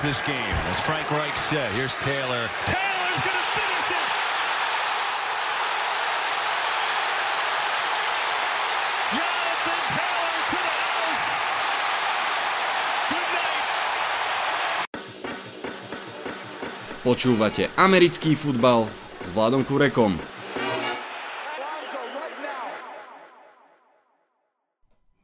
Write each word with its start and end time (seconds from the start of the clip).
this 0.00 0.20
game. 0.24 0.54
As 0.72 0.80
Frank 0.80 1.10
Reich 1.12 1.36
said, 1.36 1.68
here's 1.76 1.92
Taylor. 2.00 2.48
Taylor's 2.64 3.20
going 3.20 3.36
to 3.36 3.48
finish 3.52 3.88
it! 3.92 4.08
Jonathan 9.12 9.80
Taylor 9.92 10.36
to 10.48 10.56
the 10.56 10.76
house! 10.80 11.28
Good 13.12 13.28
night! 13.36 13.64
Počúvate 17.04 17.68
americký 17.76 18.32
futbal 18.32 18.88
s 19.20 19.28
Vladom 19.36 19.60
Kurekom. 19.68 20.16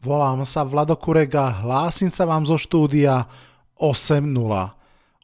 Volám 0.05 0.47
sa 0.47 0.63
Vlado 0.63 0.95
Kurega, 0.95 1.51
hlásim 1.67 2.07
sa 2.07 2.23
vám 2.29 2.47
zo 2.47 2.55
štúdia 2.55 3.27
8.0. 3.77 4.33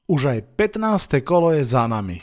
Už 0.09 0.21
aj 0.29 0.41
15. 0.57 1.25
kolo 1.25 1.57
je 1.57 1.65
za 1.65 1.89
nami. 1.89 2.21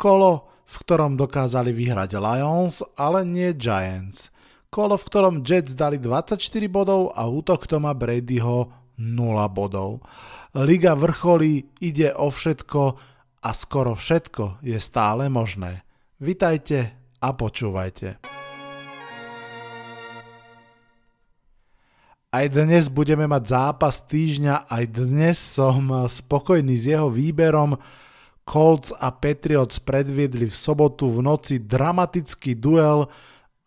Kolo, 0.00 0.48
v 0.64 0.74
ktorom 0.80 1.18
dokázali 1.18 1.74
vyhrať 1.74 2.16
Lions, 2.16 2.80
ale 2.96 3.26
nie 3.26 3.52
Giants. 3.52 4.32
Kolo, 4.70 4.94
v 4.94 5.04
ktorom 5.04 5.36
Jets 5.42 5.74
dali 5.74 5.98
24 5.98 6.38
bodov 6.70 7.10
a 7.12 7.26
útok 7.26 7.66
Toma 7.66 7.90
Bradyho 7.90 8.70
0 8.96 9.16
bodov. 9.50 10.06
Liga 10.54 10.94
vrcholí, 10.94 11.66
ide 11.82 12.14
o 12.14 12.30
všetko 12.30 12.82
a 13.42 13.50
skoro 13.50 13.98
všetko 13.98 14.62
je 14.62 14.78
stále 14.78 15.26
možné. 15.26 15.82
Vitajte 16.22 16.94
a 17.18 17.28
počúvajte. 17.34 18.39
Aj 22.30 22.46
dnes 22.46 22.86
budeme 22.86 23.26
mať 23.26 23.42
zápas 23.50 24.06
týždňa, 24.06 24.70
aj 24.70 24.84
dnes 24.94 25.34
som 25.34 26.06
spokojný 26.06 26.78
s 26.78 26.86
jeho 26.86 27.10
výberom. 27.10 27.74
Colts 28.46 28.94
a 28.94 29.10
Patriots 29.10 29.82
predviedli 29.82 30.46
v 30.46 30.54
sobotu 30.54 31.10
v 31.10 31.26
noci 31.26 31.58
dramatický 31.58 32.54
duel 32.54 33.10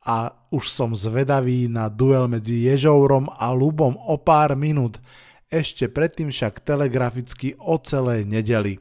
a 0.08 0.32
už 0.48 0.64
som 0.72 0.96
zvedavý 0.96 1.68
na 1.68 1.92
duel 1.92 2.32
medzi 2.32 2.64
Ježourom 2.64 3.28
a 3.36 3.52
Lubom 3.52 4.00
o 4.00 4.16
pár 4.16 4.56
minút. 4.56 5.04
Ešte 5.52 5.92
predtým 5.92 6.32
však 6.32 6.64
telegraficky 6.64 7.60
o 7.60 7.76
celej 7.84 8.24
nedeli. 8.24 8.80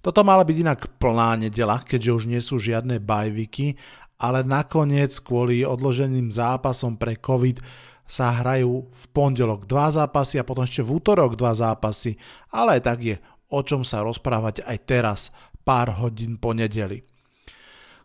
Toto 0.00 0.24
mala 0.24 0.48
byť 0.48 0.56
inak 0.56 0.96
plná 0.96 1.44
nedela, 1.44 1.84
keďže 1.84 2.10
už 2.16 2.24
nie 2.24 2.40
sú 2.40 2.56
žiadne 2.56 3.04
bajviky, 3.04 3.76
ale 4.16 4.48
nakoniec 4.48 5.12
kvôli 5.20 5.60
odloženým 5.60 6.32
zápasom 6.32 6.96
pre 6.96 7.20
COVID 7.20 7.60
sa 8.08 8.32
hrajú 8.40 8.88
v 8.88 9.04
pondelok 9.12 9.68
dva 9.68 9.92
zápasy 9.92 10.40
a 10.40 10.48
potom 10.48 10.64
ešte 10.64 10.80
v 10.80 10.96
útorok 10.96 11.36
dva 11.36 11.52
zápasy, 11.52 12.16
ale 12.48 12.80
aj 12.80 12.82
tak 12.82 12.98
je 13.04 13.16
o 13.48 13.60
čom 13.64 13.84
sa 13.84 14.04
rozprávať 14.04 14.64
aj 14.64 14.78
teraz, 14.84 15.20
pár 15.64 15.92
hodín 16.00 16.36
po 16.36 16.52
nedeli. 16.52 17.04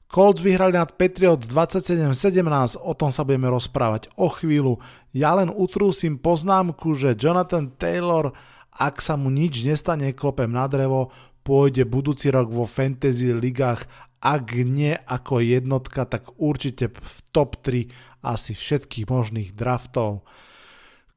Colts 0.07 0.45
vyhrali 0.45 0.77
nad 0.77 0.93
Patriots 0.93 1.49
27-17, 1.49 2.77
o 2.77 2.93
tom 2.93 3.09
sa 3.09 3.25
budeme 3.25 3.49
rozprávať 3.49 4.13
o 4.13 4.29
chvíľu. 4.29 4.77
Ja 5.09 5.33
len 5.33 5.49
utrúsim 5.49 6.21
poznámku, 6.21 6.93
že 6.93 7.17
Jonathan 7.17 7.73
Taylor, 7.73 8.29
ak 8.69 9.01
sa 9.01 9.17
mu 9.17 9.33
nič 9.33 9.65
nestane, 9.65 10.13
klopem 10.13 10.53
na 10.53 10.69
drevo, 10.69 11.09
pôjde 11.41 11.89
budúci 11.89 12.29
rok 12.29 12.53
vo 12.53 12.69
fantasy 12.69 13.33
ligách 13.33 13.89
ak 14.23 14.55
nie 14.63 14.95
ako 14.95 15.43
jednotka, 15.43 16.07
tak 16.07 16.31
určite 16.39 16.95
v 16.95 17.17
top 17.35 17.59
3 17.59 17.91
asi 18.23 18.55
všetkých 18.55 19.11
možných 19.11 19.51
draftov. 19.51 20.23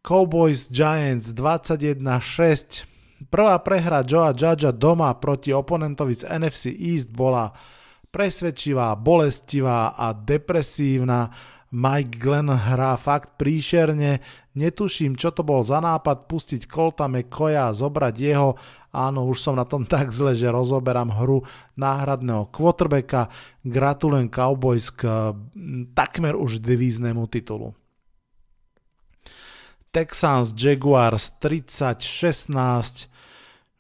Cowboys 0.03 0.69
Giants 0.69 1.33
21-6 1.33 2.97
Prvá 3.17 3.57
prehra 3.65 4.05
Joea 4.05 4.37
Judgea 4.37 4.77
doma 4.77 5.09
proti 5.17 5.49
oponentovi 5.49 6.13
z 6.21 6.29
NFC 6.29 6.69
East 6.69 7.09
bola 7.17 7.49
presvedčivá, 8.13 8.93
bolestivá 8.93 9.97
a 9.97 10.13
depresívna. 10.13 11.33
Mike 11.73 12.21
Glenn 12.21 12.53
hrá 12.53 12.95
fakt 13.01 13.41
príšerne, 13.41 14.21
netuším 14.57 15.15
čo 15.21 15.31
to 15.31 15.45
bol 15.45 15.61
za 15.61 15.79
nápad 15.79 16.27
pustiť 16.27 16.65
Colta 16.65 17.07
McCoya 17.07 17.71
a 17.71 17.77
zobrať 17.77 18.15
jeho, 18.17 18.57
áno 18.91 19.29
už 19.29 19.39
som 19.39 19.55
na 19.55 19.69
tom 19.69 19.85
tak 19.93 20.11
zle, 20.11 20.33
že 20.33 20.49
rozoberám 20.49 21.13
hru 21.13 21.45
náhradného 21.77 22.49
quarterbacka, 22.49 23.29
gratulujem 23.63 24.33
Cowboys 24.33 24.89
k 24.91 25.33
takmer 25.93 26.35
už 26.35 26.65
divíznemu 26.65 27.29
titulu. 27.29 27.77
Texans 29.93 30.53
Jaguars 30.53 31.33
30-16 31.41 33.09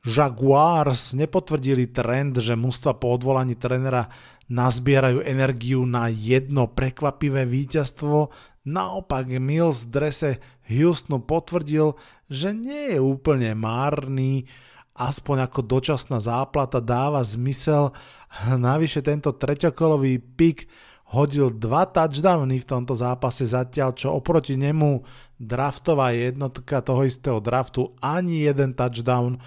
Jaguars 0.07 1.19
nepotvrdili 1.19 1.91
trend, 1.91 2.39
že 2.39 2.55
mužstva 2.55 2.95
po 2.95 3.11
odvolaní 3.11 3.59
trenera 3.59 4.07
nazbierajú 4.47 5.27
energiu 5.27 5.83
na 5.83 6.07
jedno 6.07 6.71
prekvapivé 6.71 7.43
víťazstvo, 7.43 8.31
naopak 8.65 9.27
Mills 9.43 9.87
v 9.87 9.91
drese 9.91 10.31
Houstonu 10.67 11.23
potvrdil, 11.23 11.95
že 12.27 12.51
nie 12.51 12.95
je 12.95 12.99
úplne 12.99 13.55
márny, 13.55 14.51
aspoň 14.99 15.47
ako 15.47 15.63
dočasná 15.63 16.19
záplata 16.19 16.83
dáva 16.83 17.23
zmysel. 17.23 17.95
Navyše 18.71 19.07
tento 19.07 19.31
treťokolový 19.35 20.19
pik 20.35 20.67
hodil 21.15 21.55
dva 21.55 21.87
touchdowny 21.87 22.59
v 22.59 22.67
tomto 22.67 22.99
zápase 22.99 23.47
zatiaľ, 23.47 23.95
čo 23.95 24.19
oproti 24.19 24.59
nemu 24.59 25.07
draftová 25.39 26.11
jednotka 26.11 26.83
toho 26.83 27.07
istého 27.07 27.39
draftu 27.39 27.95
ani 28.03 28.43
jeden 28.43 28.75
touchdown 28.75 29.39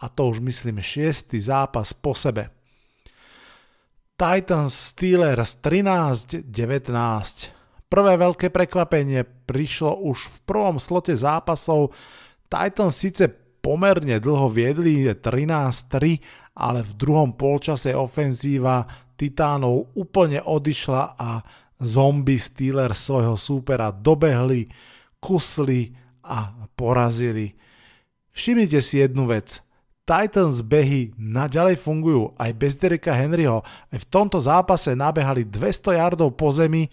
a 0.00 0.08
to 0.08 0.32
už 0.32 0.40
myslím 0.40 0.80
šiestý 0.80 1.36
zápas 1.38 1.92
po 1.92 2.16
sebe. 2.16 2.48
Titans 4.16 4.72
Steelers 4.72 5.60
13-19. 5.60 7.61
Prvé 7.92 8.16
veľké 8.16 8.48
prekvapenie 8.48 9.20
prišlo 9.44 10.00
už 10.08 10.24
v 10.24 10.36
prvom 10.48 10.80
slote 10.80 11.12
zápasov. 11.12 11.92
Titans 12.48 12.96
síce 12.96 13.28
pomerne 13.60 14.16
dlho 14.16 14.48
viedli 14.48 15.04
13-3, 15.12 16.56
ale 16.56 16.80
v 16.88 16.92
druhom 16.96 17.36
polčase 17.36 17.92
ofenzíva 17.92 18.88
Titánov 19.12 19.92
úplne 19.92 20.40
odišla 20.40 21.20
a 21.20 21.44
zombie 21.84 22.40
Steelers 22.40 22.96
svojho 22.96 23.36
súpera 23.36 23.92
dobehli, 23.92 24.72
kusli 25.20 25.92
a 26.24 26.48
porazili. 26.72 27.52
Všimnite 28.32 28.80
si 28.80 29.04
jednu 29.04 29.28
vec– 29.28 29.60
Titans 30.02 30.66
behy 30.66 31.14
naďalej 31.14 31.78
fungujú 31.78 32.34
aj 32.34 32.50
bez 32.58 32.74
Dereka 32.74 33.14
Henryho. 33.14 33.62
Aj 33.62 33.98
v 34.02 34.10
tomto 34.10 34.42
zápase 34.42 34.98
nabehali 34.98 35.46
200 35.46 35.94
yardov 35.94 36.34
po 36.34 36.50
zemi, 36.50 36.90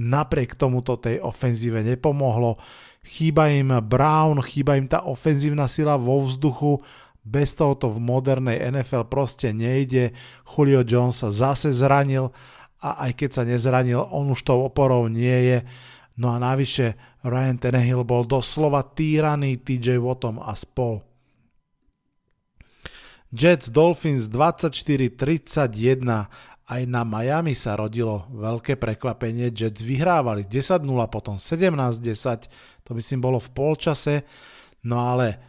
napriek 0.00 0.56
tomuto 0.56 0.96
tej 0.96 1.20
ofenzíve 1.20 1.84
nepomohlo. 1.84 2.56
Chýba 3.04 3.52
im 3.52 3.76
Brown, 3.84 4.40
chýba 4.40 4.80
im 4.80 4.88
tá 4.88 5.04
ofenzívna 5.04 5.68
sila 5.68 6.00
vo 6.00 6.24
vzduchu, 6.24 6.80
bez 7.20 7.52
tohoto 7.52 7.92
v 7.92 8.00
modernej 8.00 8.64
NFL 8.72 9.12
proste 9.12 9.52
nejde. 9.52 10.16
Julio 10.48 10.80
Jones 10.80 11.20
sa 11.20 11.28
zase 11.28 11.76
zranil 11.76 12.32
a 12.80 13.04
aj 13.08 13.12
keď 13.12 13.30
sa 13.30 13.42
nezranil, 13.44 14.00
on 14.00 14.32
už 14.32 14.40
tou 14.40 14.64
oporou 14.64 15.04
nie 15.12 15.52
je. 15.52 15.58
No 16.16 16.32
a 16.32 16.40
navyše 16.40 16.96
Ryan 17.20 17.60
Tannehill 17.60 18.08
bol 18.08 18.24
doslova 18.24 18.80
týraný 18.84 19.60
TJ 19.60 20.00
Wattom 20.00 20.40
a 20.40 20.56
spol. 20.56 21.04
Jets 23.30 23.70
Dolphins 23.70 24.26
24-31. 24.26 26.26
Aj 26.70 26.82
na 26.86 27.02
Miami 27.02 27.58
sa 27.58 27.74
rodilo 27.74 28.30
veľké 28.30 28.78
prekvapenie. 28.78 29.50
Jets 29.50 29.82
vyhrávali 29.82 30.46
10-0, 30.46 30.86
potom 31.10 31.34
17-10. 31.34 32.46
To 32.86 32.90
myslím 32.94 33.18
bolo 33.18 33.42
v 33.42 33.50
polčase. 33.50 34.14
No 34.86 35.02
ale 35.02 35.42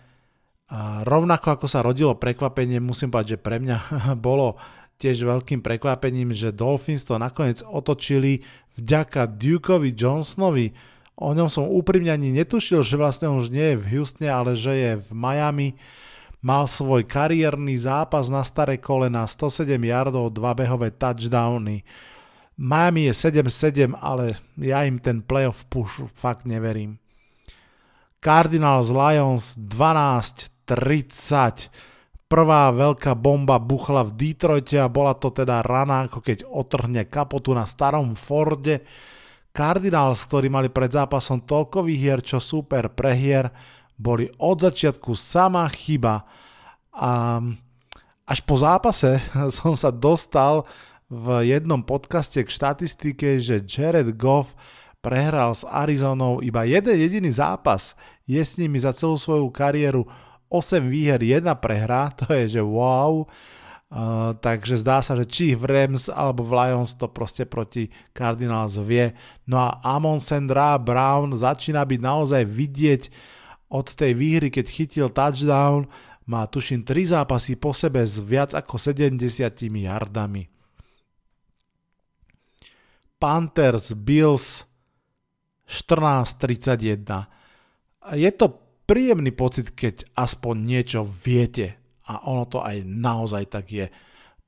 rovnako 1.05 1.59
ako 1.59 1.67
sa 1.67 1.83
rodilo 1.83 2.15
prekvapenie, 2.15 2.79
musím 2.79 3.11
povedať, 3.11 3.37
že 3.37 3.43
pre 3.43 3.59
mňa 3.59 3.77
bolo 4.27 4.57
tiež 5.01 5.25
veľkým 5.25 5.65
prekvapením, 5.65 6.29
že 6.33 6.53
Dolphins 6.53 7.05
to 7.05 7.17
nakoniec 7.17 7.65
otočili 7.65 8.45
vďaka 8.77 9.29
Dukeovi 9.29 9.97
Johnsonovi. 9.97 10.73
O 11.21 11.33
ňom 11.33 11.49
som 11.49 11.69
úprimne 11.69 12.13
ani 12.13 12.33
netušil, 12.33 12.81
že 12.81 12.97
vlastne 12.97 13.29
už 13.29 13.53
nie 13.53 13.73
je 13.73 13.79
v 13.81 13.85
Houstone, 13.97 14.29
ale 14.29 14.57
že 14.57 14.73
je 14.73 14.91
v 14.97 15.09
Miami 15.13 15.77
mal 16.41 16.65
svoj 16.65 17.05
kariérny 17.05 17.77
zápas 17.77 18.33
na 18.33 18.41
staré 18.41 18.81
kolena, 18.81 19.29
107 19.29 19.77
yardov, 19.77 20.33
dva 20.33 20.57
behové 20.57 20.89
touchdowny. 20.89 21.85
Miami 22.61 23.09
je 23.09 23.13
7-7, 23.13 23.97
ale 23.97 24.37
ja 24.57 24.85
im 24.85 24.99
ten 25.01 25.21
playoff 25.25 25.65
push 25.69 26.01
fakt 26.13 26.45
neverím. 26.45 26.99
Cardinals 28.21 28.93
Lions 28.93 29.57
12-30. 29.57 31.73
Prvá 32.29 32.69
veľká 32.69 33.17
bomba 33.17 33.57
buchla 33.57 34.05
v 34.05 34.13
Detroite 34.13 34.77
a 34.77 34.85
bola 34.85 35.17
to 35.17 35.33
teda 35.33 35.65
rana, 35.65 36.05
ako 36.05 36.21
keď 36.21 36.45
otrhne 36.45 37.09
kapotu 37.09 37.49
na 37.57 37.65
starom 37.65 38.13
Forde. 38.13 38.85
Cardinals, 39.51 40.23
ktorí 40.29 40.47
mali 40.47 40.71
pred 40.71 40.87
zápasom 40.93 41.41
toľko 41.43 41.83
výhier, 41.83 42.23
čo 42.23 42.39
super 42.39 42.87
prehier, 42.93 43.51
boli 44.01 44.25
od 44.41 44.57
začiatku 44.65 45.13
sama 45.13 45.69
chyba. 45.69 46.25
A 46.97 47.37
až 48.25 48.39
po 48.41 48.57
zápase 48.57 49.21
som 49.57 49.77
sa 49.77 49.93
dostal 49.93 50.65
v 51.11 51.45
jednom 51.45 51.85
podcaste 51.85 52.41
k 52.41 52.49
štatistike, 52.49 53.37
že 53.37 53.61
Jared 53.61 54.17
Goff 54.17 54.57
prehral 55.03 55.53
s 55.53 55.67
Arizonou 55.67 56.39
iba 56.41 56.63
jeden 56.65 56.95
jediný 56.97 57.29
zápas. 57.29 57.93
Je 58.25 58.39
s 58.39 58.55
nimi 58.55 58.79
za 58.79 58.95
celú 58.95 59.19
svoju 59.19 59.51
kariéru 59.51 60.07
8 60.47 60.87
výher, 60.87 61.19
1 61.19 61.45
prehra, 61.59 62.09
to 62.19 62.31
je 62.33 62.57
že 62.57 62.61
wow. 62.63 63.27
Uh, 63.91 64.31
takže 64.39 64.79
zdá 64.79 65.03
sa, 65.03 65.19
že 65.19 65.27
či 65.27 65.51
v 65.51 65.67
Rams 65.67 66.07
alebo 66.07 66.47
v 66.47 66.55
Lions 66.55 66.95
to 66.95 67.11
proste 67.11 67.43
proti 67.43 67.91
Cardinals 68.15 68.79
vie. 68.79 69.11
No 69.43 69.59
a 69.59 69.83
Amon 69.83 70.23
Sandra 70.23 70.79
Brown 70.79 71.35
začína 71.35 71.83
byť 71.83 71.99
naozaj 71.99 72.43
vidieť 72.47 73.03
od 73.71 73.87
tej 73.95 74.13
výhry, 74.13 74.51
keď 74.51 74.65
chytil 74.67 75.07
touchdown, 75.07 75.87
má 76.27 76.45
tuším 76.45 76.83
3 76.83 77.17
zápasy 77.17 77.55
po 77.55 77.71
sebe 77.71 78.03
s 78.03 78.19
viac 78.19 78.51
ako 78.51 78.75
70 78.77 79.15
yardami. 79.81 80.51
Panthers, 83.15 83.95
Bills 83.95 84.67
14.31. 85.69 88.17
Je 88.17 88.31
to 88.33 88.49
príjemný 88.83 89.31
pocit, 89.31 89.71
keď 89.71 90.03
aspoň 90.17 90.55
niečo 90.57 91.05
viete 91.05 91.77
a 92.09 92.27
ono 92.27 92.49
to 92.49 92.59
aj 92.59 92.83
naozaj 92.83 93.45
tak 93.47 93.71
je. 93.71 93.87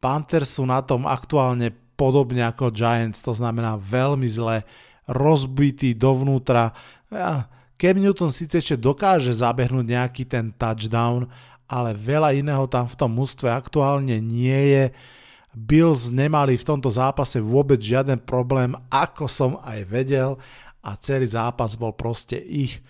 Panthers 0.04 0.60
sú 0.60 0.68
na 0.68 0.84
tom 0.84 1.08
aktuálne 1.08 1.72
podobne 1.96 2.44
ako 2.44 2.76
Giants, 2.76 3.24
to 3.24 3.32
znamená 3.32 3.80
veľmi 3.80 4.28
zle, 4.28 4.68
rozbitý 5.08 5.96
dovnútra. 5.96 6.76
Cam 7.78 7.98
Newton 8.00 8.32
síce 8.32 8.62
ešte 8.62 8.78
dokáže 8.80 9.34
zabehnúť 9.34 9.86
nejaký 9.86 10.24
ten 10.30 10.54
touchdown, 10.56 11.28
ale 11.68 11.98
veľa 11.98 12.38
iného 12.38 12.70
tam 12.70 12.86
v 12.86 12.96
tom 12.96 13.12
mústve 13.12 13.50
aktuálne 13.50 14.22
nie 14.22 14.62
je. 14.72 14.84
Bills 15.54 16.10
nemali 16.10 16.58
v 16.58 16.66
tomto 16.66 16.90
zápase 16.90 17.38
vôbec 17.38 17.78
žiaden 17.78 18.18
problém, 18.22 18.74
ako 18.90 19.30
som 19.30 19.52
aj 19.62 19.80
vedel 19.86 20.38
a 20.82 20.98
celý 20.98 21.30
zápas 21.30 21.78
bol 21.78 21.94
proste 21.94 22.38
ich. 22.42 22.82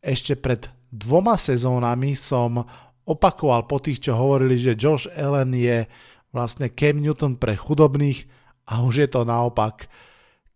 Ešte 0.00 0.36
pred 0.36 0.68
dvoma 0.88 1.36
sezónami 1.36 2.16
som 2.16 2.64
opakoval 3.06 3.68
po 3.68 3.78
tých, 3.78 4.02
čo 4.02 4.16
hovorili, 4.16 4.56
že 4.58 4.78
Josh 4.78 5.06
Allen 5.12 5.52
je 5.54 5.86
vlastne 6.34 6.72
Cam 6.72 7.00
Newton 7.00 7.36
pre 7.36 7.54
chudobných 7.54 8.26
a 8.66 8.82
už 8.82 9.06
je 9.06 9.08
to 9.08 9.22
naopak. 9.22 9.86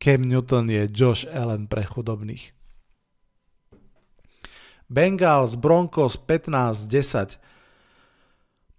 Cam 0.01 0.25
Newton 0.25 0.69
je 0.69 0.89
Josh 0.91 1.25
Allen 1.29 1.69
pre 1.71 1.85
chudobných. 1.87 2.60
Bengals 4.91 5.55
Broncos 5.55 6.19
15-10 6.19 7.39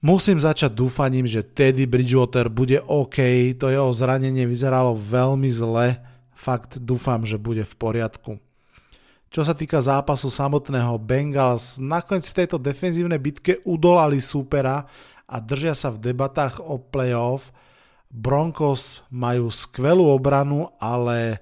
Musím 0.02 0.42
začať 0.42 0.74
dúfaním, 0.74 1.30
že 1.30 1.46
Teddy 1.46 1.86
Bridgewater 1.86 2.50
bude 2.50 2.82
OK, 2.84 3.22
to 3.54 3.70
jeho 3.70 3.94
zranenie 3.94 4.50
vyzeralo 4.50 4.98
veľmi 4.98 5.46
zle, 5.54 6.02
fakt 6.34 6.82
dúfam, 6.82 7.22
že 7.22 7.38
bude 7.38 7.62
v 7.62 7.74
poriadku. 7.78 8.42
Čo 9.32 9.46
sa 9.46 9.54
týka 9.56 9.78
zápasu 9.80 10.28
samotného, 10.28 10.98
Bengals 11.00 11.78
nakoniec 11.78 12.28
v 12.28 12.38
tejto 12.44 12.58
defenzívnej 12.60 13.22
bitke 13.22 13.64
udolali 13.64 14.20
supera 14.20 14.90
a 15.30 15.40
držia 15.40 15.78
sa 15.78 15.94
v 15.94 16.02
debatách 16.12 16.60
o 16.60 16.82
playoff. 16.82 17.54
Broncos 18.12 19.08
majú 19.08 19.48
skvelú 19.48 20.12
obranu, 20.12 20.68
ale 20.82 21.40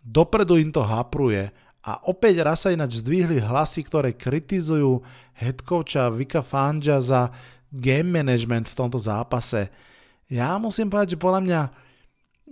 dopredu 0.00 0.56
im 0.56 0.72
to 0.72 0.80
hapruje. 0.80 1.52
A 1.86 2.02
opäť 2.10 2.42
raz 2.42 2.66
sa 2.66 2.74
ináč 2.74 2.98
zdvihli 2.98 3.38
hlasy, 3.38 3.86
ktoré 3.86 4.10
kritizujú 4.10 5.06
headcoacha 5.38 6.10
Vika 6.10 6.42
Fangea 6.42 6.98
za 6.98 7.30
game 7.70 8.10
management 8.10 8.66
v 8.66 8.78
tomto 8.78 8.98
zápase. 8.98 9.70
Ja 10.26 10.58
musím 10.58 10.90
povedať, 10.90 11.14
že 11.14 11.22
podľa 11.22 11.40
mňa 11.46 11.60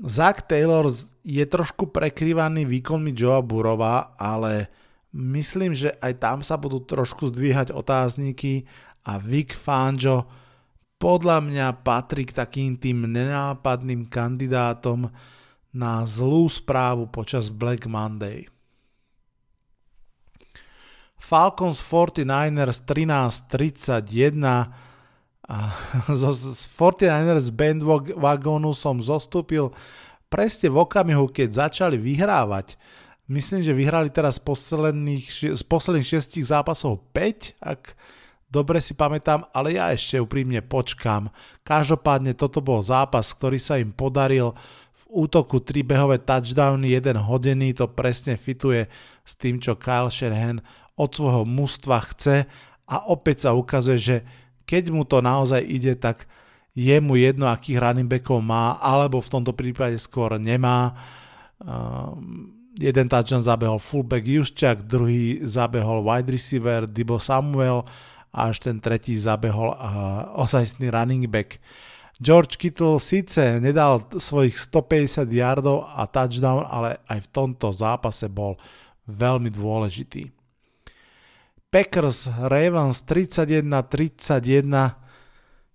Zach 0.06 0.46
Taylor 0.46 0.86
je 1.26 1.44
trošku 1.46 1.90
prekrývaný 1.90 2.62
výkonmi 2.62 3.10
Joea 3.10 3.42
Burova, 3.42 4.14
ale 4.14 4.70
myslím, 5.10 5.74
že 5.74 5.94
aj 5.98 6.12
tam 6.22 6.38
sa 6.46 6.54
budú 6.54 6.82
trošku 6.82 7.34
zdvíhať 7.34 7.74
otázniky 7.74 8.70
a 9.02 9.18
Vic 9.18 9.50
Fangio 9.54 10.30
podľa 11.02 11.42
mňa 11.42 11.66
patrí 11.82 12.22
k 12.22 12.38
takým 12.38 12.78
tým 12.78 13.10
nenápadným 13.10 14.06
kandidátom 14.06 15.10
na 15.74 16.06
zlú 16.06 16.46
správu 16.46 17.10
počas 17.10 17.50
Black 17.50 17.90
Monday. 17.90 18.53
Falcons 21.24 21.80
49ers 21.80 22.84
13-31 22.84 24.44
a 25.48 25.56
zo, 26.20 26.30
z 26.36 26.68
49ers 26.68 27.48
bandwagonu 27.48 28.76
som 28.76 29.00
zostúpil 29.00 29.72
presne 30.28 30.68
v 30.68 30.84
okamihu, 30.84 31.32
keď 31.32 31.68
začali 31.68 31.96
vyhrávať. 31.96 32.76
Myslím, 33.24 33.64
že 33.64 33.72
vyhrali 33.72 34.12
teraz 34.12 34.36
posledných, 34.36 35.56
z 35.56 35.62
posledných 35.64 36.04
šestich 36.04 36.44
zápasov 36.44 37.00
5, 37.16 37.56
ak 37.56 37.96
dobre 38.52 38.84
si 38.84 38.92
pamätám, 38.92 39.48
ale 39.56 39.80
ja 39.80 39.96
ešte 39.96 40.20
úprimne 40.20 40.60
počkám. 40.60 41.32
Každopádne 41.64 42.36
toto 42.36 42.60
bol 42.60 42.84
zápas, 42.84 43.32
ktorý 43.32 43.56
sa 43.56 43.80
im 43.80 43.96
podaril 43.96 44.52
v 44.92 45.24
útoku 45.24 45.64
3 45.64 45.88
behové 45.88 46.20
touchdowny, 46.20 46.92
jeden 46.92 47.16
hodený, 47.16 47.72
to 47.72 47.88
presne 47.88 48.36
fituje 48.36 48.92
s 49.24 49.32
tým, 49.40 49.56
čo 49.56 49.80
Kyle 49.80 50.12
Shanahan 50.12 50.60
od 50.94 51.10
svojho 51.10 51.42
mužstva 51.42 51.98
chce 52.14 52.46
a 52.86 52.96
opäť 53.10 53.48
sa 53.48 53.50
ukazuje, 53.56 53.98
že 53.98 54.16
keď 54.64 54.94
mu 54.94 55.02
to 55.04 55.20
naozaj 55.20 55.60
ide, 55.60 55.98
tak 55.98 56.24
je 56.74 56.96
mu 56.98 57.14
jedno, 57.14 57.46
akých 57.46 57.78
running 57.78 58.10
backov 58.10 58.42
má, 58.42 58.78
alebo 58.82 59.22
v 59.22 59.30
tomto 59.30 59.54
prípade 59.54 59.94
skôr 60.00 60.34
nemá. 60.42 60.94
Uh, 61.62 62.18
jeden 62.74 63.06
touchdown 63.06 63.42
zabehol 63.46 63.78
fullback 63.78 64.26
Juščak, 64.26 64.82
druhý 64.82 65.46
zabehol 65.46 66.02
wide 66.02 66.30
receiver 66.34 66.90
Dibo 66.90 67.22
Samuel 67.22 67.86
a 68.34 68.50
až 68.50 68.66
ten 68.66 68.82
tretí 68.82 69.14
zabehol 69.14 69.70
uh, 69.70 70.34
ozajstný 70.42 70.90
running 70.90 71.30
back. 71.30 71.62
George 72.18 72.58
Kittle 72.58 72.98
síce 72.98 73.58
nedal 73.58 74.06
svojich 74.10 74.58
150 74.58 75.26
yardov 75.30 75.86
a 75.86 76.06
touchdown, 76.06 76.66
ale 76.66 76.98
aj 77.10 77.26
v 77.26 77.28
tomto 77.30 77.70
zápase 77.74 78.26
bol 78.26 78.58
veľmi 79.06 79.50
dôležitý. 79.50 80.43
Packers 81.74 82.30
Ravens 82.30 83.02
31-31. 83.02 83.66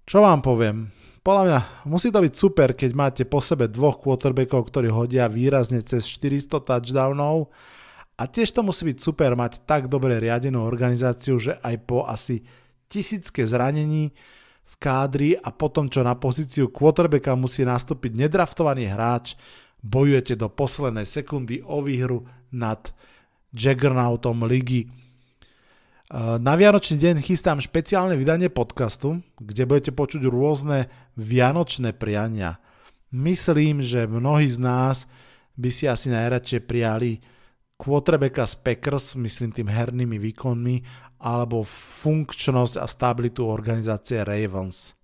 Čo 0.08 0.24
vám 0.24 0.40
poviem? 0.40 0.88
Podľa 1.20 1.44
mňa 1.44 1.60
musí 1.92 2.08
to 2.08 2.24
byť 2.24 2.34
super, 2.40 2.72
keď 2.72 2.92
máte 2.96 3.28
po 3.28 3.44
sebe 3.44 3.68
dvoch 3.68 4.00
quarterbackov, 4.00 4.72
ktorí 4.72 4.88
hodia 4.88 5.28
výrazne 5.28 5.84
cez 5.84 6.08
400 6.08 6.64
touchdownov 6.64 7.52
a 8.16 8.24
tiež 8.32 8.48
to 8.56 8.64
musí 8.64 8.88
byť 8.88 8.96
super 8.96 9.36
mať 9.36 9.68
tak 9.68 9.92
dobre 9.92 10.24
riadenú 10.24 10.64
organizáciu, 10.64 11.36
že 11.36 11.60
aj 11.60 11.76
po 11.84 12.08
asi 12.08 12.48
tisícke 12.88 13.44
zranení 13.44 14.16
v 14.72 14.74
kádri 14.80 15.36
a 15.36 15.52
potom, 15.52 15.92
čo 15.92 16.00
na 16.00 16.16
pozíciu 16.16 16.72
quarterbacka 16.72 17.36
musí 17.36 17.68
nastúpiť 17.68 18.16
nedraftovaný 18.16 18.88
hráč, 18.88 19.36
bojujete 19.84 20.40
do 20.40 20.48
poslednej 20.48 21.04
sekundy 21.04 21.60
o 21.60 21.84
výhru 21.84 22.24
nad 22.56 22.88
Jaggernautom 23.52 24.48
ligy. 24.48 25.09
Na 26.10 26.58
Vianočný 26.58 26.98
deň 26.98 27.22
chystám 27.22 27.62
špeciálne 27.62 28.18
vydanie 28.18 28.50
podcastu, 28.50 29.22
kde 29.38 29.70
budete 29.70 29.94
počuť 29.94 30.26
rôzne 30.26 30.90
vianočné 31.14 31.94
priania. 31.94 32.58
Myslím, 33.14 33.86
že 33.86 34.10
mnohí 34.10 34.50
z 34.50 34.58
nás 34.58 35.06
by 35.54 35.70
si 35.70 35.86
asi 35.86 36.10
najradšej 36.10 36.66
prijali 36.66 37.22
quarterbacka 37.78 38.50
z 38.50 38.56
Packers, 38.58 39.14
myslím 39.22 39.54
tým 39.54 39.70
hernými 39.70 40.18
výkonmi, 40.18 40.82
alebo 41.22 41.62
funkčnosť 42.02 42.82
a 42.82 42.90
stabilitu 42.90 43.46
organizácie 43.46 44.26
Ravens. 44.26 44.98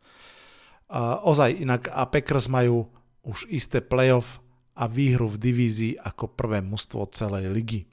ozaj, 1.22 1.54
inak 1.54 1.86
a 1.94 2.10
Packers 2.10 2.50
majú 2.50 2.90
už 3.22 3.46
isté 3.54 3.78
playoff 3.78 4.42
a 4.74 4.90
výhru 4.90 5.30
v 5.30 5.38
divízii 5.38 6.02
ako 6.02 6.34
prvé 6.34 6.66
mužstvo 6.66 7.06
celej 7.14 7.54
ligy. 7.54 7.86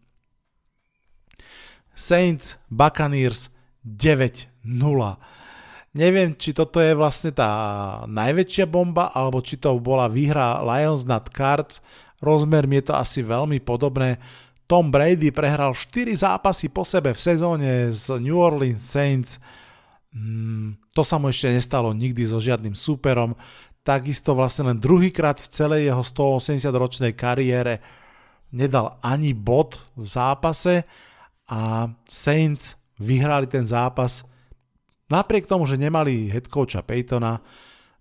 Saints 1.92 2.56
Buccaneers 2.72 3.52
9-0. 3.84 4.64
Neviem, 5.92 6.32
či 6.40 6.56
toto 6.56 6.80
je 6.80 6.96
vlastne 6.96 7.36
tá 7.36 7.50
najväčšia 8.08 8.64
bomba, 8.64 9.12
alebo 9.12 9.44
či 9.44 9.60
to 9.60 9.76
bola 9.76 10.08
výhra 10.08 10.64
Lions 10.64 11.04
nad 11.04 11.28
Cards. 11.28 11.84
Rozmer 12.24 12.64
mi 12.64 12.80
je 12.80 12.88
to 12.88 12.94
asi 12.96 13.20
veľmi 13.20 13.60
podobné. 13.60 14.16
Tom 14.64 14.88
Brady 14.88 15.28
prehral 15.36 15.76
4 15.76 16.16
zápasy 16.16 16.72
po 16.72 16.80
sebe 16.88 17.12
v 17.12 17.20
sezóne 17.20 17.92
z 17.92 18.16
New 18.24 18.40
Orleans 18.40 18.80
Saints. 18.80 19.36
Mm, 20.16 20.80
to 20.96 21.04
sa 21.04 21.20
mu 21.20 21.28
ešte 21.28 21.52
nestalo 21.52 21.92
nikdy 21.92 22.24
so 22.24 22.40
žiadnym 22.40 22.72
súperom. 22.72 23.36
Takisto 23.84 24.32
vlastne 24.32 24.72
len 24.72 24.80
druhýkrát 24.80 25.36
v 25.44 25.50
celej 25.52 25.92
jeho 25.92 26.00
180-ročnej 26.00 27.12
kariére 27.12 27.84
nedal 28.48 28.96
ani 29.04 29.36
bod 29.36 29.76
v 29.92 30.08
zápase 30.08 30.88
a 31.52 31.92
Saints 32.08 32.80
vyhrali 32.96 33.44
ten 33.44 33.68
zápas 33.68 34.24
napriek 35.12 35.44
tomu, 35.44 35.68
že 35.68 35.76
nemali 35.76 36.32
head 36.32 36.48
coacha 36.48 36.80
Peytona, 36.80 37.44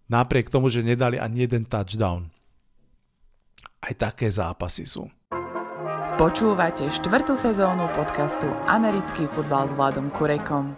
napriek 0.08 0.48
tomu, 0.48 0.72
že 0.72 0.80
nedali 0.80 1.20
ani 1.20 1.44
jeden 1.44 1.68
touchdown. 1.68 2.32
Aj 3.84 3.92
také 3.92 4.32
zápasy 4.32 4.88
sú. 4.88 5.12
Počúvate 6.16 6.88
štvrtú 6.88 7.36
sezónu 7.36 7.92
podcastu 7.92 8.48
Americký 8.70 9.28
futbal 9.28 9.68
s 9.68 9.74
Vladom 9.76 10.08
Kurekom. 10.14 10.72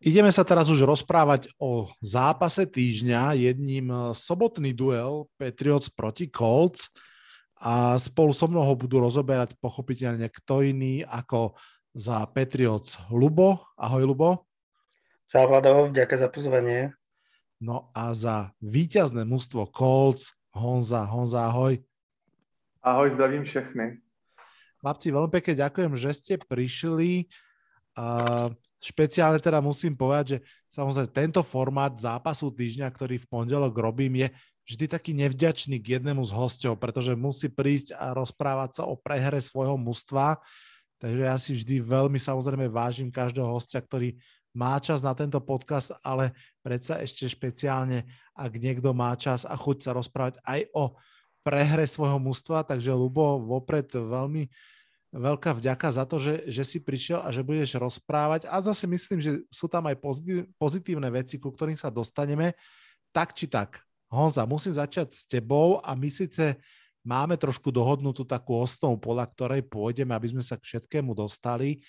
Ideme 0.00 0.30
sa 0.30 0.46
teraz 0.46 0.70
už 0.70 0.86
rozprávať 0.86 1.50
o 1.58 1.90
zápase 1.98 2.62
týždňa, 2.68 3.36
jedním 3.36 3.90
eh, 3.90 4.00
sobotný 4.16 4.72
duel 4.72 5.28
Patriots 5.36 5.90
proti 5.92 6.30
Colts 6.30 6.88
a 7.56 7.96
spolu 7.96 8.36
so 8.36 8.44
mnou 8.44 8.60
ho 8.60 8.74
budú 8.76 9.00
rozoberať 9.00 9.56
pochopiteľne 9.56 10.28
kto 10.28 10.60
iný 10.60 11.00
ako 11.08 11.56
za 11.96 12.28
Patriots 12.28 13.00
Lubo. 13.08 13.64
Ahoj 13.80 14.04
Lubo. 14.04 14.30
Čau 15.32 15.48
Vlado, 15.48 15.88
ďakujem 15.88 16.20
za 16.20 16.28
pozvanie. 16.28 16.80
No 17.56 17.88
a 17.96 18.12
za 18.12 18.52
víťazné 18.60 19.24
mužstvo 19.24 19.72
Colts 19.72 20.36
Honza. 20.52 21.08
Honza, 21.08 21.48
ahoj. 21.48 21.80
Ahoj, 22.84 23.16
zdravím 23.16 23.48
všechny. 23.48 23.98
Chlapci, 24.84 25.08
veľmi 25.08 25.32
pekne 25.32 25.56
ďakujem, 25.56 25.92
že 25.96 26.10
ste 26.12 26.34
prišli. 26.36 27.26
Uh, 27.96 28.52
špeciálne 28.78 29.40
teda 29.40 29.64
musím 29.64 29.96
povedať, 29.96 30.36
že 30.36 30.38
samozrejme 30.68 31.08
tento 31.10 31.40
formát 31.40 31.96
zápasu 31.96 32.52
týždňa, 32.52 32.92
ktorý 32.92 33.16
v 33.16 33.26
pondelok 33.26 33.72
robím, 33.72 34.20
je 34.20 34.28
vždy 34.66 34.90
taký 34.90 35.14
nevďačný 35.14 35.78
k 35.78 35.98
jednému 35.98 36.26
z 36.26 36.34
hostov, 36.34 36.76
pretože 36.82 37.14
musí 37.14 37.46
prísť 37.46 37.94
a 37.94 38.12
rozprávať 38.12 38.82
sa 38.82 38.82
o 38.84 38.98
prehre 38.98 39.38
svojho 39.38 39.78
mužstva. 39.78 40.42
Takže 40.98 41.22
ja 41.22 41.36
si 41.38 41.54
vždy 41.54 41.78
veľmi 41.80 42.18
samozrejme 42.18 42.66
vážim 42.66 43.08
každého 43.08 43.46
hostia, 43.46 43.78
ktorý 43.78 44.18
má 44.56 44.80
čas 44.80 45.04
na 45.04 45.12
tento 45.12 45.36
podcast, 45.38 45.92
ale 46.00 46.32
predsa 46.64 46.98
ešte 46.98 47.28
špeciálne, 47.28 48.08
ak 48.32 48.52
niekto 48.56 48.90
má 48.96 49.12
čas 49.14 49.44
a 49.44 49.52
chuť 49.52 49.84
sa 49.84 49.90
rozprávať 49.92 50.40
aj 50.42 50.60
o 50.72 50.96
prehre 51.46 51.86
svojho 51.86 52.18
mužstva, 52.18 52.66
takže 52.66 52.90
Lubo, 52.90 53.38
vopred 53.38 53.86
veľmi 53.92 54.50
veľká 55.14 55.54
vďaka 55.54 55.94
za 55.94 56.04
to, 56.08 56.18
že, 56.18 56.50
že 56.50 56.66
si 56.66 56.78
prišiel 56.82 57.22
a 57.22 57.30
že 57.30 57.46
budeš 57.46 57.78
rozprávať 57.78 58.50
a 58.50 58.58
zase 58.58 58.90
myslím, 58.90 59.22
že 59.22 59.46
sú 59.48 59.70
tam 59.70 59.86
aj 59.86 60.02
pozitívne 60.58 61.06
veci, 61.14 61.38
ku 61.38 61.54
ktorým 61.54 61.78
sa 61.78 61.92
dostaneme. 61.92 62.58
Tak 63.14 63.32
či 63.32 63.46
tak, 63.46 63.85
Honza, 64.06 64.46
musím 64.46 64.74
začať 64.74 65.12
s 65.12 65.26
tebou 65.26 65.82
a 65.82 65.94
my 65.98 66.08
síce 66.10 66.58
máme 67.02 67.34
trošku 67.38 67.74
dohodnutú 67.74 68.22
takú 68.22 68.58
osnovu, 68.58 68.98
podľa 69.02 69.26
ktorej 69.34 69.62
pôjdeme, 69.66 70.14
aby 70.14 70.30
sme 70.30 70.42
sa 70.42 70.54
k 70.58 70.66
všetkému 70.66 71.14
dostali, 71.14 71.82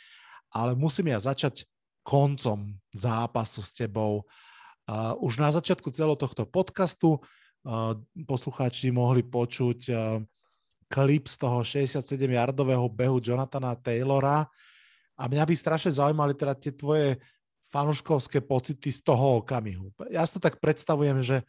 ale 0.49 0.73
musím 0.73 1.13
ja 1.13 1.19
začať 1.21 1.65
koncom 2.01 2.73
zápasu 2.95 3.61
s 3.61 3.75
tebou. 3.75 4.23
Uh, 4.87 5.13
už 5.19 5.43
na 5.43 5.51
začiatku 5.51 5.91
celého 5.91 6.15
tohto 6.15 6.47
podcastu 6.47 7.19
poslucháči 8.15 8.93
mohli 8.95 9.23
počuť 9.25 9.91
klip 10.87 11.27
z 11.27 11.35
toho 11.35 11.59
67-yardového 11.67 12.87
behu 12.87 13.19
Jonathana 13.19 13.75
Taylora 13.75 14.47
a 15.19 15.23
mňa 15.27 15.43
by 15.43 15.55
strašne 15.57 15.91
zaujímali 15.91 16.31
teda 16.31 16.55
tie 16.55 16.71
tvoje 16.71 17.19
fanuškovské 17.67 18.39
pocity 18.39 18.87
z 18.87 19.03
toho 19.03 19.43
okamihu. 19.43 19.91
Ja 20.07 20.23
si 20.23 20.39
to 20.39 20.41
tak 20.47 20.63
predstavujem, 20.63 21.19
že 21.19 21.43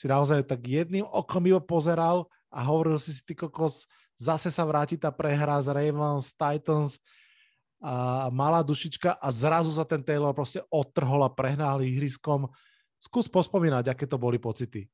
si 0.00 0.08
naozaj 0.08 0.48
tak 0.48 0.64
jedným 0.64 1.04
okom 1.04 1.44
iba 1.44 1.60
pozeral 1.60 2.24
a 2.48 2.64
hovoril 2.64 2.96
si 2.96 3.12
si, 3.12 3.20
ty 3.20 3.36
kokos, 3.36 3.84
zase 4.16 4.48
sa 4.48 4.64
vráti 4.64 4.96
tá 4.96 5.12
prehra 5.12 5.60
z 5.60 5.68
Ravens, 5.68 6.32
Titans, 6.32 6.96
a 7.80 8.28
malá 8.28 8.60
dušička 8.60 9.16
a 9.16 9.28
zrazu 9.32 9.72
sa 9.72 9.88
ten 9.88 10.04
Taylor 10.04 10.36
proste 10.36 10.60
odtrhol 10.68 11.24
a 11.24 11.32
prehnal 11.32 11.80
ihriskom. 11.80 12.44
Skús 13.00 13.24
pospomínať, 13.24 13.88
aké 13.88 14.04
to 14.04 14.20
boli 14.20 14.36
pocity. 14.36 14.84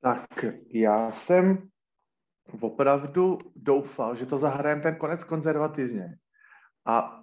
Tak 0.00 0.44
já 0.72 1.12
jsem 1.12 1.68
opravdu 2.60 3.38
doufal, 3.56 4.16
že 4.16 4.26
to 4.26 4.38
zahrajem 4.38 4.80
ten 4.82 4.96
konec 4.96 5.24
konzervativně. 5.24 6.16
A 6.88 7.20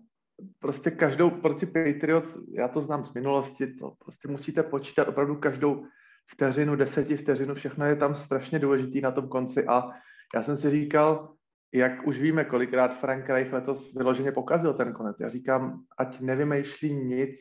prostě 0.59 0.91
každou 0.91 1.29
proti 1.29 1.65
Patriots, 1.65 2.37
já 2.53 2.67
to 2.67 2.81
znám 2.81 3.05
z 3.05 3.13
minulosti, 3.13 3.73
to 3.73 3.97
prostě 3.97 4.27
musíte 4.27 4.63
počítat 4.63 5.07
opravdu 5.07 5.35
každou 5.35 5.85
vteřinu, 6.31 6.75
deseti 6.75 7.17
vteřinu, 7.17 7.55
všechno 7.55 7.85
je 7.85 7.95
tam 7.95 8.15
strašně 8.15 8.59
důležitý 8.59 9.01
na 9.01 9.11
tom 9.11 9.27
konci 9.27 9.65
a 9.65 9.89
já 10.35 10.43
jsem 10.43 10.57
si 10.57 10.69
říkal, 10.69 11.33
jak 11.73 12.07
už 12.07 12.19
víme, 12.19 12.43
kolikrát 12.45 12.99
Frank 12.99 13.29
Reich 13.29 13.53
letos 13.53 13.93
vyloženě 13.93 14.31
pokazil 14.31 14.73
ten 14.73 14.93
konec. 14.93 15.19
Já 15.19 15.29
říkám, 15.29 15.81
ať 15.97 16.19
nevymýšlí 16.19 16.93
nic, 16.93 17.39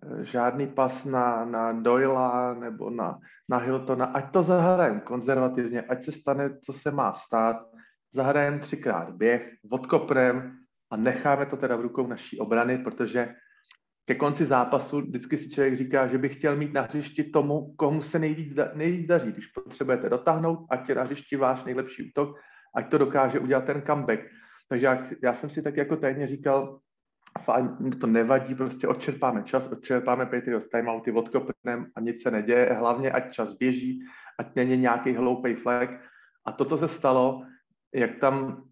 Eh, 0.00 0.24
žádný 0.24 0.66
pas 0.66 1.04
na, 1.04 1.44
na 1.44 1.72
Doyla 1.72 2.54
nebo 2.54 2.90
na, 2.90 3.18
na 3.48 3.58
Hiltona, 3.58 4.04
ať 4.04 4.32
to 4.32 4.42
zahrajeme 4.42 5.00
konzervativně, 5.00 5.82
ať 5.82 6.04
se 6.04 6.12
stane, 6.12 6.58
co 6.64 6.72
se 6.72 6.90
má 6.90 7.12
stát, 7.12 7.56
zahrajeme 8.12 8.58
třikrát 8.58 9.10
běh, 9.10 9.52
odkopneme 9.70 10.52
a 10.90 10.96
necháme 10.96 11.46
to 11.46 11.56
teda 11.56 11.76
v 11.76 11.80
rukou 11.80 12.06
naší 12.06 12.38
obrany, 12.38 12.78
protože 12.78 13.34
ke 14.04 14.14
konci 14.14 14.44
zápasu 14.44 15.00
vždycky 15.00 15.38
si 15.38 15.50
člověk 15.50 15.76
říká, 15.76 16.06
že 16.06 16.18
by 16.18 16.28
chtěl 16.28 16.56
mít 16.56 16.72
na 16.72 16.82
hřišti 16.82 17.24
tomu, 17.24 17.74
komu 17.76 18.02
se 18.02 18.18
nejvíc, 18.18 18.56
nejvíc 18.74 19.06
daří. 19.06 19.32
Když 19.32 19.46
potřebujete 19.46 20.08
dotáhnout, 20.08 20.66
ať 20.70 20.88
je 20.88 20.94
na 20.94 21.02
hřišti 21.02 21.36
váš 21.36 21.64
nejlepší 21.64 22.10
útok, 22.10 22.36
ať 22.76 22.90
to 22.90 22.98
dokáže 22.98 23.38
udělat 23.38 23.64
ten 23.64 23.82
comeback. 23.86 24.20
Takže 24.68 24.86
já, 24.86 25.06
já 25.22 25.34
jsem 25.34 25.50
si 25.50 25.62
tak 25.62 25.76
jako 25.76 25.96
tajně 25.96 26.26
říkal, 26.26 26.80
fajn, 27.44 27.76
to 28.00 28.06
nevadí, 28.06 28.54
prostě 28.54 28.88
odčerpáme 28.88 29.42
čas, 29.42 29.68
odčerpáme 29.68 30.26
Patriots 30.26 30.68
timeouty, 30.68 31.12
odkopneme 31.12 31.86
a 31.96 32.00
nic 32.00 32.22
se 32.22 32.30
neděje, 32.30 32.72
hlavně 32.72 33.12
ať 33.12 33.32
čas 33.32 33.52
běží, 33.54 34.00
ať 34.38 34.54
není 34.56 34.76
nějaký 34.76 35.12
hloupý 35.12 35.54
flag. 35.54 35.90
A 36.46 36.52
to, 36.52 36.64
co 36.64 36.78
se 36.78 36.88
stalo, 36.88 37.42
jak 37.94 38.18
tam, 38.18 38.64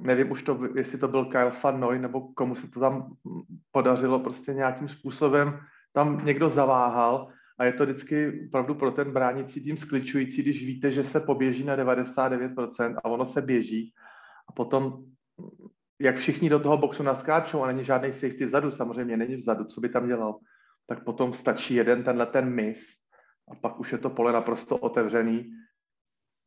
nevím 0.00 0.30
už 0.30 0.42
to, 0.42 0.60
jestli 0.74 0.98
to 0.98 1.08
byl 1.08 1.24
Kyle 1.24 1.50
Fannoy, 1.50 1.98
nebo 1.98 2.20
komu 2.20 2.54
se 2.54 2.68
to 2.68 2.80
tam 2.80 3.16
podařilo 3.72 4.20
prostě 4.20 4.54
nějakým 4.54 4.88
způsobem, 4.88 5.60
tam 5.92 6.24
někdo 6.24 6.48
zaváhal 6.48 7.28
a 7.58 7.64
je 7.64 7.72
to 7.72 7.84
vždycky 7.84 8.46
opravdu 8.48 8.74
pro 8.74 8.90
ten 8.90 9.12
bránící 9.12 9.64
tým 9.64 9.76
skličující, 9.76 10.42
když 10.42 10.66
víte, 10.66 10.90
že 10.90 11.04
se 11.04 11.20
poběží 11.20 11.64
na 11.64 11.76
99% 11.76 12.96
a 13.04 13.04
ono 13.04 13.26
se 13.26 13.42
běží 13.42 13.92
a 14.48 14.52
potom 14.52 15.04
jak 16.00 16.16
všichni 16.16 16.50
do 16.50 16.60
toho 16.60 16.76
boxu 16.76 17.02
naskáčou 17.02 17.62
a 17.62 17.66
není 17.66 17.84
žádný 17.84 18.12
safety 18.12 18.44
vzadu, 18.44 18.70
samozřejmě 18.70 19.16
není 19.16 19.34
vzadu, 19.34 19.64
co 19.64 19.80
by 19.80 19.88
tam 19.88 20.06
dělal, 20.06 20.38
tak 20.86 21.04
potom 21.04 21.32
stačí 21.32 21.74
jeden 21.74 22.04
tenhle 22.04 22.26
ten 22.26 22.54
mis 22.54 22.86
a 23.50 23.54
pak 23.54 23.80
už 23.80 23.92
je 23.92 23.98
to 23.98 24.10
pole 24.10 24.32
naprosto 24.32 24.76
otevřený. 24.76 25.50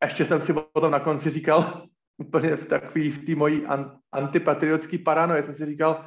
Ještě 0.04 0.26
jsem 0.26 0.42
si 0.42 0.54
potom 0.54 0.92
na 0.92 1.00
konci 1.00 1.30
říkal, 1.30 1.88
úplně 2.20 2.56
v 2.56 2.66
takový, 2.66 3.12
v 3.12 3.26
té 3.26 3.36
mojí 3.36 3.66
antipatriotský 4.12 4.98
paranoje, 4.98 5.44
jsem 5.44 5.56
si 5.56 5.66
říkal, 5.66 6.06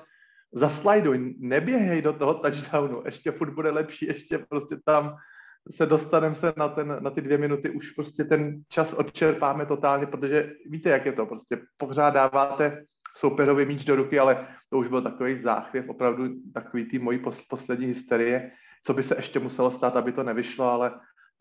zaslajduj, 0.52 1.34
neběhej 1.38 2.02
do 2.02 2.12
toho 2.12 2.34
touchdownu, 2.34 3.02
ještě 3.04 3.30
furt 3.30 3.50
bude 3.50 3.70
lepší, 3.70 4.06
ještě 4.06 4.38
prostě 4.38 4.76
tam 4.84 5.16
se 5.76 5.86
dostaneme 5.86 6.34
se 6.34 6.52
na, 6.56 6.68
ten, 6.68 6.96
na 7.00 7.10
ty 7.10 7.20
dvě 7.20 7.38
minuty, 7.38 7.70
už 7.70 7.90
prostě 7.90 8.24
ten 8.24 8.62
čas 8.68 8.92
odčerpáme 8.92 9.66
totálně, 9.66 10.06
protože 10.06 10.52
víte, 10.66 10.90
jak 10.90 11.06
je 11.06 11.12
to, 11.12 11.26
prostě 11.26 11.60
pořádáváte 11.76 12.84
soupeřovi 13.16 13.66
míč 13.66 13.84
do 13.84 13.96
ruky, 13.96 14.18
ale 14.18 14.46
to 14.70 14.78
už 14.78 14.88
byl 14.88 15.02
takový 15.02 15.40
záchvěv, 15.40 15.88
opravdu 15.88 16.28
takový 16.54 16.84
tý 16.84 16.98
mojí 16.98 17.20
poslední 17.48 17.86
hysterie, 17.86 18.50
co 18.84 18.94
by 18.94 19.02
se 19.02 19.16
ještě 19.16 19.38
muselo 19.38 19.70
stát, 19.70 19.96
aby 19.96 20.12
to 20.12 20.22
nevyšlo, 20.22 20.70
ale 20.70 20.92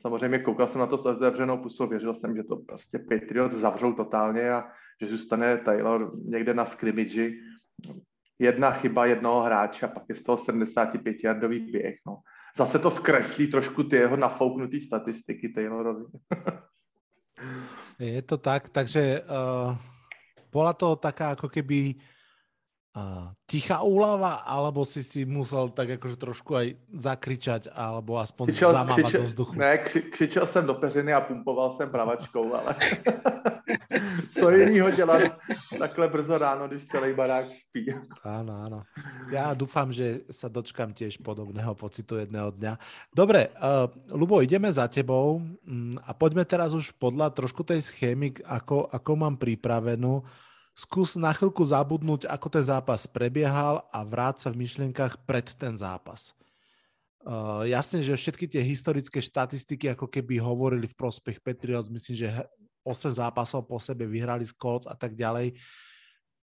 samozřejmě 0.02 0.40
koukal 0.40 0.68
jsem 0.68 0.80
na 0.82 0.88
to 0.88 0.98
s 0.98 1.06
otevřenou 1.06 1.58
pusou, 1.58 1.88
věřil 1.88 2.14
jsem, 2.14 2.36
že 2.36 2.44
to 2.44 2.56
prostě 2.56 3.00
Patriots 3.00 3.56
zavřou 3.56 3.94
totálně 3.94 4.52
a 4.52 4.68
že 5.02 5.08
zůstane 5.08 5.58
Taylor 5.58 6.12
někde 6.26 6.54
na 6.54 6.66
scrimmage. 6.66 7.32
Jedna 8.40 8.72
chyba 8.72 9.06
jednoho 9.06 9.44
hráče 9.44 9.86
a 9.86 9.90
pak 9.90 10.04
je 10.10 10.16
z 10.16 10.24
toho 10.24 10.38
75-jardový 10.38 11.72
běh. 11.72 11.96
No. 12.08 12.18
Zase 12.58 12.80
to 12.80 12.92
zkreslí 12.92 13.48
trošku 13.48 13.84
ty 13.84 13.96
jeho 13.96 14.18
nafouknutý 14.18 14.82
statistiky 14.82 15.50
Taylorovi. 15.50 16.06
je 18.00 18.22
to 18.22 18.38
tak, 18.38 18.70
takže 18.70 19.22
uh 19.22 19.92
bola 20.52 20.76
to 20.76 21.00
taká 21.00 21.34
ako 21.34 21.48
keby 21.48 21.96
uh, 22.96 23.32
tichá 23.48 23.82
úlava, 23.84 24.44
alebo 24.44 24.84
si 24.84 25.04
si 25.04 25.24
musel 25.24 25.72
tak 25.72 26.00
akože 26.00 26.18
trošku 26.20 26.52
aj 26.56 26.68
zakričať, 26.96 27.62
alebo 27.72 28.20
aspoň 28.20 28.46
křičel, 28.52 28.72
zamávať 28.72 29.04
křičel, 29.04 29.22
do 29.22 29.28
vzduchu? 29.28 29.54
Ne, 29.56 29.78
kři, 29.78 30.00
křičel 30.02 30.46
jsem 30.48 30.64
do 30.66 30.74
peřiny 30.74 31.14
a 31.14 31.22
pumpoval 31.22 31.76
jsem 31.78 31.90
pravačkou, 31.90 32.54
ale 32.54 32.76
co 34.40 34.50
jinýho 34.52 34.92
dělat 34.92 35.22
takhle 35.80 36.08
brzo 36.08 36.38
ráno, 36.38 36.68
když 36.68 36.86
celý 36.88 37.14
barák 37.14 37.46
spí. 37.46 37.92
Áno, 38.24 38.54
áno. 38.54 38.80
Ja 39.32 39.56
dúfam, 39.56 39.90
že 39.92 40.28
sa 40.30 40.52
dočkam 40.52 40.92
tiež 40.92 41.24
podobného 41.24 41.74
pocitu 41.76 42.20
jedného 42.20 42.52
dňa. 42.52 42.74
Dobre, 43.16 43.50
uh, 43.56 43.88
Lubo, 44.12 44.44
ideme 44.44 44.68
za 44.72 44.88
tebou 44.92 45.40
um, 45.40 45.96
a 46.04 46.12
poďme 46.12 46.44
teraz 46.44 46.76
už 46.76 46.96
podľa 47.00 47.32
trošku 47.32 47.64
tej 47.64 47.82
schémy, 47.82 48.44
ako, 48.44 48.92
ako 48.92 49.12
mám 49.16 49.36
pripravenú 49.40 50.24
skús 50.76 51.20
na 51.20 51.36
chvíľku 51.36 51.62
zabudnúť, 51.62 52.28
ako 52.28 52.48
ten 52.48 52.64
zápas 52.64 53.04
prebiehal 53.06 53.84
a 53.92 54.00
vráť 54.08 54.48
sa 54.48 54.50
v 54.50 54.64
myšlienkach 54.64 55.24
pred 55.28 55.48
ten 55.56 55.76
zápas. 55.76 56.32
Uh, 57.22 57.70
jasne, 57.70 58.02
že 58.02 58.18
všetky 58.18 58.50
tie 58.50 58.66
historické 58.66 59.22
štatistiky 59.22 59.94
ako 59.94 60.10
keby 60.10 60.42
hovorili 60.42 60.90
v 60.90 60.98
prospech 60.98 61.38
Patriots, 61.38 61.92
myslím, 61.94 62.18
že 62.18 62.30
8 62.82 63.22
zápasov 63.22 63.70
po 63.70 63.78
sebe 63.78 64.10
vyhrali 64.10 64.42
z 64.42 64.58
Colts 64.58 64.90
a 64.90 64.98
tak 64.98 65.14
ďalej. 65.14 65.54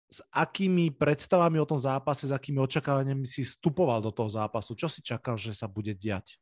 S 0.09 0.25
akými 0.33 0.93
predstavami 0.93 1.61
o 1.61 1.69
tom 1.69 1.77
zápase, 1.77 2.25
s 2.25 2.33
akými 2.33 2.61
očakávaniami 2.65 3.29
si 3.29 3.45
vstupoval 3.45 4.01
do 4.01 4.13
toho 4.13 4.33
zápasu? 4.33 4.73
Čo 4.73 4.89
si 4.89 5.05
čakal, 5.05 5.37
že 5.37 5.53
sa 5.53 5.69
bude 5.69 5.93
diať? 5.93 6.41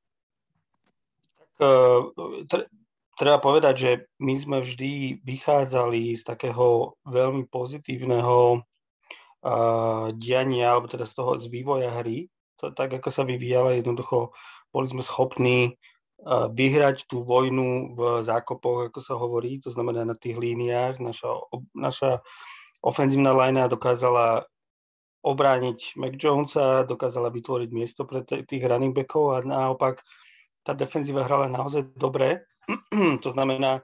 Uh, 1.58 2.14
treba 3.20 3.36
povedať, 3.36 3.74
že 3.76 3.90
my 4.16 4.34
sme 4.40 4.58
vždy 4.64 5.20
vychádzali 5.20 6.16
z 6.16 6.24
takého 6.24 6.96
veľmi 7.04 7.44
pozitívneho 7.52 8.64
uh, 9.44 10.08
diania, 10.16 10.72
alebo 10.72 10.88
teda 10.88 11.04
z 11.04 11.12
toho 11.12 11.36
z 11.36 11.52
vývoja 11.52 11.92
hry. 12.00 12.32
To, 12.64 12.72
tak 12.72 12.96
ako 12.96 13.12
sa 13.12 13.28
vyvíjala, 13.28 13.76
jednoducho 13.76 14.32
boli 14.72 14.88
sme 14.88 15.04
schopní 15.04 15.76
uh, 16.24 16.48
vyhrať 16.48 17.04
tú 17.04 17.20
vojnu 17.20 17.92
v 17.92 18.24
zákopoch, 18.24 18.88
ako 18.88 19.00
sa 19.04 19.20
hovorí, 19.20 19.60
to 19.60 19.68
znamená 19.68 20.08
na 20.08 20.16
tých 20.16 20.40
líniách. 20.40 21.04
Naša, 21.04 21.44
naša 21.76 22.10
ofenzívna 22.80 23.36
linea 23.36 23.68
dokázala 23.68 24.48
obrániť 25.20 26.00
Mac 26.00 26.16
Jonesa, 26.16 26.88
dokázala 26.88 27.28
vytvoriť 27.28 27.68
miesto 27.76 28.08
pre 28.08 28.24
tých 28.24 28.64
running 28.64 28.96
backov 28.96 29.36
a 29.36 29.44
naopak 29.44 30.00
tá 30.64 30.72
defenzíva 30.72 31.28
hrala 31.28 31.44
naozaj 31.44 31.92
dobre 31.92 32.48
to 33.24 33.28
znamená, 33.30 33.82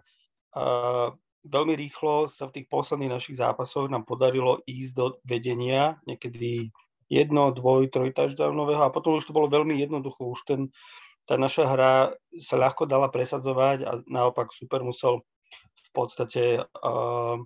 veľmi 1.47 1.75
rýchlo 1.79 2.27
sa 2.27 2.51
v 2.51 2.61
tých 2.61 2.67
posledných 2.67 3.15
našich 3.15 3.39
zápasoch 3.39 3.87
nám 3.87 4.03
podarilo 4.03 4.61
ísť 4.67 4.93
do 4.93 5.07
vedenia, 5.23 6.03
niekedy 6.05 6.75
jedno, 7.07 7.55
dvoj, 7.55 7.87
troj 7.91 8.11
touchdownového 8.11 8.83
a 8.83 8.95
potom 8.95 9.19
už 9.19 9.31
to 9.31 9.37
bolo 9.37 9.47
veľmi 9.47 9.79
jednoducho. 9.79 10.27
Už 10.27 10.43
ten, 10.43 10.61
tá 11.23 11.39
naša 11.39 11.65
hra 11.71 11.93
sa 12.43 12.57
ľahko 12.59 12.91
dala 12.91 13.07
presadzovať 13.11 13.79
a 13.87 13.93
naopak 14.11 14.51
super 14.51 14.83
musel 14.83 15.23
v 15.77 15.91
podstate 15.95 16.67
uh, 16.67 17.37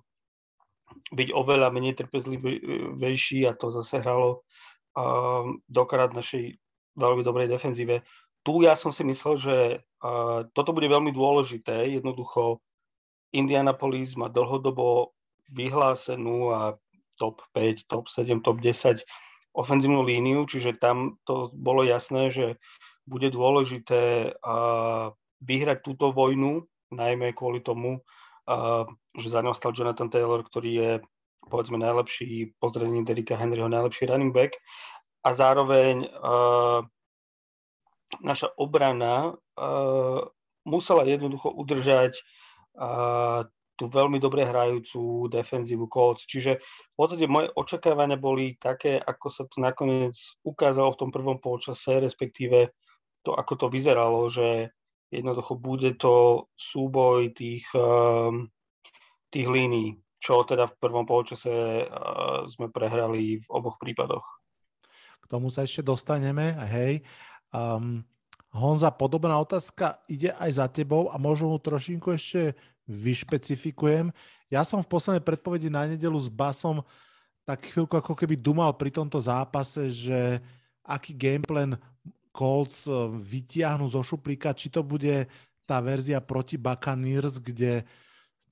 byť 1.13 1.29
oveľa 1.37 1.69
menej 1.71 1.95
trpezlivejší 2.01 3.47
a 3.47 3.53
to 3.53 3.69
zase 3.71 4.01
hralo 4.01 4.43
uh, 4.97 5.45
dokrát 5.69 6.17
našej 6.17 6.57
veľmi 6.97 7.23
dobrej 7.23 7.53
defenzíve 7.53 8.03
tu 8.43 8.65
ja 8.65 8.75
som 8.77 8.91
si 8.91 9.05
myslel, 9.05 9.35
že 9.37 9.57
uh, 10.01 10.49
toto 10.57 10.73
bude 10.73 10.89
veľmi 10.89 11.13
dôležité. 11.13 11.93
Jednoducho 11.93 12.65
Indianapolis 13.31 14.17
má 14.17 14.27
dlhodobo 14.33 15.15
vyhlásenú 15.51 16.51
a 16.51 16.61
top 17.21 17.45
5, 17.53 17.85
top 17.87 18.09
7, 18.09 18.41
top 18.41 18.59
10 18.65 19.05
ofenzívnu 19.53 20.07
líniu, 20.07 20.47
čiže 20.47 20.79
tam 20.79 21.19
to 21.27 21.51
bolo 21.53 21.83
jasné, 21.83 22.31
že 22.31 22.57
bude 23.05 23.29
dôležité 23.35 24.35
uh, 24.39 25.11
vyhrať 25.43 25.83
túto 25.83 26.15
vojnu, 26.15 26.71
najmä 26.95 27.35
kvôli 27.35 27.59
tomu, 27.59 27.99
uh, 27.99 28.87
že 29.19 29.29
za 29.29 29.43
ňou 29.43 29.53
stal 29.53 29.75
Jonathan 29.75 30.07
Taylor, 30.07 30.47
ktorý 30.47 30.71
je 30.71 30.91
povedzme 31.51 31.83
najlepší, 31.83 32.55
pozdravenie 32.63 33.03
Derika 33.03 33.35
Henryho, 33.35 33.67
najlepší 33.67 34.07
running 34.07 34.31
back 34.31 34.55
a 35.27 35.35
zároveň 35.35 36.07
uh, 36.07 36.87
naša 38.19 38.51
obrana 38.59 39.39
uh, 39.55 40.21
musela 40.67 41.07
jednoducho 41.07 41.55
udržať 41.55 42.19
uh, 42.75 43.47
tú 43.81 43.89
veľmi 43.89 44.21
dobre 44.21 44.45
hrajúcu 44.45 45.33
defenzívu 45.33 45.89
Colts. 45.89 46.29
Čiže 46.29 46.61
v 46.61 46.95
podstate 47.01 47.25
moje 47.25 47.49
očakávania 47.57 48.21
boli 48.21 48.61
také, 48.61 49.01
ako 49.01 49.27
sa 49.33 49.49
to 49.49 49.57
nakoniec 49.57 50.13
ukázalo 50.45 50.93
v 50.93 51.01
tom 51.01 51.09
prvom 51.09 51.41
polčase, 51.41 51.97
respektíve 51.97 52.77
to, 53.25 53.33
ako 53.33 53.57
to 53.57 53.67
vyzeralo, 53.73 54.29
že 54.29 54.77
jednoducho 55.09 55.57
bude 55.57 55.97
to 55.97 56.45
súboj 56.61 57.33
tých, 57.33 57.65
um, 57.73 58.53
tých 59.33 59.49
línií, 59.49 59.97
čo 60.21 60.45
teda 60.45 60.69
v 60.69 60.77
prvom 60.77 61.09
polčase 61.09 61.89
uh, 61.89 62.45
sme 62.45 62.69
prehrali 62.69 63.41
v 63.41 63.47
oboch 63.49 63.81
prípadoch. 63.81 64.29
K 65.25 65.27
tomu 65.27 65.49
sa 65.49 65.65
ešte 65.65 65.81
dostaneme, 65.81 66.53
hej. 66.69 67.01
Um, 67.51 68.07
Honza, 68.51 68.91
podobná 68.91 69.39
otázka 69.39 70.03
ide 70.11 70.35
aj 70.35 70.51
za 70.59 70.67
tebou 70.67 71.07
a 71.11 71.19
možno 71.19 71.55
mu 71.55 71.59
trošinku 71.63 72.11
ešte 72.15 72.59
vyšpecifikujem. 72.91 74.11
Ja 74.51 74.67
som 74.67 74.83
v 74.83 74.91
poslednej 74.91 75.23
predpovedi 75.23 75.71
na 75.71 75.87
nedelu 75.87 76.19
s 76.19 76.27
Basom 76.27 76.83
tak 77.51 77.67
chvíľku 77.67 77.99
ako 77.99 78.15
keby 78.15 78.39
dumal 78.39 78.71
pri 78.79 78.95
tomto 78.95 79.19
zápase, 79.19 79.91
že 79.91 80.39
aký 80.87 81.15
gameplan 81.15 81.75
Colts 82.31 82.87
e, 82.87 82.95
vytiahnu 83.11 83.91
zo 83.91 84.07
šuplíka, 84.07 84.55
či 84.55 84.71
to 84.71 84.87
bude 84.87 85.27
tá 85.67 85.83
verzia 85.83 86.23
proti 86.23 86.55
Buccaneers, 86.55 87.43
kde 87.43 87.83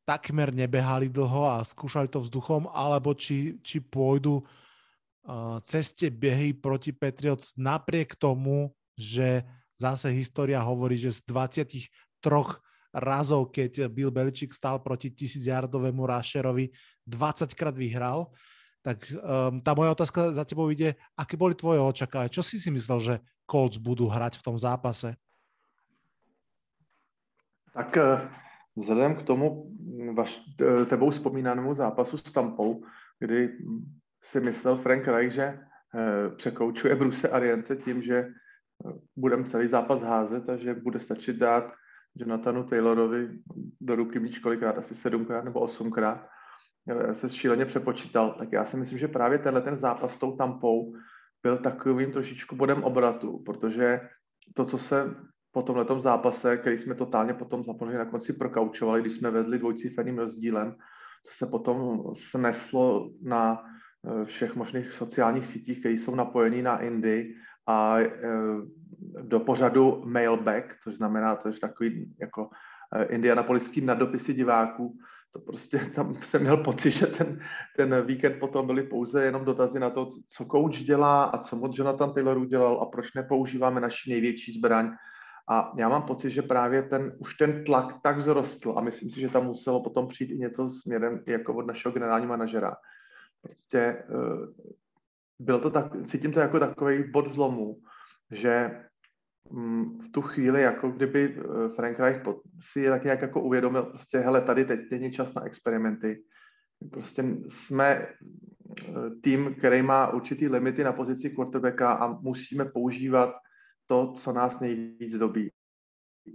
takmer 0.02 0.50
nebehali 0.50 1.06
dlho 1.06 1.46
a 1.46 1.62
skúšali 1.62 2.11
to 2.11 2.18
vzduchom, 2.18 2.66
alebo 2.74 3.14
či, 3.14 3.61
či 3.61 3.76
pôjdu 3.76 4.40
uh, 4.40 5.61
ceste 5.61 6.08
behy 6.08 6.56
proti 6.56 6.96
Patriots 6.96 7.52
napriek 7.61 8.16
tomu, 8.16 8.72
že 8.98 9.46
zase 9.78 10.11
história 10.11 10.58
hovorí, 10.58 10.98
že 10.98 11.14
z 11.14 11.22
23 11.30 11.87
razov, 12.90 13.54
keď 13.54 13.87
Bill 13.87 14.11
Belichick 14.11 14.50
stal 14.50 14.82
proti 14.82 15.14
1000 15.14 15.46
yardovému 15.46 16.02
Rasherovi, 16.02 16.74
20 17.06 17.54
krát 17.54 17.76
vyhral. 17.78 18.28
Tak 18.82 19.06
um, 19.11 19.62
tá 19.62 19.74
moja 19.74 19.94
otázka 19.94 20.34
za 20.34 20.44
tebou 20.44 20.70
ide, 20.70 20.98
aké 21.14 21.38
boli 21.38 21.54
tvoje 21.54 21.78
očakávania? 21.78 22.32
Čo 22.32 22.42
si 22.42 22.58
si 22.58 22.70
myslel, 22.74 22.98
že 22.98 23.14
Colts 23.46 23.78
budú 23.78 24.11
hrať 24.11 24.38
v 24.40 24.44
tom 24.44 24.56
zápase? 24.58 25.14
Tak 27.72 27.96
eh, 27.96 28.28
vzhledem 28.76 29.16
k 29.16 29.22
tomu 29.22 29.70
vaš, 30.14 30.40
eh, 30.61 30.87
tebou 30.87 31.11
vzpomínanému 31.11 31.74
zápasu 31.74 32.18
s 32.18 32.26
Tampou, 32.32 32.82
kdy 33.20 33.54
si 34.22 34.40
myslel 34.40 34.76
Frank 34.82 35.06
Reich, 35.06 35.32
že 35.32 35.46
eh, 35.46 36.28
překoučuje 36.37 36.94
Bruce 36.96 37.28
Ariance 37.28 37.76
tím, 37.76 38.02
že 38.02 38.28
budeme 39.17 39.45
celý 39.45 39.69
zápas 39.69 40.03
házet, 40.03 40.47
takže 40.47 40.75
bude 40.75 41.01
stačit 41.01 41.37
dát 41.37 41.73
Jonathanu 42.17 42.64
Taylorovi 42.64 43.29
do 43.81 43.97
ruky 43.97 44.21
míč 44.21 44.38
kolikrát, 44.38 44.79
asi 44.79 44.95
sedmkrát 44.95 45.45
nebo 45.45 45.61
osmkrát. 45.61 46.29
Se 47.12 47.29
šíleně 47.29 47.64
přepočítal, 47.64 48.35
tak 48.38 48.53
já 48.53 48.64
si 48.64 48.77
myslím, 48.77 48.99
že 48.99 49.09
právě 49.09 49.38
tenhle 49.38 49.62
ten 49.62 49.77
zápas 49.77 50.14
s 50.14 50.19
tou 50.19 50.37
tampou 50.37 50.95
byl 51.43 51.59
takovým 51.59 52.12
trošičku 52.12 52.57
bodem 52.57 52.85
obratu, 52.85 53.43
protože 53.47 54.01
to, 54.55 54.64
co 54.64 54.79
se 54.79 55.14
po 55.53 55.62
tomhle 55.62 56.01
zápase, 56.01 56.57
který 56.57 56.79
jsme 56.79 56.95
totálně 56.95 57.35
potom 57.35 57.64
samozřejmě 57.64 57.99
na 57.99 58.05
konci 58.05 58.33
prokaučovali, 58.33 59.01
když 59.01 59.12
jsme 59.12 59.31
vedli 59.31 59.59
dvojciferným 59.59 60.19
rozdílem, 60.19 60.73
to 61.27 61.33
se 61.33 61.47
potom 61.47 62.03
sneslo 62.14 63.11
na 63.23 63.62
eh, 63.62 64.25
všech 64.25 64.57
možných 64.57 64.93
sociálních 64.93 65.47
sítích, 65.47 65.81
které 65.81 65.95
jsou 65.95 66.14
napojený 66.14 66.62
na 66.62 66.79
Indy 66.79 67.35
a 67.68 67.98
e, 68.00 68.12
do 69.22 69.40
pořadu 69.40 70.02
Mailback, 70.04 70.76
což 70.83 70.94
znamená, 70.94 71.37
to 71.37 71.48
je 71.48 71.54
takový 71.61 72.14
jako 72.20 72.50
e, 72.94 73.04
indianapolický 73.04 73.81
nadopisy 73.81 74.35
diváků, 74.35 74.98
to 75.33 75.38
prostě 75.38 75.78
tam 75.94 76.14
jsem 76.14 76.42
měl 76.42 76.57
pocit, 76.57 76.90
že 76.90 77.07
ten, 77.07 77.40
ten 77.76 78.07
víkend 78.07 78.38
potom 78.38 78.66
byly 78.66 78.83
pouze 78.83 79.24
jenom 79.24 79.44
dotazy 79.44 79.78
na 79.78 79.90
to, 79.90 80.09
co 80.28 80.44
coach 80.44 80.76
dělá 80.76 81.24
a 81.24 81.38
co 81.38 81.57
moc 81.57 81.78
Jonathan 81.78 82.14
Taylor 82.14 82.38
udělal 82.38 82.81
a 82.81 82.87
proč 82.87 83.14
nepoužíváme 83.14 83.81
naši 83.81 84.11
největší 84.11 84.59
zbraň. 84.59 84.96
A 85.50 85.72
já 85.76 85.88
mám 85.88 86.02
pocit, 86.02 86.31
že 86.31 86.42
právě 86.42 86.83
ten, 86.83 87.16
už 87.18 87.35
ten 87.35 87.64
tlak 87.64 87.94
tak 88.02 88.20
zrostl 88.20 88.74
a 88.76 88.81
myslím 88.81 89.11
si, 89.11 89.20
že 89.20 89.28
tam 89.28 89.46
muselo 89.46 89.83
potom 89.83 90.09
přijít 90.09 90.31
i 90.31 90.38
něco 90.38 90.68
směrem 90.68 91.22
jako 91.26 91.54
od 91.54 91.66
našeho 91.66 91.92
generálního 91.92 92.28
manažera. 92.28 92.76
Prostě 93.42 93.78
e, 93.78 94.04
byl 95.38 95.61
to 95.61 95.70
tak, 95.70 95.92
cítím 96.07 96.33
to 96.33 96.40
jako 96.40 96.61
takový 96.61 97.11
bod 97.11 97.29
zlomu, 97.29 97.81
že 98.31 98.70
mm, 99.51 99.98
v 99.98 100.12
tu 100.12 100.22
chvíli, 100.22 100.62
jako 100.62 100.90
kdyby 100.90 101.37
eh, 101.38 101.68
Frank 101.74 101.98
Reich 101.98 102.22
si 102.61 102.88
tak 102.88 103.05
nějak 103.05 103.22
jako 103.22 103.40
uvědomil, 103.42 103.83
prostě 103.83 104.18
hele, 104.18 104.40
tady 104.40 104.64
teď 104.64 104.81
není 104.90 105.12
čas 105.12 105.35
na 105.35 105.42
experimenty. 105.44 106.22
Prostě 106.90 107.24
jsme 107.48 107.87
eh, 107.87 108.12
tým, 109.22 109.55
který 109.55 109.83
má 109.83 110.12
určitý 110.12 110.48
limity 110.48 110.85
na 110.85 110.92
pozici 110.92 111.31
quarterbacka 111.31 111.92
a 111.92 112.20
musíme 112.20 112.64
používat 112.64 113.35
to, 113.87 114.12
co 114.12 114.33
nás 114.33 114.61
nejvíc 114.61 115.18
dobí. 115.18 115.51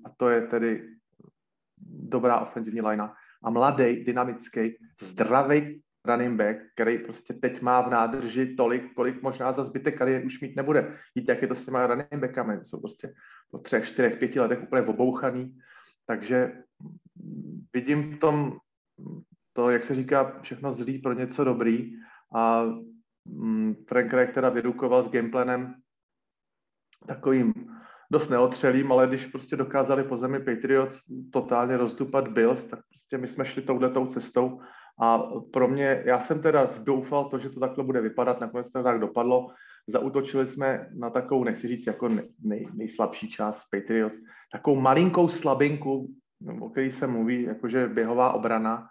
A 0.06 0.10
to 0.18 0.30
je 0.30 0.42
tedy 0.42 0.90
dobrá 1.86 2.40
ofenzivní 2.40 2.82
linea. 2.82 3.14
A 3.44 3.50
mladý, 3.50 4.04
dynamický, 4.04 4.78
zdravý 5.02 5.84
running 6.06 6.38
back, 6.38 6.58
který 6.74 6.98
prostě 6.98 7.34
teď 7.34 7.62
má 7.62 7.82
v 7.82 7.90
nádrži 7.90 8.56
tolik, 8.56 8.94
kolik 8.94 9.22
možná 9.22 9.54
za 9.54 9.64
zbytek 9.64 9.98
kariéry 9.98 10.26
už 10.26 10.42
mít 10.42 10.56
nebude. 10.56 10.98
Víte, 11.16 11.32
jak 11.32 11.42
je 11.42 11.48
to 11.48 11.56
s 11.56 11.66
těma 11.66 11.88
running 11.88 12.16
backami, 12.16 12.60
jsou 12.64 12.80
prostě 12.80 13.14
po 13.52 13.58
třech, 13.58 13.88
čtyřech, 13.88 14.18
pěti 14.18 14.40
letech 14.40 14.64
úplně 14.64 14.82
obouchaný, 14.82 15.58
takže 16.08 16.64
vidím 17.74 18.16
v 18.16 18.20
tom 18.20 18.58
to, 19.54 19.70
jak 19.70 19.84
se 19.84 19.96
říká, 19.96 20.40
všechno 20.42 20.72
zlý 20.72 21.00
pro 21.00 21.14
něco 21.14 21.44
dobrý. 21.44 21.96
A 22.36 22.64
mm, 23.26 23.76
Frank 23.88 24.14
Reich 24.14 24.34
teda 24.34 24.50
vyrukoval 24.50 25.04
s 25.04 25.12
gameplanem 25.12 25.76
takovým 27.08 27.54
dost 28.12 28.30
neotřelým, 28.30 28.92
ale 28.92 29.08
když 29.08 29.26
prostě 29.26 29.56
dokázali 29.56 30.04
po 30.04 30.18
zemi 30.18 30.40
Patriots 30.40 31.00
totálně 31.32 31.78
rozdupat 31.78 32.28
Bills, 32.28 32.66
tak 32.66 32.80
prostě 32.90 33.18
my 33.18 33.28
jsme 33.28 33.46
šli 33.46 33.62
touhletou 33.62 34.06
cestou 34.06 34.62
a 35.02 35.18
pro 35.54 35.68
mě, 35.68 36.04
já 36.06 36.20
jsem 36.20 36.42
teda 36.42 36.70
doufal 36.84 37.30
to, 37.30 37.38
že 37.38 37.50
to 37.50 37.60
takhle 37.60 37.84
bude 37.84 38.02
vypadat, 38.02 38.42
nakonec 38.42 38.72
to 38.72 38.84
tak 38.84 39.00
dopadlo. 39.00 39.48
Zautočili 39.88 40.48
jsme 40.48 40.90
na 40.94 41.10
takovou, 41.10 41.44
nechci 41.44 41.68
říct, 41.68 41.88
jako 41.88 42.10
nej, 42.44 42.68
nejslabší 42.74 43.30
část 43.30 43.66
Patriots, 43.72 44.20
takovou 44.52 44.82
malinkou 44.82 45.28
slabinku, 45.28 46.08
o 46.60 46.70
který 46.70 46.92
se 46.92 47.08
mluví, 47.08 47.44
jakože 47.44 47.88
běhová 47.88 48.34
obrana 48.34 48.88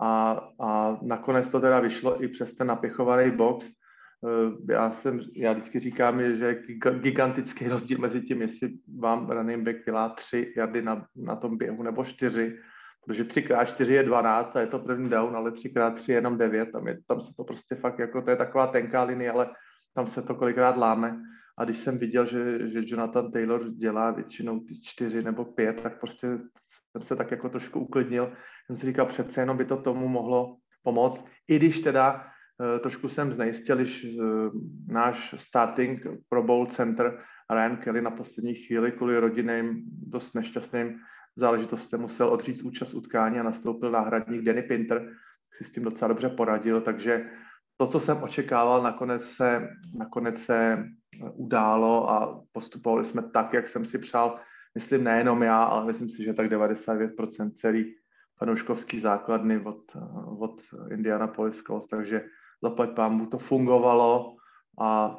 a, 0.00 0.40
a 0.60 0.98
nakonec 1.02 1.48
to 1.48 1.60
teda 1.60 1.80
vyšlo 1.80 2.22
i 2.24 2.28
přes 2.28 2.54
ten 2.54 2.66
napěchovaný 2.66 3.30
box. 3.30 3.66
Eh, 3.66 4.72
já, 4.72 4.92
jsem, 4.92 5.20
já 5.36 5.52
vždycky 5.52 5.80
říkám, 5.80 6.22
že 6.36 6.44
je 6.44 6.62
gigantický 7.00 7.68
rozdíl 7.68 7.98
mezi 7.98 8.20
tím, 8.20 8.42
jestli 8.42 8.70
vám 8.98 9.30
running 9.30 9.64
back 9.64 9.84
dělá 9.84 10.08
tři 10.08 10.54
jardy 10.56 10.82
na, 10.82 11.06
na 11.16 11.36
tom 11.36 11.58
běhu 11.58 11.82
nebo 11.82 12.04
čtyři, 12.04 12.58
protože 13.06 13.24
3x4 13.24 13.90
je 13.90 14.02
12 14.02 14.56
a 14.56 14.60
je 14.60 14.66
to 14.66 14.78
první 14.78 15.08
down, 15.08 15.36
ale 15.36 15.50
3x3 15.50 16.10
je 16.10 16.14
jenom 16.14 16.38
9, 16.38 16.72
tam, 16.72 16.88
je, 16.88 16.98
tam 17.06 17.20
se 17.20 17.32
to 17.36 17.44
prostě 17.44 17.74
fakt, 17.74 17.98
jako 17.98 18.22
to 18.22 18.30
je 18.30 18.36
taková 18.36 18.66
tenká 18.66 19.02
linie, 19.02 19.30
ale 19.30 19.50
tam 19.94 20.06
se 20.06 20.22
to 20.22 20.34
kolikrát 20.34 20.76
láme. 20.76 21.20
A 21.58 21.64
když 21.64 21.78
jsem 21.78 21.98
viděl, 21.98 22.26
že, 22.26 22.68
že 22.68 22.80
Jonathan 22.84 23.32
Taylor 23.32 23.70
dělá 23.70 24.10
většinou 24.10 24.60
ty 24.60 24.80
čtyři 24.80 25.22
nebo 25.22 25.44
pět, 25.44 25.80
tak 25.82 26.00
prostě 26.00 26.38
jsem 26.92 27.02
se 27.02 27.16
tak 27.16 27.30
jako 27.30 27.48
trošku 27.48 27.80
uklidnil. 27.80 28.32
Jsem 28.66 28.76
si 28.76 28.86
říkal, 28.86 29.06
přece 29.06 29.40
jenom 29.40 29.56
by 29.56 29.64
to 29.64 29.76
tomu 29.76 30.08
mohlo 30.08 30.56
pomoct. 30.82 31.24
I 31.48 31.56
když 31.56 31.80
teda 31.80 32.14
uh, 32.14 32.78
trošku 32.80 33.08
jsem 33.08 33.32
znejistil, 33.32 33.76
když 33.76 34.04
uh, 34.04 34.24
náš 34.86 35.34
starting 35.38 36.06
pro 36.28 36.42
Bowl 36.42 36.66
Center 36.66 37.18
Ryan 37.50 37.76
Kelly 37.76 38.02
na 38.02 38.10
poslední 38.10 38.54
chvíli 38.54 38.92
kvůli 38.92 39.18
rodinným 39.18 39.82
dost 40.06 40.34
nešťastným 40.34 41.00
záležitostem 41.38 42.00
musel 42.00 42.28
odříct 42.28 42.62
účast 42.62 42.94
utkání 42.94 43.40
a 43.40 43.42
nastoupil 43.42 43.90
náhradník 43.90 44.44
Danny 44.44 44.62
Pinter, 44.62 45.12
si 45.52 45.64
s 45.64 45.70
tím 45.70 45.84
docela 45.84 46.08
dobře 46.08 46.28
poradil, 46.28 46.80
takže 46.80 47.30
to, 47.76 47.86
co 47.86 48.00
jsem 48.00 48.22
očekával, 48.22 48.82
nakonec 48.82 49.24
se, 49.24 49.68
nakonec 49.98 50.38
se 50.38 50.84
událo 51.34 52.10
a 52.10 52.44
postupovali 52.52 53.04
jsme 53.04 53.22
tak, 53.22 53.52
jak 53.52 53.68
jsem 53.68 53.84
si 53.84 53.98
přál. 53.98 54.40
Myslím 54.74 55.04
nejenom 55.04 55.42
já, 55.42 55.62
ale 55.64 55.86
myslím 55.86 56.10
si, 56.10 56.24
že 56.24 56.34
tak 56.34 56.46
99% 56.46 57.52
celý 57.54 57.94
fanouškovský 58.38 59.00
základny 59.00 59.60
od, 59.64 59.96
od 60.38 60.62
Indianapolis 60.90 61.62
Colts, 61.62 61.88
takže 61.88 62.24
zaplať 62.62 62.90
pámu 62.90 63.26
to 63.26 63.38
fungovalo 63.38 64.36
a 64.80 65.18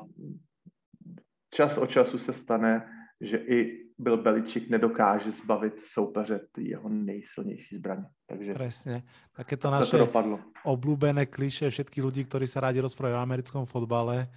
čas 1.53 1.77
od 1.77 1.89
času 1.89 2.17
se 2.17 2.33
stane, 2.33 2.91
že 3.21 3.37
i 3.37 3.88
byl 3.99 4.17
Beličík 4.17 4.69
nedokáže 4.69 5.31
zbavit 5.31 5.73
soupeře 5.83 6.39
jeho 6.57 6.89
nejsilnější 6.89 7.77
zbraně. 7.77 8.05
Takže 8.29 8.53
Presne. 8.53 9.03
Takéto 9.35 9.71
naše 9.71 9.97
to 9.97 10.39
obľúbené 10.65 11.25
kliše 11.25 11.71
všetkých 11.71 12.03
ľudí, 12.03 12.21
ktorí 12.29 12.45
sa 12.47 12.61
rádi 12.61 12.77
rozprávajú 12.79 13.17
o 13.17 13.25
americkom 13.25 13.65
fotbale, 13.65 14.29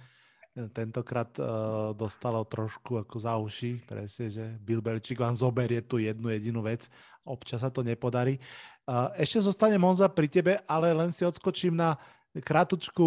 tentokrát 0.73 1.29
uh, 1.37 1.45
dostalo 1.97 2.45
trošku 2.45 3.01
ako 3.01 3.15
za 3.19 3.37
uši, 3.37 3.85
presne, 3.85 4.29
že 4.29 4.45
Bill 4.61 4.81
Beličík 4.81 5.17
vám 5.19 5.33
zoberie 5.33 5.81
tú 5.81 5.97
jednu 5.97 6.29
jedinú 6.29 6.61
vec. 6.61 6.89
Občas 7.25 7.61
sa 7.61 7.69
to 7.73 7.81
nepodarí. 7.81 8.37
Uh, 8.85 9.09
ešte 9.17 9.41
zostane 9.41 9.77
Monza 9.81 10.09
pri 10.09 10.29
tebe, 10.29 10.61
ale 10.69 10.93
len 10.93 11.09
si 11.09 11.25
odskočím 11.25 11.77
na 11.77 11.97
krátučku 12.33 13.05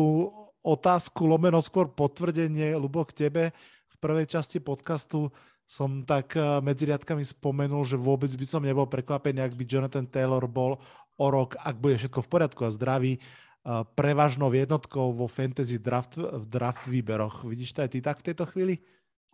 otázku, 0.66 1.22
lomeno 1.26 1.62
skôr 1.62 1.86
potvrdenie, 1.86 2.74
Lubo, 2.74 3.06
k 3.06 3.26
tebe 3.26 3.54
v 3.86 3.96
prvej 4.02 4.26
časti 4.26 4.58
podcastu 4.58 5.30
som 5.66 6.06
tak 6.06 6.38
eh, 6.38 6.62
medzi 6.62 6.86
riadkami 6.86 7.26
spomenul, 7.26 7.82
že 7.82 7.98
vôbec 7.98 8.30
by 8.30 8.46
som 8.46 8.62
nebol 8.62 8.86
prekvapený, 8.86 9.42
ak 9.42 9.58
by 9.58 9.64
Jonathan 9.66 10.06
Taylor 10.06 10.46
bol 10.46 10.78
o 11.18 11.26
rok, 11.26 11.58
ak 11.58 11.76
bude 11.76 11.98
všetko 11.98 12.22
v 12.22 12.30
poriadku 12.30 12.62
a 12.62 12.70
zdravý, 12.70 13.18
eh, 13.18 13.82
prevažnou 13.98 14.48
jednotkou 14.54 15.10
vo 15.10 15.26
fantasy 15.26 15.82
draft, 15.82 16.14
v 16.16 16.46
draft 16.46 16.86
výberoch. 16.86 17.42
Vidíš 17.42 17.74
to 17.74 17.82
aj 17.82 17.90
ty 17.90 17.98
tak 17.98 18.22
v 18.22 18.26
tejto 18.30 18.46
chvíli? 18.46 18.78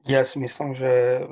Ja 0.08 0.26
si 0.26 0.42
myslím, 0.42 0.74
že 0.74 1.22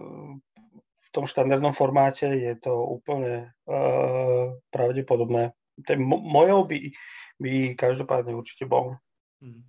v 1.01 1.09
tom 1.11 1.27
štandardnom 1.27 1.75
formáte 1.75 2.31
je 2.39 2.55
to 2.55 2.71
úplne 2.71 3.51
uh, 3.67 4.55
pravdepodobné. 4.71 5.51
Ten 5.83 5.99
mojou 6.07 6.71
by, 6.71 6.95
by 7.43 7.75
každopádne 7.75 8.31
určite 8.31 8.71
bol. 8.71 8.95
Hmm. 9.43 9.67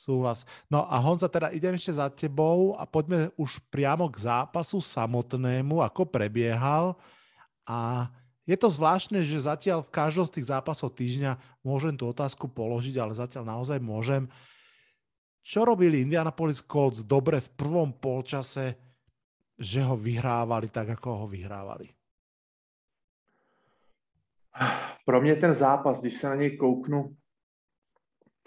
Súhlas. 0.00 0.48
No 0.72 0.88
a 0.88 0.96
Honza, 0.96 1.28
teda 1.28 1.52
idem 1.52 1.76
ešte 1.76 1.92
za 1.92 2.08
tebou 2.08 2.72
a 2.80 2.88
poďme 2.88 3.28
už 3.36 3.60
priamo 3.68 4.08
k 4.08 4.24
zápasu 4.24 4.80
samotnému, 4.80 5.84
ako 5.84 6.08
prebiehal. 6.08 6.96
A 7.68 8.08
je 8.48 8.56
to 8.56 8.72
zvláštne, 8.72 9.20
že 9.20 9.44
zatiaľ 9.44 9.84
v 9.84 9.92
každom 9.92 10.24
z 10.24 10.40
tých 10.40 10.48
zápasov 10.48 10.96
týždňa 10.96 11.36
môžem 11.60 11.92
tú 12.00 12.08
otázku 12.08 12.48
položiť, 12.48 12.96
ale 12.96 13.12
zatiaľ 13.12 13.44
naozaj 13.44 13.76
môžem. 13.76 14.24
Čo 15.44 15.68
robili 15.68 16.00
Indianapolis 16.00 16.64
Colts 16.64 17.04
dobre 17.04 17.36
v 17.44 17.52
prvom 17.60 17.92
polčase, 17.92 18.80
že 19.60 19.84
ho 19.84 20.00
vyhrávali 20.00 20.72
tak, 20.72 20.96
ako 20.96 21.08
ho 21.12 21.26
vyhrávali? 21.28 21.92
Pro 25.04 25.20
mě 25.20 25.36
ten 25.36 25.54
zápas, 25.54 26.00
když 26.00 26.14
se 26.16 26.28
na 26.28 26.34
něj 26.34 26.56
kouknu 26.56 27.19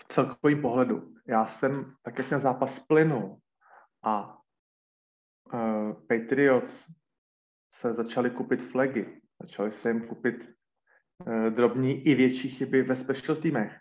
v 0.03 0.07
celkovém 0.07 0.61
pohledu, 0.61 1.13
já 1.27 1.45
jsem 1.45 1.93
tak, 2.01 2.17
jak 2.17 2.29
ten 2.29 2.41
zápas 2.41 2.79
plynul 2.79 3.37
a 4.03 4.37
uh, 5.53 5.93
Patriots 6.07 6.87
se 7.79 7.93
začali 7.93 8.29
kupit 8.29 8.61
flagy, 8.71 9.21
začali 9.41 9.71
se 9.71 9.89
jim 9.89 10.07
kupit 10.07 10.49
uh, 11.25 11.49
drobní 11.49 12.07
i 12.07 12.15
větší 12.15 12.49
chyby 12.49 12.83
ve 12.83 12.95
special 12.95 13.35
týmech. 13.35 13.77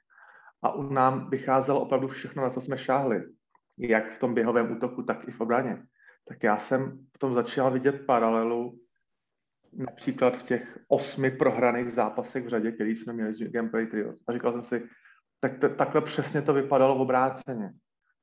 A 0.63 0.73
u 0.73 0.83
nám 0.83 1.31
vycházelo 1.31 1.81
opravdu 1.81 2.09
všechno, 2.09 2.43
na 2.43 2.51
co 2.51 2.61
jsme 2.61 2.79
šáhli. 2.79 3.25
Jak 3.79 4.17
v 4.17 4.19
tom 4.19 4.35
běhovém 4.35 4.73
útoku, 4.73 5.03
tak 5.03 5.29
i 5.29 5.31
v 5.31 5.41
obraně. 5.41 5.83
Tak 6.29 6.43
já 6.43 6.59
jsem 6.59 7.07
v 7.15 7.19
tom 7.19 7.35
začal 7.35 7.71
vidět 7.71 8.07
paralelu 8.07 8.79
například 9.73 10.37
v 10.37 10.43
těch 10.43 10.79
osmi 10.89 11.31
prohraných 11.31 11.93
zápasech 11.93 12.45
v 12.45 12.49
řadě, 12.49 12.73
který 12.73 12.97
jsme 12.97 13.13
měli 13.13 13.35
s 13.35 13.41
New 13.41 13.71
Patriots. 13.71 14.21
A 14.29 14.33
říkal 14.33 14.53
jsem 14.53 14.65
si, 14.65 14.89
tak 15.43 15.59
to, 15.59 15.69
takhle 15.69 16.01
přesně 16.01 16.43
to 16.43 16.55
vypadalo 16.55 16.99
v 16.99 17.01
obráceně. 17.01 17.73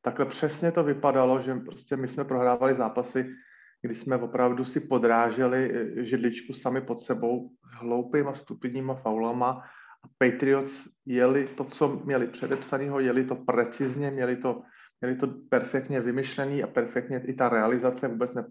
Takhle 0.02 0.26
přesně 0.26 0.72
to 0.72 0.84
vypadalo, 0.84 1.42
že 1.42 1.56
prostě 1.56 1.98
my 1.98 2.08
jsme 2.08 2.24
prohrávali 2.24 2.76
zápasy, 2.76 3.36
kdy 3.82 3.96
jsme 3.96 4.18
opravdu 4.18 4.66
si 4.66 4.80
podráželi 4.80 5.72
eh, 5.74 6.04
židličku 6.04 6.54
sami 6.54 6.82
pod 6.82 7.02
sebou 7.02 7.52
hloupýma 7.80 8.34
stupidníma 8.34 8.94
faulama 8.96 9.64
a 10.04 10.08
Patriots 10.18 10.88
jeli 11.06 11.48
to, 11.48 11.64
co 11.64 12.02
měli 12.06 12.28
předepsaného, 12.28 13.00
jeli 13.00 13.24
to 13.24 13.36
precizně, 13.36 14.12
měli 14.12 14.36
to, 14.36 14.62
měli 15.02 15.16
to 15.16 15.28
perfektně 15.50 16.02
vymyšlený 16.02 16.64
a 16.64 16.68
perfektně 16.68 17.22
i 17.26 17.34
ta 17.34 17.50
realizace 17.50 18.08
vůbec 18.08 18.34
ne, 18.34 18.46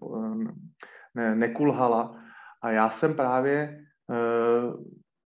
ne, 1.15 1.35
nekulhala. 1.35 2.21
A 2.61 2.71
já 2.71 2.89
jsem 2.89 3.13
právě 3.13 3.85
uh, 4.07 4.83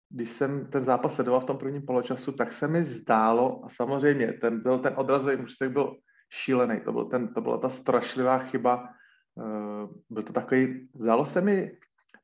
když 0.10 0.32
jsem 0.32 0.66
ten 0.72 0.86
zápas 0.86 1.16
sledoval 1.16 1.42
v 1.42 1.46
tom 1.46 1.58
prvním 1.58 1.82
poločasu, 1.82 2.32
tak 2.32 2.54
se 2.54 2.68
mi 2.68 2.84
zdálo, 2.84 3.66
a 3.66 3.70
samozřejmě 3.70 4.34
ten, 4.34 4.62
byl 4.62 4.80
ten 4.80 4.94
odrazový 4.96 5.38
mužství 5.38 5.70
byl 5.70 5.96
šílený, 6.30 6.80
to, 6.80 6.92
byl 6.92 7.06
ten, 7.06 7.34
to 7.34 7.42
byla 7.42 7.58
ta 7.58 7.70
strašlivá 7.70 8.40
chyba, 8.40 8.90
uh, 9.36 9.90
byl 10.10 10.24
to 10.24 10.34
takový, 10.34 10.90
zdálo 10.96 11.26
se 11.26 11.42
mi 11.42 11.72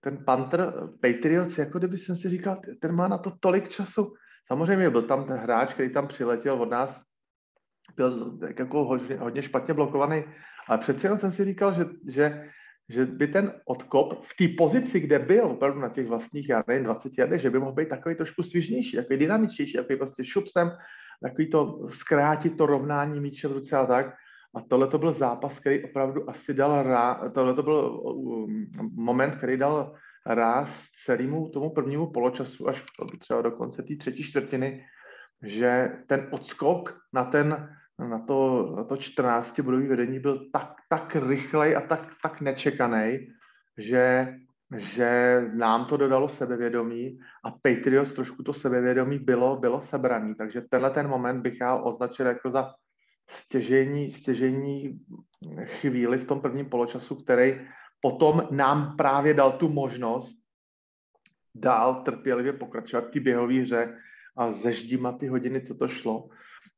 ten 0.02 0.18
Panther 0.26 0.74
Patriots, 1.02 1.58
jako 1.58 1.78
kdyby 1.78 1.98
jsem 1.98 2.18
si 2.18 2.30
říkal, 2.30 2.62
ten 2.82 2.96
má 2.96 3.08
na 3.08 3.18
to 3.18 3.32
tolik 3.40 3.70
času. 3.70 4.14
Samozřejmě 4.48 4.90
byl 4.90 5.02
tam 5.02 5.26
ten 5.26 5.38
hráč, 5.38 5.74
který 5.74 5.94
tam 5.94 6.08
přiletěl 6.08 6.62
od 6.62 6.70
nás, 6.70 7.02
byl 7.96 8.40
jako 8.58 8.84
hodně, 8.84 9.18
hodně 9.18 9.42
špatně 9.42 9.74
blokovaný, 9.74 10.24
ale 10.68 10.78
přece 10.78 11.08
jenom 11.08 11.20
jsem 11.20 11.32
si 11.32 11.46
říkal, 11.46 11.74
že, 11.74 11.86
že 12.08 12.50
že 12.90 13.06
by 13.06 13.28
ten 13.28 13.54
odkop 13.66 14.26
v 14.26 14.36
té 14.38 14.56
pozici, 14.58 15.00
kde 15.00 15.20
byl, 15.20 15.46
opravdu 15.46 15.80
na 15.80 15.90
těch 15.90 16.08
vlastních, 16.08 16.50
já 16.50 16.64
nevím, 16.68 16.84
20 16.84 17.18
jardech, 17.18 17.42
že 17.42 17.50
by 17.50 17.60
mohl 17.60 17.72
být 17.72 17.90
takový 17.90 18.16
trošku 18.16 18.44
svižnější, 18.44 18.96
takový 18.98 19.20
dynamičtější, 19.20 19.74
takový 19.74 19.98
prostě 19.98 20.26
šupsem, 20.26 20.72
takový 21.24 21.50
to 21.50 21.88
zkrátit 21.90 22.58
to 22.58 22.66
rovnání 22.66 23.20
míče 23.20 23.48
v 23.48 23.52
ruce 23.52 23.78
a 23.78 23.86
tak. 23.86 24.14
A 24.56 24.62
tohle 24.62 24.88
to 24.88 24.98
byl 24.98 25.14
zápas, 25.14 25.60
který 25.60 25.84
opravdu 25.84 26.30
asi 26.30 26.54
dal 26.54 26.84
rá, 26.84 27.32
tohle 27.34 27.54
to 27.54 27.64
byl 27.64 28.02
um, 28.04 28.68
moment, 28.96 29.36
který 29.36 29.58
dal 29.58 29.96
ráz 30.26 30.86
celému 31.06 31.50
tomu 31.50 31.70
prvnímu 31.70 32.12
poločasu 32.12 32.70
až 32.70 32.84
třeba 33.20 33.42
do 33.42 33.52
konce 33.52 33.84
té 33.84 33.96
třetí 33.96 34.24
čtvrtiny, 34.24 34.86
že 35.44 35.92
ten 36.08 36.28
odskok 36.32 36.98
na 37.14 37.24
ten 37.26 37.70
na 38.00 38.20
to, 38.20 38.74
na 38.78 38.84
to 38.84 38.98
14 38.98 39.60
bodový 39.60 39.88
vedení 39.88 40.20
byl 40.20 40.50
tak, 40.52 40.74
tak 40.90 41.16
rychlej 41.16 41.76
a 41.76 41.82
tak, 41.82 42.10
tak 42.24 42.42
nečekaný, 42.42 43.28
že 43.78 44.36
že 44.78 45.42
nám 45.54 45.86
to 45.86 45.98
dodalo 45.98 46.30
sebevědomí 46.30 47.20
a 47.44 47.52
Patriots 47.52 48.14
trošku 48.14 48.44
to 48.44 48.54
sebevědomí 48.54 49.20
bylo, 49.20 49.58
bylo 49.58 49.82
sebraný. 49.82 50.36
Takže 50.36 50.62
tenhle 50.62 50.92
ten 50.92 51.08
moment 51.08 51.42
bych 51.42 51.62
já 51.62 51.76
označil 51.76 52.26
jako 52.26 52.52
za 52.52 52.74
stěžení, 53.30 54.12
stěžení 54.12 55.00
chvíli 55.66 56.18
v 56.18 56.26
tom 56.26 56.42
prvním 56.42 56.70
poločasu, 56.70 57.16
který 57.16 57.62
potom 58.02 58.48
nám 58.52 58.96
právě 58.96 59.34
dal 59.34 59.52
tu 59.52 59.70
možnost 59.70 60.38
dál 61.56 62.02
trpělivě 62.06 62.54
pokračovat 62.54 63.06
v 63.08 63.12
té 63.12 63.20
běhové 63.20 63.62
hře 63.62 63.98
a 64.38 64.52
zeždímat 64.52 65.20
ty 65.20 65.28
hodiny, 65.28 65.62
co 65.62 65.76
to 65.76 65.88
šlo. 65.88 66.30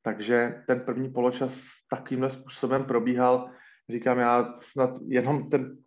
Takže 0.08 0.64
ten 0.68 0.80
první 0.80 1.10
poločas 1.10 1.64
takovýmhle 1.90 2.30
způsobem 2.30 2.84
probíhal. 2.84 3.50
Říkám, 3.90 4.20
já 4.20 4.56
snad 4.60 4.90
jenom 5.08 5.50
ten 5.50 5.78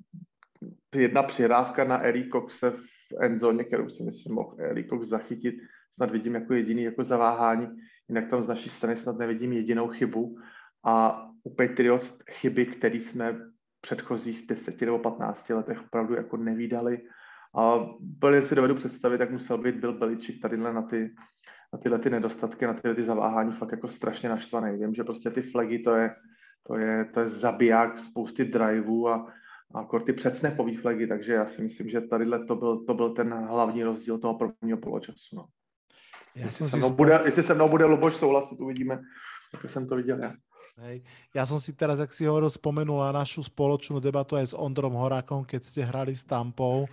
jedna 0.94 1.22
přihrávka 1.22 1.84
na 1.84 1.98
Eri 1.98 2.28
Coxe 2.32 2.70
v 2.70 2.76
endzóně, 3.20 3.64
kterou 3.64 3.88
si 3.88 4.02
myslím 4.02 4.34
mohl 4.34 4.56
Eri 4.58 4.84
Cox 4.84 5.08
zachytit, 5.08 5.54
snad 5.92 6.10
vidím 6.10 6.34
jako 6.34 6.54
jediný 6.54 6.82
jako 6.82 7.04
zaváhání, 7.04 7.68
jinak 8.08 8.30
tam 8.30 8.42
z 8.42 8.48
naší 8.48 8.68
strany 8.68 8.96
snad 8.96 9.18
nevidím 9.18 9.52
jedinou 9.52 9.88
chybu 9.88 10.38
a 10.84 11.26
u 11.44 11.54
Patriots 11.54 12.18
chyby, 12.30 12.66
které 12.66 12.96
jsme 12.96 13.32
v 13.32 13.50
předchozích 13.80 14.46
10 14.46 14.80
nebo 14.80 14.98
15 14.98 15.48
letech 15.48 15.80
opravdu 15.84 16.14
jako 16.14 16.36
nevídali 16.36 17.02
a 17.54 17.74
úplně 18.00 18.42
si 18.42 18.54
dovedu 18.54 18.74
představit, 18.74 19.20
jak 19.20 19.30
musel 19.30 19.58
být 19.58 19.74
Bill 19.74 19.98
Belichick 19.98 20.42
tady 20.42 20.56
na 20.56 20.82
ty, 20.82 21.10
na 21.72 21.78
tyhle 21.78 21.98
ty 21.98 22.10
nedostatky, 22.10 22.66
na 22.66 22.74
tyhle 22.74 22.94
ty 22.94 23.04
zaváhání 23.04 23.52
fakt 23.52 23.72
jako 23.72 23.88
strašně 23.88 24.28
naštvaný. 24.28 24.78
Vím, 24.78 24.94
že 24.94 25.04
prostě 25.04 25.30
ty 25.30 25.42
flagy 25.42 25.78
to 25.78 25.94
je, 25.94 26.14
to 26.66 26.76
je, 26.76 27.04
to 27.04 27.20
je 27.20 27.28
zabiják 27.28 27.98
spousty 27.98 28.44
driveů 28.44 29.08
a, 29.08 29.32
a 29.74 29.98
ty 30.06 30.12
předsnapový 30.12 30.76
flagy, 30.76 31.06
takže 31.06 31.32
já 31.32 31.46
si 31.46 31.62
myslím, 31.62 31.88
že 31.88 32.00
tady 32.00 32.26
to 32.48 32.56
byl, 32.56 32.84
to 32.84 32.94
byl 32.94 33.14
ten 33.14 33.34
hlavní 33.34 33.82
rozdíl 33.82 34.18
toho 34.18 34.34
prvního 34.34 34.78
poločasu. 34.78 35.36
No. 35.36 35.46
Já 36.34 36.46
jestli, 36.46 36.68
se 36.68 36.76
mnou 36.76 36.90
bude, 36.90 37.20
jestli 37.24 37.42
se 37.42 37.54
mnou 37.54 37.68
bude 37.68 37.84
Luboš 37.84 38.16
souhlasit, 38.16 38.60
uvidíme, 38.60 39.00
jak 39.52 39.70
jsem 39.70 39.88
to 39.88 39.96
viděl 39.96 40.18
já. 40.18 40.34
Hej. 40.80 41.04
Ja 41.36 41.44
som 41.44 41.60
si 41.60 41.76
teraz, 41.76 42.00
ak 42.00 42.08
si 42.16 42.24
hovoril, 42.24 42.48
spomenul 42.48 43.04
na 43.04 43.20
našu 43.20 43.44
spoločnú 43.44 44.00
debatu 44.00 44.40
aj 44.40 44.54
s 44.54 44.54
Ondrom 44.56 44.96
Horákom, 44.96 45.44
keď 45.44 45.60
ste 45.60 45.84
hrali 45.84 46.16
s 46.16 46.24
Tampou, 46.24 46.88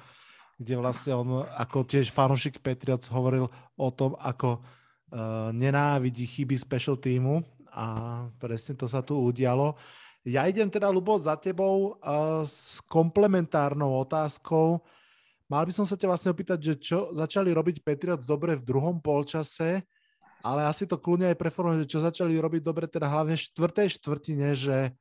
kde 0.58 0.74
vlastne 0.82 1.14
on 1.14 1.46
ako 1.46 1.86
tiež 1.86 2.10
fanúšik 2.10 2.60
Patriots 2.66 3.08
hovoril 3.14 3.46
o 3.78 3.90
tom, 3.94 4.18
ako 4.18 4.58
uh, 4.58 5.54
nenávidí 5.54 6.26
chyby 6.26 6.58
special 6.58 6.98
týmu 6.98 7.46
a 7.70 7.86
presne 8.42 8.74
to 8.74 8.90
sa 8.90 9.06
tu 9.06 9.14
udialo. 9.14 9.78
Ja 10.28 10.50
idem 10.50 10.68
teda, 10.68 10.90
Lubo, 10.90 11.16
za 11.22 11.38
tebou 11.38 11.96
uh, 12.02 12.44
s 12.44 12.82
komplementárnou 12.90 14.02
otázkou. 14.02 14.82
Mal 15.48 15.64
by 15.64 15.72
som 15.72 15.88
sa 15.88 15.96
ťa 15.96 16.10
vlastne 16.12 16.34
opýtať, 16.36 16.60
že 16.60 16.74
čo 16.76 17.00
začali 17.16 17.54
robiť 17.54 17.86
Patriots 17.86 18.28
dobre 18.28 18.58
v 18.58 18.66
druhom 18.66 19.00
polčase, 19.00 19.86
ale 20.44 20.68
asi 20.68 20.84
to 20.84 21.00
kľudne 21.00 21.32
aj 21.32 21.40
preformujem, 21.40 21.86
že 21.86 21.92
čo 21.96 22.04
začali 22.04 22.36
robiť 22.36 22.62
dobre, 22.66 22.90
teda 22.90 23.08
hlavne 23.08 23.40
v 23.40 23.46
štvrtej 23.46 23.88
štvrtine, 24.02 24.50
že 24.58 24.92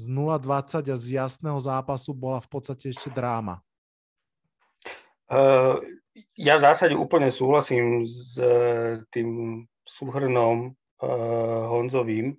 z 0.00 0.04
0-20 0.08 0.88
a 0.88 0.96
z 0.96 1.06
jasného 1.20 1.60
zápasu 1.60 2.16
bola 2.16 2.40
v 2.40 2.48
podstate 2.48 2.90
ešte 2.90 3.12
dráma. 3.12 3.60
Uh, 5.32 5.80
ja 6.36 6.60
v 6.60 6.64
zásade 6.68 6.92
úplne 6.92 7.32
súhlasím 7.32 8.04
s 8.04 8.36
uh, 8.36 9.00
tým 9.08 9.64
súhrnom 9.88 10.76
uh, 11.00 11.64
Honzovým, 11.72 12.36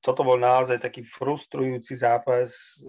toto 0.00 0.26
bol 0.26 0.40
naozaj 0.40 0.82
taký 0.82 1.06
frustrujúci 1.06 1.94
zápas. 1.94 2.80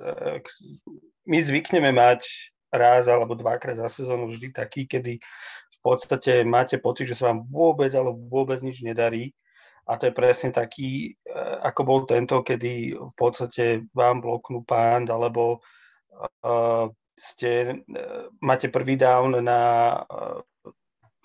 My 1.28 1.38
zvykneme 1.38 1.93
mať 1.93 2.26
raz 2.71 3.06
alebo 3.06 3.38
dvakrát 3.38 3.78
za 3.78 3.86
sezónu 3.91 4.26
vždy 4.26 4.50
taký, 4.50 4.89
kedy 4.89 5.21
v 5.21 5.80
podstate 5.84 6.41
máte 6.41 6.82
pocit, 6.82 7.06
že 7.06 7.19
sa 7.19 7.30
vám 7.30 7.45
vôbec, 7.45 7.93
ale 7.93 8.15
vôbec 8.32 8.58
nič 8.65 8.82
nedarí. 8.82 9.36
A 9.86 10.02
to 10.02 10.10
je 10.10 10.17
presne 10.17 10.50
taký, 10.50 11.13
ako 11.62 11.82
bol 11.84 12.00
tento, 12.10 12.41
kedy 12.41 12.95
v 12.97 13.13
podstate 13.13 13.86
vám 13.93 14.24
bloknú 14.24 14.65
pán, 14.65 15.06
alebo 15.13 15.62
uh, 16.41 16.89
ste, 17.22 17.78
uh, 17.78 18.34
máte 18.42 18.74
prvý 18.74 18.98
down 18.98 19.38
na 19.46 19.94
uh, 20.10 20.42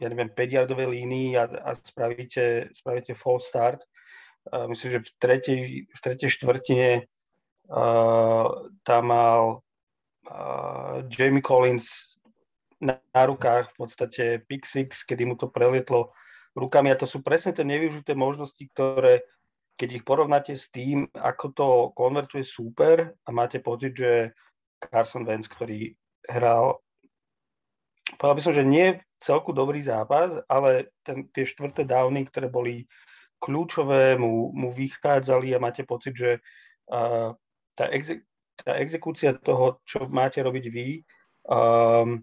ja 0.00 0.08
neviem, 0.12 0.28
5-yardovej 0.28 0.88
línii 0.92 1.40
a, 1.40 1.48
a 1.48 1.70
spravíte, 1.72 2.68
spravíte 2.72 3.16
full 3.16 3.40
start. 3.40 3.80
Myslím, 4.46 5.00
že 5.00 5.00
v 5.02 5.10
tretej, 5.18 5.60
v 5.88 6.00
tretej 6.04 6.30
štvrtine 6.30 7.02
uh, 7.02 8.46
tam 8.86 9.02
mal 9.10 9.42
uh, 10.30 11.02
Jamie 11.10 11.42
Collins 11.42 12.14
na, 12.78 13.00
na 13.10 13.22
rukách 13.26 13.72
v 13.72 13.76
podstate 13.80 14.22
pick 14.46 14.68
six, 14.68 15.02
kedy 15.02 15.26
mu 15.26 15.34
to 15.34 15.50
prelietlo 15.50 16.14
rukami. 16.54 16.92
A 16.92 17.00
to 17.00 17.08
sú 17.08 17.24
presne 17.24 17.56
tie 17.56 17.66
nevyužité 17.66 18.14
možnosti, 18.14 18.62
ktoré 18.70 19.26
keď 19.76 20.00
ich 20.00 20.04
porovnáte 20.08 20.56
s 20.56 20.72
tým, 20.72 21.04
ako 21.12 21.46
to 21.52 21.68
konvertuje 21.92 22.40
super 22.40 23.12
a 23.12 23.28
máte 23.28 23.60
pocit, 23.60 23.92
že 23.92 24.32
Carson 24.80 25.24
Wentz, 25.24 25.48
ktorý 25.48 25.96
hral 26.26 26.80
povedal 28.14 28.36
by 28.38 28.42
som, 28.42 28.54
že 28.54 28.62
nie 28.62 29.02
celku 29.18 29.50
dobrý 29.50 29.82
zápas, 29.82 30.38
ale 30.46 30.94
ten, 31.02 31.26
tie 31.34 31.42
štvrté 31.42 31.82
downy, 31.82 32.30
ktoré 32.30 32.46
boli 32.46 32.86
kľúčové 33.42 34.14
mu, 34.14 34.54
mu 34.54 34.70
vychádzali 34.70 35.50
a 35.52 35.62
máte 35.62 35.82
pocit, 35.82 36.14
že 36.14 36.30
uh, 36.94 37.34
tá, 37.74 37.84
exe, 37.90 38.22
tá 38.54 38.78
exekúcia 38.78 39.34
toho, 39.34 39.82
čo 39.82 40.06
máte 40.06 40.38
robiť 40.40 40.64
vy, 40.70 40.88
um, 41.50 42.22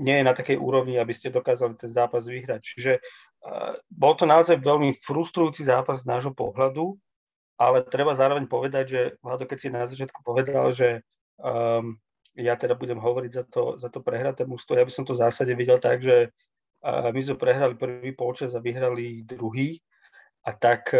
nie 0.00 0.16
je 0.18 0.24
na 0.26 0.34
takej 0.34 0.56
úrovni, 0.58 0.96
aby 0.96 1.12
ste 1.12 1.30
dokázali 1.30 1.76
ten 1.78 1.92
zápas 1.92 2.24
vyhrať. 2.26 2.60
Čiže 2.64 2.92
uh, 2.98 3.76
bol 3.86 4.16
to 4.16 4.24
naozaj 4.24 4.58
veľmi 4.58 4.96
frustrujúci 4.96 5.68
zápas 5.68 6.02
z 6.02 6.10
nášho 6.10 6.32
pohľadu, 6.34 6.96
ale 7.60 7.86
treba 7.86 8.16
zároveň 8.16 8.50
povedať, 8.50 8.84
že 8.88 9.00
Vlado, 9.22 9.46
keď 9.46 9.58
si 9.60 9.68
na 9.70 9.86
začiatku 9.86 10.24
povedal, 10.26 10.74
že 10.74 11.06
um, 11.42 11.98
ja 12.38 12.56
teda 12.56 12.72
budem 12.78 12.96
hovoriť 12.96 13.32
za 13.34 13.44
to, 13.44 13.76
za 13.76 13.92
to 13.92 14.00
prehraté 14.00 14.48
mústvo, 14.48 14.72
ja 14.78 14.86
by 14.86 14.92
som 14.94 15.04
to 15.04 15.12
v 15.12 15.22
zásade 15.26 15.52
videl 15.52 15.76
tak, 15.76 16.00
že 16.00 16.32
uh, 16.86 17.12
my 17.12 17.20
sme 17.20 17.36
prehrali 17.36 17.74
prvý 17.76 18.16
polčas 18.16 18.56
a 18.56 18.64
vyhrali 18.64 19.26
druhý 19.26 19.82
a 20.42 20.50
tak 20.50 20.90
e, 20.90 20.98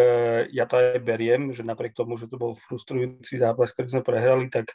ja 0.55 0.71
to 0.71 0.79
aj 0.79 1.03
beriem, 1.03 1.51
že 1.51 1.67
napriek 1.67 1.99
tomu, 1.99 2.15
že 2.15 2.31
to 2.31 2.39
bol 2.39 2.55
frustrujúci 2.55 3.43
zápas, 3.43 3.75
ktorý 3.75 3.99
sme 3.99 4.03
prehrali, 4.07 4.47
tak 4.47 4.71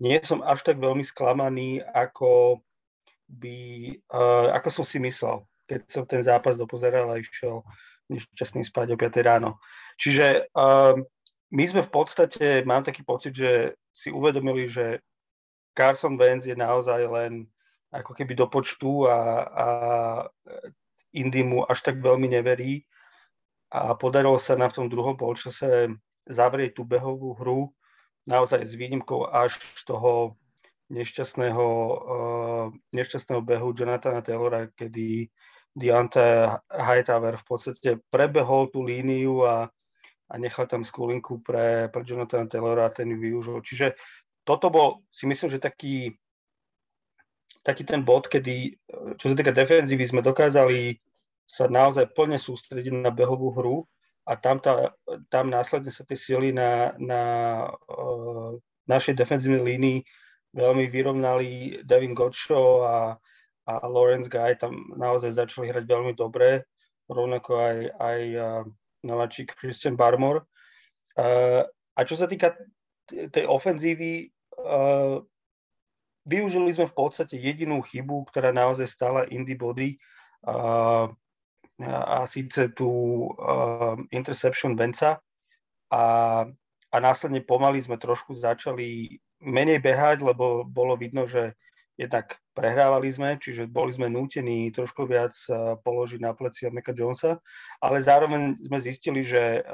nie 0.00 0.16
som 0.24 0.40
až 0.40 0.64
tak 0.64 0.80
veľmi 0.80 1.04
sklamaný, 1.04 1.84
ako 1.84 2.60
by, 3.26 3.90
uh, 4.12 4.54
ako 4.54 4.68
som 4.70 4.84
si 4.84 5.00
myslel, 5.02 5.42
keď 5.66 5.80
som 5.88 6.04
ten 6.04 6.22
zápas 6.22 6.54
dopozeral 6.54 7.10
a 7.10 7.18
išiel 7.18 7.64
nešťastný 8.12 8.62
spať 8.62 8.94
o 8.94 8.96
5 9.00 9.18
ráno. 9.24 9.58
Čiže 9.98 10.52
uh, 10.52 10.94
my 11.56 11.64
sme 11.64 11.80
v 11.80 11.88
podstate, 11.88 12.68
mám 12.68 12.84
taký 12.84 13.00
pocit, 13.00 13.32
že 13.32 13.80
si 13.88 14.12
uvedomili, 14.12 14.68
že 14.68 15.00
Carson 15.72 16.20
Wentz 16.20 16.44
je 16.44 16.52
naozaj 16.52 17.00
len 17.08 17.48
ako 17.88 18.12
keby 18.12 18.36
do 18.36 18.44
počtu 18.44 19.08
a, 19.08 19.18
a 19.48 19.66
Indy 21.16 21.40
mu 21.40 21.64
až 21.64 21.80
tak 21.80 21.96
veľmi 22.04 22.28
neverí. 22.28 22.84
A 23.72 23.96
podarilo 23.96 24.36
sa 24.36 24.52
na 24.52 24.68
v 24.68 24.76
tom 24.84 24.86
druhom 24.92 25.16
polčase 25.16 25.96
zavrieť 26.28 26.76
tú 26.76 26.84
behovú 26.84 27.32
hru 27.40 27.72
naozaj 28.28 28.68
s 28.68 28.76
výnimkou 28.76 29.24
až 29.32 29.56
toho 29.88 30.36
nešťastného, 30.92 31.66
uh, 31.88 32.66
nešťastného 32.92 33.42
behu 33.42 33.72
Jonathana 33.72 34.22
Taylora, 34.22 34.70
kedy 34.76 35.30
Deontay 35.76 36.52
Hightower 36.70 37.36
v 37.36 37.44
podstate 37.44 37.90
prebehol 38.12 38.70
tú 38.70 38.86
líniu 38.86 39.44
a, 39.44 39.68
a 40.26 40.34
nechal 40.38 40.66
tam 40.66 40.82
skulinku 40.82 41.38
pre, 41.38 41.86
pre 41.88 42.02
Jonathana 42.02 42.50
Taylora 42.50 42.90
a 42.90 42.94
ten 42.94 43.10
ju 43.10 43.18
využil. 43.18 43.62
Čiže 43.62 43.94
toto 44.42 44.70
bol, 44.70 45.06
si 45.10 45.26
myslím, 45.26 45.50
že 45.50 45.62
taký, 45.62 46.14
taký 47.62 47.82
ten 47.82 48.02
bod, 48.02 48.26
kedy, 48.30 48.78
čo 49.18 49.30
sa 49.30 49.34
týka 49.34 49.54
defenzívy, 49.54 50.02
sme 50.06 50.22
dokázali 50.22 50.98
sa 51.46 51.70
naozaj 51.70 52.10
plne 52.10 52.38
sústrediť 52.42 52.90
na 52.90 53.14
behovú 53.14 53.54
hru 53.54 53.76
a 54.26 54.34
tam, 54.34 54.58
tá, 54.58 54.90
tam 55.30 55.46
následne 55.46 55.94
sa 55.94 56.02
tie 56.02 56.18
sily 56.18 56.50
na, 56.50 56.90
na 56.98 57.22
uh, 57.86 58.58
našej 58.90 59.14
defenzívnej 59.14 59.62
línii 59.62 59.98
veľmi 60.50 60.90
vyrovnali 60.90 61.82
Devin 61.86 62.18
Godshaw 62.18 62.66
a, 62.82 62.96
a 63.70 63.72
Lawrence 63.86 64.26
Guy 64.26 64.58
tam 64.58 64.90
naozaj 64.98 65.38
začali 65.38 65.70
hrať 65.70 65.86
veľmi 65.86 66.12
dobre, 66.18 66.66
rovnako 67.06 67.50
aj, 67.62 67.78
aj 67.94 68.20
uh, 68.34 68.62
nováčik 69.06 69.54
Christian 69.54 69.94
Barmore. 69.94 70.44
Uh, 71.14 71.62
a 71.94 72.00
čo 72.02 72.18
sa 72.18 72.26
týka 72.26 72.58
tej 73.06 73.46
ofenzívy, 73.46 74.34
uh, 74.58 75.22
využili 76.26 76.74
sme 76.74 76.90
v 76.90 76.96
podstate 76.98 77.38
jedinú 77.38 77.80
chybu, 77.86 78.26
ktorá 78.28 78.50
naozaj 78.50 78.90
stala 78.90 79.30
Indy 79.30 79.54
body. 79.54 79.96
Uh, 80.42 81.14
a 81.84 82.24
síce 82.24 82.72
tú 82.72 82.88
interception 84.08 84.72
Benca 84.72 85.20
a, 85.92 86.04
a 86.88 86.96
následne 86.96 87.44
pomaly 87.44 87.84
sme 87.84 88.00
trošku 88.00 88.32
začali 88.32 89.20
menej 89.44 89.84
behať, 89.84 90.24
lebo 90.24 90.64
bolo 90.64 90.96
vidno, 90.96 91.28
že 91.28 91.52
jednak 91.96 92.36
prehrávali 92.52 93.08
sme, 93.08 93.40
čiže 93.40 93.68
boli 93.68 93.92
sme 93.92 94.12
nútení 94.12 94.68
trošku 94.72 95.08
viac 95.08 95.32
položiť 95.80 96.20
na 96.20 96.36
plecia 96.36 96.68
Meka 96.68 96.92
Jonesa, 96.92 97.40
ale 97.80 98.04
zároveň 98.04 98.60
sme 98.60 98.78
zistili, 98.80 99.24
že 99.24 99.64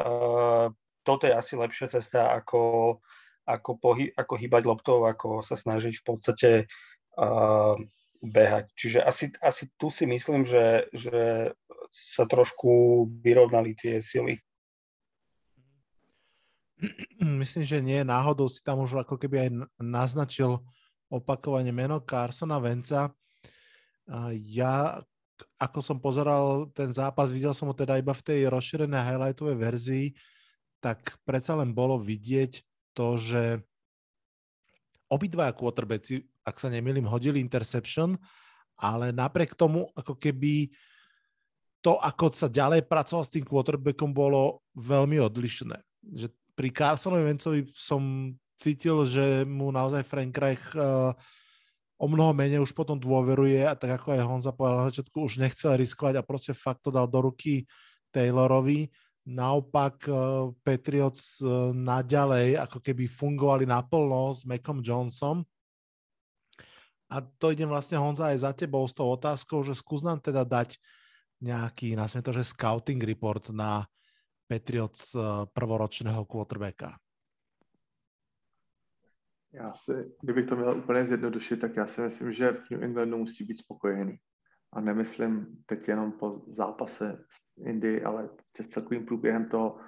toto 1.03 1.27
je 1.27 1.35
asi 1.35 1.59
lepšia 1.59 1.91
cesta, 1.91 2.31
ako, 2.31 2.99
ako, 3.43 3.71
pohy, 3.83 4.15
ako 4.15 4.35
hýbať 4.39 4.63
loptou, 4.67 5.03
ako 5.03 5.43
sa 5.43 5.59
snažiť 5.59 5.99
v 5.99 6.05
podstate 6.07 6.51
uh, 7.19 7.75
behať. 8.23 8.71
Čiže 8.79 8.99
asi, 9.03 9.35
asi 9.43 9.67
tu 9.75 9.91
si 9.91 10.07
myslím, 10.07 10.47
že, 10.47 10.87
že 10.95 11.51
sa 11.91 12.25
trošku 12.25 13.05
vyrovnali 13.21 13.75
tie 13.75 13.99
sily. 13.99 14.39
Myslím, 17.19 17.63
že 17.63 17.79
nie. 17.83 18.03
Náhodou 18.03 18.51
si 18.51 18.63
tam 18.63 18.83
už 18.83 19.07
ako 19.07 19.15
keby 19.19 19.37
aj 19.47 19.51
naznačil 19.79 20.63
opakovane 21.13 21.69
meno 21.69 22.01
Carsona 22.01 22.57
Venca. 22.57 23.13
Ja, 24.33 25.05
ako 25.61 25.79
som 25.85 26.01
pozeral 26.01 26.73
ten 26.73 26.89
zápas, 26.97 27.29
videl 27.29 27.53
som 27.53 27.69
ho 27.69 27.77
teda 27.77 28.01
iba 28.01 28.17
v 28.17 28.25
tej 28.25 28.41
rozšírenej 28.49 29.05
highlightovej 29.13 29.57
verzii, 29.61 30.07
tak 30.81 31.21
predsa 31.29 31.55
len 31.61 31.77
bolo 31.77 32.01
vidieť 32.01 32.65
to, 32.97 33.21
že 33.21 33.61
obidvaja 35.13 35.53
quarterbacki, 35.53 36.25
ak 36.43 36.57
sa 36.57 36.73
nemýlim, 36.73 37.05
hodili 37.05 37.39
interception, 37.39 38.17
ale 38.81 39.13
napriek 39.13 39.55
tomu, 39.55 39.87
ako 39.93 40.17
keby 40.17 40.73
to, 41.85 41.99
ako 42.01 42.33
sa 42.33 42.49
ďalej 42.49 42.89
pracoval 42.89 43.23
s 43.27 43.35
tým 43.35 43.45
quarterbackom, 43.47 44.11
bolo 44.11 44.65
veľmi 44.79 45.21
odlišné. 45.23 45.77
Že 46.03 46.27
pri 46.57 46.69
Carsonovi 46.71 47.23
Vencovi 47.27 47.61
som 47.75 48.33
cítil, 48.63 49.03
že 49.11 49.43
mu 49.43 49.75
naozaj 49.75 50.07
Frank 50.07 50.31
Reich 50.39 50.63
uh, 50.79 51.11
o 51.99 52.07
mnoho 52.07 52.31
menej 52.31 52.63
už 52.63 52.71
potom 52.71 52.95
dôveruje 52.95 53.67
a 53.67 53.75
tak 53.75 53.99
ako 53.99 54.15
aj 54.15 54.23
Honza 54.23 54.55
povedal 54.55 54.87
na 54.87 54.89
začiatku, 54.95 55.19
už 55.27 55.43
nechcel 55.43 55.75
riskovať 55.75 56.23
a 56.23 56.27
proste 56.27 56.55
fakt 56.55 56.87
to 56.87 56.95
dal 56.95 57.11
do 57.11 57.19
ruky 57.19 57.67
Taylorovi. 58.15 58.87
Naopak 59.27 60.07
uh, 60.07 60.55
Patriots 60.63 61.43
uh, 61.43 61.75
naďalej 61.75 62.63
ako 62.63 62.79
keby 62.79 63.11
fungovali 63.11 63.67
naplno 63.67 64.31
s 64.31 64.47
Macom 64.47 64.79
Johnsonom. 64.79 65.43
A 67.13 67.21
to 67.21 67.53
idem 67.53 67.69
vlastne 67.69 68.01
Honza 68.01 68.33
aj 68.33 68.47
za 68.47 68.51
tebou 68.57 68.87
s 68.89 68.97
tou 68.97 69.11
otázkou, 69.11 69.61
že 69.67 69.77
skús 69.77 70.01
nám 70.01 70.23
teda 70.23 70.49
dať 70.49 70.81
nejaký, 71.43 71.93
nazvime 71.93 72.25
to, 72.25 72.33
že 72.33 72.55
scouting 72.55 73.03
report 73.03 73.53
na 73.53 73.85
Patriots 74.49 75.13
prvoročného 75.53 76.25
quarterbacka. 76.25 76.97
Já 79.55 79.73
si, 79.75 79.93
kdybych 80.23 80.47
to 80.47 80.57
měl 80.57 80.79
úplně 80.79 81.05
zjednodušit, 81.05 81.57
tak 81.57 81.77
já 81.77 81.87
si 81.87 82.01
myslím, 82.01 82.33
že 82.33 82.53
v 82.53 82.71
New 82.71 82.85
Englandu 82.85 83.19
musí 83.19 83.45
být 83.45 83.59
spokojený. 83.59 84.19
A 84.73 84.81
nemyslím 84.81 85.47
teď 85.67 85.89
jenom 85.89 86.13
po 86.13 86.31
zápase 86.31 87.25
s 87.29 87.67
Indy, 87.67 88.03
ale 88.03 88.29
s 88.61 88.69
celkovým 88.69 89.07
průběhem 89.07 89.49
toho 89.49 89.81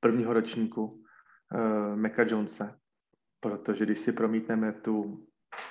prvního 0.00 0.32
ročníku 0.32 0.84
uh, 0.84 1.96
Meka 1.96 2.22
Jonese. 2.22 2.78
Protože 3.40 3.84
když 3.84 4.00
si 4.00 4.12
promítneme 4.12 4.72
tu, 4.72 5.26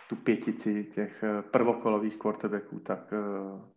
tu 0.10 0.16
pětici 0.16 0.84
těch 0.84 1.24
uh, 1.24 1.50
prvokolových 1.52 2.18
quarterbacků, 2.18 2.80
tak 2.80 3.12
uh, 3.12 3.72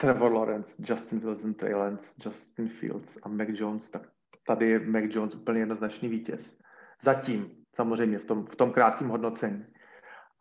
Trevor 0.00 0.32
Lawrence, 0.32 0.74
Justin 0.78 1.20
Wilson, 1.20 1.54
Trey 1.54 1.74
Lance, 1.74 2.12
Justin 2.24 2.68
Fields 2.68 3.18
a 3.22 3.28
Mac 3.28 3.48
Jones, 3.52 3.90
tak 3.90 4.02
tady 4.46 4.68
je 4.70 4.80
Mac 4.80 5.04
Jones 5.08 5.34
úplně 5.34 5.60
jednoznačný 5.60 6.08
vítěz. 6.08 6.56
Zatím, 7.04 7.65
samozřejmě 7.76 8.18
v 8.18 8.24
tom, 8.24 8.46
v 8.46 8.56
tom 8.56 8.72
krátkém 8.72 9.08
hodnocení. 9.08 9.66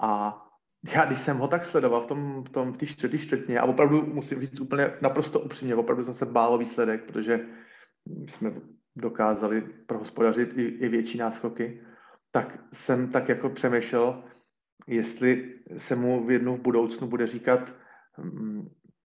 A 0.01 0.41
já, 0.93 1.05
když 1.05 1.19
jsem 1.19 1.37
ho 1.37 1.47
tak 1.47 1.65
sledoval 1.65 2.01
v 2.01 2.05
tom, 2.05 2.43
v 2.43 2.49
tom 2.49 2.73
v 2.73 2.77
té 2.77 2.85
čtvrtý 2.85 3.17
čtvrtině, 3.17 3.59
a 3.59 3.65
opravdu 3.65 4.05
musím 4.05 4.41
říct 4.41 4.59
úplně 4.59 4.91
naprosto 5.01 5.39
upřímně, 5.39 5.75
opravdu 5.75 6.03
jsem 6.03 6.13
se 6.13 6.25
bál 6.25 6.57
výsledek, 6.57 7.03
protože 7.03 7.45
jsme 8.29 8.53
dokázali 8.95 9.61
prohospodařit 9.61 10.57
i, 10.57 10.61
i 10.63 10.89
větší 10.89 11.17
náskoky, 11.17 11.81
tak 12.31 12.59
jsem 12.73 13.07
tak 13.07 13.29
jako 13.29 13.49
přemýšlel, 13.49 14.23
jestli 14.87 15.59
se 15.77 15.95
mu 15.95 16.25
v 16.25 16.31
jednu 16.31 16.55
v 16.55 16.61
budoucnu 16.61 17.07
bude 17.07 17.27
říkat 17.27 17.75
mm, 18.17 18.69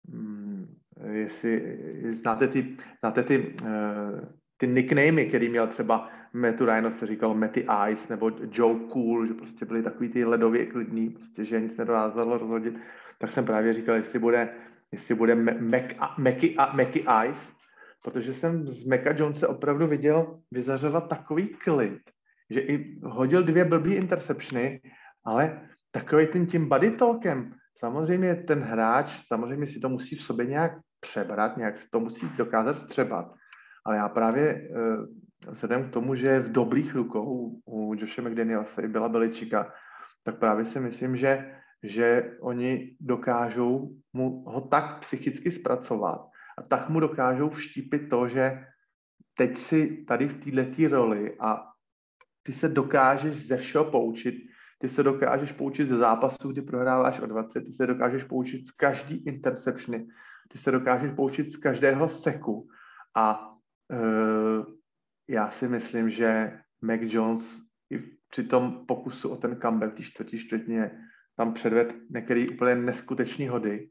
mm, 0.08 0.76
jestli 1.12 1.80
znáte 2.12 2.48
ty, 2.48 2.78
znáte 3.00 3.24
ty, 3.24 3.56
uh, 3.62 4.20
ty 4.58 4.68
nicknamy, 4.68 5.26
který 5.26 5.50
měl 5.50 5.68
třeba 5.68 6.10
Mattu 6.34 6.65
Ryan 6.65 6.92
se 6.92 7.06
říkal 7.06 7.34
Matty 7.34 7.68
Ice 7.92 8.13
nebo 8.13 8.32
Joe 8.52 8.80
Cool, 8.80 9.28
že 9.28 9.34
prostě 9.34 9.65
byli 9.65 9.84
takový 9.84 10.10
ty 10.10 10.26
ledově 10.26 10.65
klidný, 10.65 11.10
prostě, 11.10 11.46
že 11.46 11.62
nic 11.62 11.78
nedokázalo 11.78 12.38
rozhodit, 12.38 12.80
tak 13.20 13.32
jsem 13.32 13.46
právě 13.46 13.74
říkal, 13.74 13.96
jestli 13.96 14.20
bude, 14.20 14.50
jestli 14.92 15.15
bude 15.15 15.36
Macky, 16.74 17.06
Ice, 17.30 17.54
protože 18.04 18.34
jsem 18.34 18.68
z 18.68 18.86
Meka 18.86 19.13
Jonese 19.18 19.48
opravdu 19.48 19.88
viděl 19.88 20.39
vyzařovat 20.52 21.10
takový 21.10 21.48
klid, 21.48 22.00
že 22.50 22.60
i 22.60 23.00
hodil 23.04 23.44
dvě 23.44 23.65
blbý 23.65 23.94
interceptiony, 23.94 24.82
ale 25.26 25.62
takový 25.92 26.28
tím, 26.28 26.48
tím 26.48 26.70
body 26.70 26.92
talkem, 26.92 27.54
samozřejmě 27.80 28.36
ten 28.36 28.60
hráč, 28.60 29.28
samozřejmě 29.28 29.68
si 29.68 29.80
to 29.80 29.89
musí 29.89 30.15
v 30.15 30.22
sobě 30.22 30.46
nějak 30.46 30.72
přebrat, 31.00 31.58
nějak 31.58 31.78
si 31.78 31.88
to 31.92 32.00
musí 32.00 32.30
dokázat 32.38 32.80
střebat. 32.80 33.34
Ale 33.86 33.98
já 33.98 34.10
právě 34.10 34.70
vzhledem 35.47 35.89
k 35.89 35.93
tomu, 35.93 36.15
že 36.15 36.39
v 36.39 36.52
dobrých 36.52 36.95
rukou 36.95 37.62
u 37.65 37.93
Joshe 37.97 38.21
McDanielse 38.21 38.82
i 38.82 38.88
byla 38.88 39.10
Beličika, 39.10 39.73
tak 40.23 40.39
právě 40.39 40.65
si 40.65 40.80
myslím, 40.80 41.17
že, 41.17 41.56
že 41.84 42.38
oni 42.41 42.97
dokážou 42.99 43.89
mu 44.13 44.43
ho 44.47 44.62
tak 44.62 44.99
psychicky 44.99 45.52
zpracovat 45.52 46.30
a 46.58 46.62
tak 46.62 46.89
mu 46.89 46.99
dokážou 46.99 47.49
vštípit 47.49 48.10
to, 48.10 48.28
že 48.28 48.63
teď 49.38 49.58
si 49.58 50.06
tady 50.08 50.28
v 50.28 50.43
této 50.43 50.95
roli 50.95 51.36
a 51.39 51.65
ty 52.43 52.54
se 52.54 52.69
dokážeš 52.69 53.47
ze 53.47 53.58
všeho 53.58 53.86
poučit, 53.86 54.36
ty 54.78 54.89
se 54.89 55.04
dokážeš 55.04 55.52
poučit 55.52 55.88
ze 55.88 55.97
zápasů, 55.97 56.52
kdy 56.52 56.62
prohráváš 56.62 57.19
o 57.19 57.25
20, 57.25 57.62
ty 57.62 57.71
se 57.71 57.88
dokážeš 57.88 58.23
poučit 58.23 58.67
z 58.67 58.71
každý 58.71 59.23
interceptiony, 59.25 60.08
ty 60.52 60.58
se 60.58 60.71
dokážeš 60.71 61.12
poučit 61.12 61.43
z 61.43 61.58
každého 61.58 62.10
seku 62.10 62.67
a 63.15 63.54
uh, 63.91 64.79
já 65.30 65.52
si 65.52 65.68
myslím, 65.68 66.10
že 66.10 66.60
Mac 66.82 67.00
Jones 67.04 67.62
i 67.89 68.00
při 68.30 68.44
tom 68.44 68.86
pokusu 68.86 69.30
o 69.30 69.36
ten 69.36 69.62
comeback 69.62 69.96
v 69.96 70.04
čtvrtí 70.04 70.39
čtvrtině 70.39 70.92
tam 71.38 71.54
předved 71.54 71.96
některé 72.10 72.46
úplně 72.54 72.76
neskutečné 72.76 73.50
hody 73.50 73.89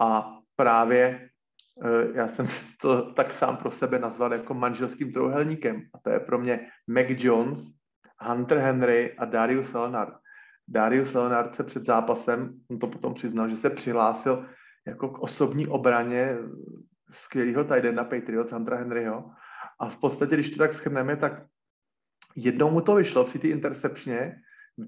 a 0.00 0.38
právě 0.56 1.30
uh, 1.74 2.16
já 2.16 2.28
jsem 2.28 2.46
to 2.80 3.12
tak 3.12 3.34
sám 3.34 3.56
pro 3.56 3.70
sebe 3.70 3.98
nazval 3.98 4.32
jako 4.32 4.54
manželským 4.54 5.12
trouhelníkem 5.12 5.82
a 5.94 5.98
to 5.98 6.10
je 6.10 6.20
pro 6.20 6.38
mě 6.38 6.70
Mac 6.86 7.06
Jones, 7.08 7.60
Hunter 8.18 8.58
Henry 8.58 9.14
a 9.18 9.24
Darius 9.24 9.72
Leonard. 9.72 10.14
Darius 10.68 11.14
Leonard 11.14 11.54
se 11.54 11.64
před 11.64 11.86
zápasem, 11.86 12.60
on 12.70 12.78
to 12.78 12.86
potom 12.86 13.14
přiznal, 13.14 13.48
že 13.48 13.56
se 13.56 13.70
přihlásil 13.70 14.46
jako 14.86 15.08
k 15.08 15.18
osobní 15.18 15.66
obraně 15.66 16.36
skvělého 17.12 17.64
Tidena 17.64 18.04
Patriots 18.04 18.52
Huntera 18.52 18.76
Henryho 18.76 19.30
a 19.80 19.88
v 19.88 19.96
podstatě, 19.96 20.34
když 20.34 20.50
to 20.50 20.58
tak 20.58 20.74
schrneme, 20.74 21.16
tak 21.16 21.42
jednou 22.36 22.70
mu 22.70 22.80
to 22.80 22.94
vyšlo 22.94 23.24
při 23.24 23.38
té 23.38 23.48
intercepčně, 23.48 24.36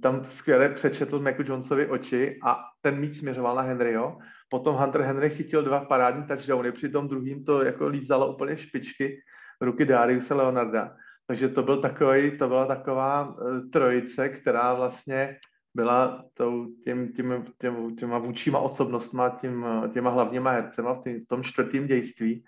tam 0.03 0.25
skvěle 0.25 0.69
přečetl 0.69 1.21
Macu 1.21 1.43
Jonesovi 1.47 1.87
oči 1.87 2.39
a 2.45 2.59
ten 2.81 3.01
míč 3.01 3.19
směřoval 3.19 3.57
na 3.57 3.63
Henryho. 3.63 4.19
Potom 4.49 4.77
Hunter 4.77 5.01
Henry 5.01 5.31
chytil 5.31 5.63
dva 5.63 5.85
parádní 5.85 6.25
touchdowny, 6.27 6.73
při 6.73 6.89
tom 6.89 7.09
druhým 7.09 7.45
to 7.45 7.65
jako 7.65 7.87
lízalo 7.87 8.35
úplně 8.35 8.57
špičky 8.57 9.21
ruky 9.61 9.85
Dariusa 9.85 10.35
Leonarda. 10.35 10.97
Takže 11.27 11.49
to, 11.49 11.63
byl 11.63 11.81
takový, 11.81 12.39
to 12.39 12.49
byla 12.49 12.67
taková 12.67 13.29
uh, 13.29 13.71
trojice, 13.71 14.29
která 14.29 14.75
vlastně 14.75 15.39
byla 15.75 16.25
tou, 16.35 16.67
těm, 16.85 17.13
těm, 17.13 17.45
těm, 17.59 17.97
těma 17.97 18.19
vůčíma 18.19 18.59
osobnostma, 18.59 19.29
těm, 19.29 19.67
těma 19.93 20.11
hlavníma 20.11 20.51
hercema 20.51 20.93
v, 20.95 21.03
tým, 21.03 21.25
v 21.25 21.29
tom 21.29 21.43
čtvrtém 21.43 21.87
dějství. 21.87 22.45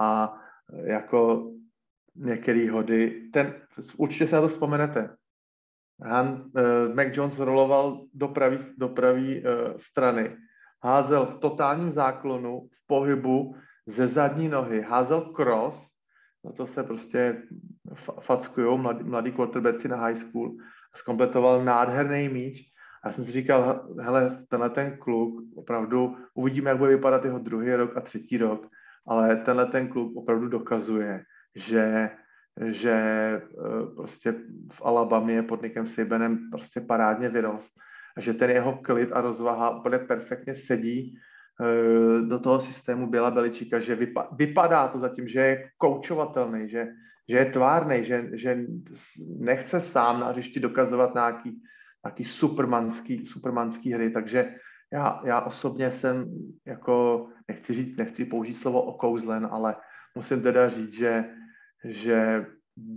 A 0.00 0.34
jako 0.84 1.50
některé 2.14 2.70
hody. 2.70 3.30
Ten, 3.32 3.54
určitě 3.96 4.26
se 4.26 4.36
na 4.36 4.42
to 4.42 4.48
vzpomenete. 4.48 5.16
Han, 6.02 6.28
uh, 6.28 6.94
Mac 6.94 7.08
Jones 7.10 7.38
roloval 7.38 8.04
do 8.14 8.28
pravý, 8.28 8.58
do 8.78 8.88
pravý 8.88 9.44
uh, 9.44 9.50
strany. 9.76 10.36
Házel 10.82 11.26
v 11.26 11.38
totálním 11.38 11.90
záklonu, 11.90 12.68
v 12.72 12.86
pohybu, 12.86 13.56
ze 13.86 14.06
zadní 14.06 14.48
nohy. 14.48 14.82
Házel 14.82 15.20
cross, 15.20 15.90
na 16.44 16.52
to 16.52 16.66
se 16.66 16.82
prostě 16.82 17.42
fackují 18.20 18.78
mladí, 18.78 19.04
mladí 19.04 19.32
quarterbacki 19.32 19.88
na 19.88 19.96
high 19.96 20.16
school. 20.16 20.56
Zkompletoval 20.96 21.64
nádherný 21.64 22.28
míč. 22.28 22.70
A 23.04 23.08
já 23.08 23.12
jsem 23.12 23.24
si 23.24 23.32
říkal, 23.32 23.88
hele, 24.00 24.44
tenhle 24.48 24.70
ten 24.70 24.96
kluk, 24.98 25.44
opravdu 25.56 26.16
uvidíme, 26.34 26.70
jak 26.70 26.78
bude 26.78 26.96
vypadat 26.96 27.24
jeho 27.24 27.38
druhý 27.38 27.74
rok 27.74 27.96
a 27.96 28.00
třetí 28.00 28.36
rok, 28.36 28.66
ale 29.06 29.36
tenhle 29.36 29.66
ten 29.66 29.88
kluk 29.88 30.16
opravdu 30.16 30.48
dokazuje, 30.48 31.24
že, 31.56 32.10
že 32.66 32.92
eh, 32.92 33.94
prostě 33.96 34.34
v 34.72 34.82
Alabamě 34.84 35.42
pod 35.42 35.62
Nickem 35.62 35.86
Sabanem 35.86 36.50
prostě 36.50 36.80
parádně 36.80 37.28
vyrost 37.28 37.72
a 38.16 38.20
že 38.20 38.34
ten 38.34 38.50
jeho 38.50 38.72
klid 38.72 39.12
a 39.12 39.20
rozvaha 39.20 39.78
úplně 39.78 39.98
perfektně 39.98 40.54
sedí 40.54 41.18
uh, 41.60 42.28
do 42.28 42.38
toho 42.38 42.60
systému 42.60 43.06
Byla 43.06 43.30
Beličíka, 43.30 43.80
že 43.80 43.96
vypa- 43.96 44.28
vypadá 44.36 44.88
to 44.88 44.98
zatím, 44.98 45.28
že 45.28 45.40
je 45.40 45.70
koučovatelný, 45.78 46.68
že, 46.68 46.88
že 47.28 47.36
je 47.36 47.44
tvárný, 47.44 48.04
že, 48.04 48.28
že 48.32 48.58
nechce 49.38 49.80
sám 49.80 50.20
na 50.20 50.28
hřišti 50.28 50.60
dokazovat 50.60 51.14
nějaký, 51.14 51.62
nějaký 52.04 52.24
supermanský, 52.24 53.26
supermanský 53.26 53.92
hry, 53.92 54.10
takže 54.10 54.54
já, 54.92 55.22
já 55.24 55.40
osobně 55.40 55.92
jsem 55.92 56.26
jako, 56.66 57.26
nechci 57.48 57.74
říct, 57.74 57.96
nechci 57.96 58.24
použít 58.24 58.54
slovo 58.54 58.82
okouzlen, 58.82 59.48
ale 59.50 59.76
musím 60.14 60.42
teda 60.42 60.68
říct, 60.68 60.92
že, 60.92 61.24
že 61.84 62.46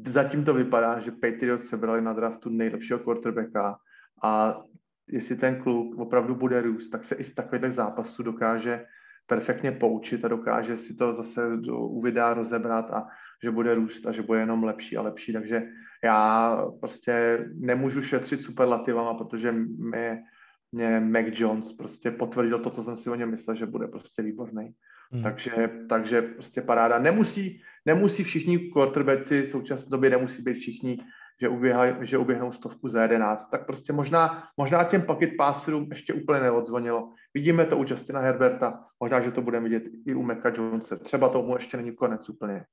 zatím 0.07 0.45
to 0.45 0.53
vypadá, 0.53 0.99
že 0.99 1.11
Patriots 1.11 1.67
sebrali 1.67 2.01
na 2.01 2.13
draftu 2.13 2.49
nejlepšího 2.49 2.99
quarterbacka 2.99 3.77
a 4.23 4.61
jestli 5.07 5.35
ten 5.35 5.61
kluk 5.61 5.99
opravdu 5.99 6.35
bude 6.35 6.61
růst, 6.61 6.89
tak 6.89 7.03
se 7.03 7.15
i 7.15 7.23
z 7.23 7.33
takových 7.33 7.73
zápasů 7.73 8.23
dokáže 8.23 8.85
perfektně 9.27 9.71
poučit 9.71 10.25
a 10.25 10.27
dokáže 10.27 10.77
si 10.77 10.95
to 10.95 11.13
zase 11.13 11.57
do, 11.57 11.77
uvidá 11.77 12.33
rozebrat 12.33 12.91
a 12.91 13.07
že 13.43 13.51
bude 13.51 13.75
růst 13.75 14.05
a 14.05 14.11
že 14.11 14.21
bude 14.21 14.39
jenom 14.39 14.63
lepší 14.63 14.97
a 14.97 15.01
lepší. 15.01 15.33
Takže 15.33 15.63
já 16.03 16.57
prostě 16.79 17.45
nemůžu 17.53 18.01
šetřit 18.01 18.41
superlativama, 18.41 19.13
protože 19.13 19.51
mě, 19.51 20.23
mě 20.71 20.99
Mac 20.99 21.39
Jones 21.39 21.73
prostě 21.73 22.11
potvrdil 22.11 22.59
to, 22.59 22.69
co 22.69 22.83
jsem 22.83 22.95
si 22.95 23.09
o 23.09 23.15
něm 23.15 23.31
myslel, 23.31 23.55
že 23.55 23.65
bude 23.65 23.87
prostě 23.87 24.21
výborný. 24.21 24.73
Hmm. 25.13 25.23
Takže, 25.23 25.69
takže 25.89 26.21
prostě 26.21 26.61
paráda. 26.61 26.99
Nemusí, 26.99 27.61
nemusí 27.85 28.23
všichni 28.23 28.57
quarterbacki 28.57 29.41
v 29.41 29.47
současné 29.47 29.89
době 29.89 30.09
nemusí 30.09 30.41
být 30.41 30.53
všichni, 30.53 30.99
že, 31.41 31.49
uběhaj, 31.49 31.95
že 32.01 32.17
uběhnou 32.17 32.51
stovku 32.51 32.89
za 32.89 33.01
11. 33.01 33.49
Tak 33.49 33.65
prostě 33.65 33.93
možná, 33.93 34.47
možná 34.57 34.83
těm 34.83 35.01
pocket 35.01 35.29
passerům 35.37 35.87
ještě 35.89 36.13
úplně 36.13 36.39
neodzvonilo. 36.39 37.13
Vidíme 37.33 37.65
to 37.65 37.77
u 37.77 37.85
Justina 37.87 38.19
Herberta, 38.19 38.79
možná, 38.99 39.21
že 39.21 39.31
to 39.31 39.41
budeme 39.41 39.69
vidět 39.69 39.83
i 40.05 40.13
u 40.13 40.23
Meka 40.23 40.51
Jonesa. 40.57 40.95
Třeba 40.95 41.29
tomu 41.29 41.55
ještě 41.55 41.77
není 41.77 41.95
konec 41.95 42.29
úplně. 42.29 42.65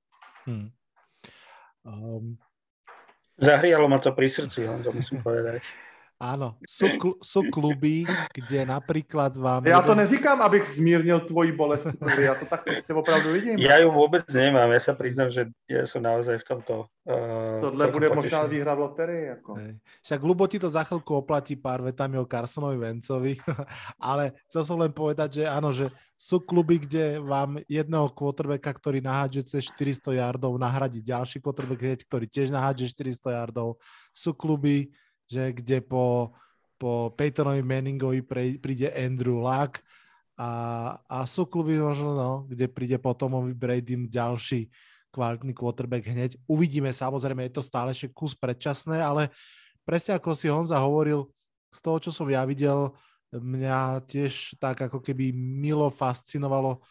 Hmm. 0.47 0.69
Um, 1.85 2.37
Zahrialo 3.41 3.89
ma 3.89 3.99
to 3.99 4.13
pri 4.13 4.29
srdci, 4.29 4.69
to 4.85 4.93
musím 4.93 5.23
povedať. 5.25 5.63
Áno, 6.21 6.61
sú, 6.69 7.01
kl- 7.01 7.17
sú 7.25 7.49
kluby, 7.49 8.05
kde 8.37 8.69
napríklad 8.69 9.33
vám... 9.41 9.65
Ja 9.65 9.81
to 9.81 9.97
neříkám, 9.97 10.45
abych 10.45 10.69
zmírnil 10.77 11.25
tvoji 11.25 11.57
bolest, 11.57 11.89
ja 12.21 12.37
to 12.37 12.45
tak 12.45 12.69
ste 12.69 12.93
opravdu 12.93 13.33
vidím. 13.33 13.57
Ja 13.57 13.81
ju 13.81 13.89
vôbec 13.89 14.29
nemám, 14.29 14.69
ja 14.69 14.85
sa 14.85 14.93
priznám, 14.93 15.33
že 15.33 15.49
ja 15.65 15.89
som 15.89 16.05
naozaj 16.05 16.45
v 16.45 16.45
tomto... 16.45 16.93
Uh, 17.09 17.65
Tohle 17.65 17.89
bude 17.89 18.13
potešený. 18.13 18.21
možná 18.21 18.41
výhra 18.45 18.73
v 18.77 18.81
loterii. 18.85 19.25
Ako. 19.41 19.51
Však 19.81 20.21
Lubo 20.21 20.45
ti 20.45 20.61
to 20.61 20.69
za 20.69 20.85
chvíľku 20.85 21.25
oplatí 21.25 21.57
pár 21.57 21.81
vetami 21.81 22.21
o 22.21 22.29
Carsonovi 22.29 22.77
Vencovi, 22.77 23.41
ale 24.13 24.37
chcel 24.45 24.63
som 24.69 24.77
len 24.77 24.93
povedať, 24.93 25.41
že 25.41 25.45
áno, 25.49 25.73
že 25.73 25.89
sú 26.21 26.37
kluby, 26.45 26.85
kde 26.85 27.17
vám 27.17 27.65
jedného 27.65 28.13
quarterbacka, 28.13 28.77
ktorý 28.77 29.01
nahádže 29.01 29.57
cez 29.57 29.73
400 29.73 30.21
yardov, 30.21 30.53
nahradí 30.61 31.01
ďalší 31.01 31.41
quarterback, 31.41 32.05
ktorý 32.05 32.29
tiež 32.29 32.53
nahádže 32.53 32.93
400 32.93 33.41
yardov. 33.41 33.81
Sú 34.13 34.37
kluby, 34.37 34.93
že 35.31 35.55
kde 35.55 35.79
po, 35.81 36.35
po 36.75 37.15
Peytonovi 37.15 37.63
Manningovi 37.63 38.27
pre, 38.27 38.59
príde 38.59 38.91
Andrew 38.91 39.39
Luck 39.39 39.79
a, 40.35 40.51
a 41.07 41.23
sú 41.23 41.47
kluby 41.47 41.79
možno, 41.79 42.19
no, 42.19 42.33
kde 42.51 42.67
príde 42.67 42.99
po 42.99 43.15
Tomovi 43.15 43.55
Brady 43.55 44.11
ďalší 44.11 44.67
kvalitný 45.15 45.55
quarterback 45.55 46.07
hneď. 46.07 46.35
Uvidíme, 46.51 46.91
samozrejme, 46.91 47.47
je 47.47 47.55
to 47.55 47.63
stále 47.63 47.95
ešte 47.95 48.11
kus 48.11 48.35
predčasné, 48.35 48.99
ale 48.99 49.31
presne 49.87 50.19
ako 50.19 50.35
si 50.35 50.51
Honza 50.51 50.79
hovoril, 50.83 51.31
z 51.71 51.79
toho, 51.79 51.99
čo 52.03 52.11
som 52.11 52.27
ja 52.27 52.43
videl, 52.43 52.91
mňa 53.31 54.03
tiež 54.11 54.59
tak 54.59 54.91
ako 54.91 54.99
keby 54.99 55.31
milo 55.31 55.87
fascinovalo 55.87 56.83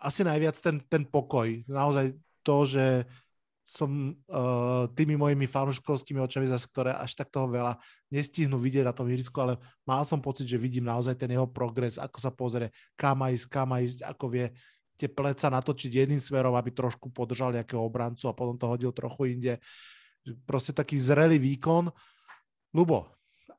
asi 0.00 0.26
najviac 0.26 0.56
ten, 0.58 0.82
ten 0.82 1.04
pokoj. 1.06 1.46
Naozaj 1.70 2.16
to, 2.42 2.56
že 2.66 3.06
som 3.70 4.18
uh, 4.26 4.90
tými 4.98 5.14
mojimi 5.14 5.46
fanúškovskými 5.46 6.18
očami, 6.18 6.50
zase, 6.50 6.66
ktoré 6.66 6.90
až 6.90 7.14
tak 7.14 7.30
toho 7.30 7.46
veľa 7.46 7.78
nestihnú 8.10 8.58
vidieť 8.58 8.82
na 8.82 8.90
tom 8.90 9.06
ihrisku, 9.06 9.38
ale 9.38 9.62
mal 9.86 10.02
som 10.02 10.18
pocit, 10.18 10.50
že 10.50 10.58
vidím 10.58 10.90
naozaj 10.90 11.14
ten 11.14 11.30
jeho 11.30 11.46
progres, 11.46 11.94
ako 11.94 12.18
sa 12.18 12.34
pozrie, 12.34 12.74
kam 12.98 13.22
ísť, 13.22 13.46
kam 13.46 13.70
ísť, 13.78 14.02
ako 14.10 14.26
vie 14.26 14.50
tie 14.98 15.06
pleca 15.06 15.46
natočiť 15.54 16.02
jedným 16.02 16.18
smerom, 16.18 16.58
aby 16.58 16.74
trošku 16.74 17.14
podržal 17.14 17.54
nejakého 17.54 17.78
obrancu 17.78 18.26
a 18.26 18.34
potom 18.34 18.58
to 18.58 18.66
hodil 18.66 18.90
trochu 18.90 19.38
inde. 19.38 19.54
Proste 20.50 20.74
taký 20.74 20.98
zrelý 20.98 21.38
výkon. 21.38 21.94
Lubo, 22.74 23.06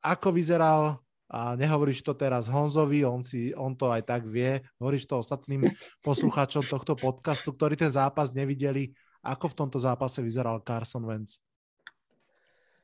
ako 0.04 0.28
vyzeral 0.28 1.00
a 1.32 1.56
nehovoríš 1.56 2.04
to 2.04 2.12
teraz 2.12 2.52
Honzovi, 2.52 3.00
on, 3.08 3.24
si, 3.24 3.56
on 3.56 3.72
to 3.72 3.88
aj 3.88 4.04
tak 4.04 4.28
vie, 4.28 4.60
hovoríš 4.76 5.08
to 5.08 5.24
ostatným 5.24 5.72
poslucháčom 6.04 6.68
tohto 6.68 7.00
podcastu, 7.00 7.56
ktorí 7.56 7.80
ten 7.80 7.88
zápas 7.88 8.36
nevideli, 8.36 8.92
ako 9.22 9.46
v 9.54 9.56
tomto 9.58 9.78
zápase 9.78 10.18
vyzeral 10.20 10.60
Carson 10.66 11.06
Wentz? 11.06 11.38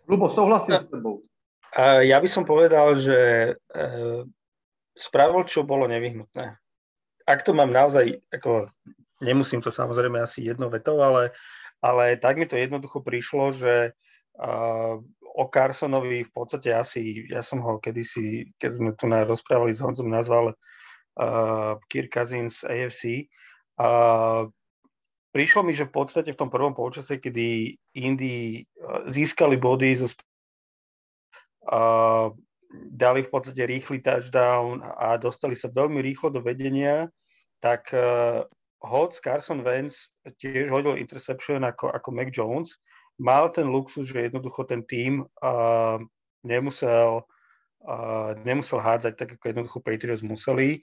Lubo, 0.09 0.31
souhlasím 0.33 0.81
s 0.81 0.89
tebou. 0.89 1.21
Ja 1.79 2.17
by 2.17 2.29
som 2.31 2.49
povedal, 2.49 2.97
že 2.97 3.19
e, 3.53 3.85
spravil, 4.97 5.45
čo 5.45 5.69
bolo 5.69 5.85
nevyhnutné. 5.85 6.57
Ak 7.29 7.45
to 7.45 7.53
mám 7.53 7.69
naozaj, 7.69 8.17
ako 8.33 8.73
nemusím 9.21 9.63
to 9.63 9.71
samozrejme 9.71 10.19
asi 10.19 10.47
jedno 10.47 10.73
vetou, 10.73 10.99
ale, 11.03 11.37
ale 11.85 12.17
tak 12.17 12.39
mi 12.41 12.47
to 12.49 12.57
jednoducho 12.57 13.05
prišlo, 13.05 13.53
že 13.53 13.93
uh, 14.41 14.97
o 15.39 15.45
Carsonovi 15.47 16.27
v 16.27 16.33
podstate 16.33 16.75
asi, 16.75 17.27
ja 17.31 17.43
som 17.43 17.63
ho 17.63 17.79
kedysi, 17.79 18.55
keď 18.59 18.71
sme 18.75 18.91
tu 18.95 19.07
na, 19.07 19.23
rozprávali 19.23 19.71
s 19.75 19.83
Honzom, 19.83 20.11
nazval 20.11 20.55
uh, 20.55 21.79
Kirk 21.87 22.11
Cousins 22.11 22.63
AFC. 22.67 23.31
Uh, 23.79 24.51
prišlo 25.39 25.63
mi, 25.63 25.71
že 25.71 25.87
v 25.87 25.95
podstate 25.95 26.35
v 26.35 26.41
tom 26.43 26.51
prvom 26.51 26.75
polčase, 26.75 27.23
kedy 27.23 27.79
Indy 27.95 28.59
eh, 28.59 28.67
získali 29.07 29.55
body 29.55 29.95
zo 29.95 30.11
uh, 31.71 32.35
dali 32.91 33.21
v 33.23 33.31
podstate 33.31 33.63
rýchly 33.63 34.03
touchdown 34.03 34.83
a 34.83 35.15
dostali 35.15 35.55
sa 35.55 35.71
veľmi 35.71 36.03
rýchlo 36.03 36.35
do 36.35 36.41
vedenia, 36.43 37.07
tak 37.63 37.93
uh, 37.95 38.43
Hoc 38.83 39.15
Carson 39.15 39.63
Wentz 39.63 40.11
tiež 40.43 40.73
hodil 40.75 40.99
interception 40.99 41.63
ako, 41.63 41.93
ako 41.93 42.09
Mac 42.11 42.35
Jones. 42.35 42.75
Mal 43.21 43.51
ten 43.55 43.69
luxus, 43.69 44.11
že 44.11 44.27
jednoducho 44.31 44.65
ten 44.65 44.83
tým 44.87 45.27
uh, 45.43 45.99
nemusel, 46.47 47.27
uh, 47.85 48.31
nemusel 48.43 48.79
hádzať 48.81 49.13
tak, 49.19 49.29
ako 49.39 49.45
jednoducho 49.45 49.79
Patriots 49.85 50.25
museli. 50.25 50.83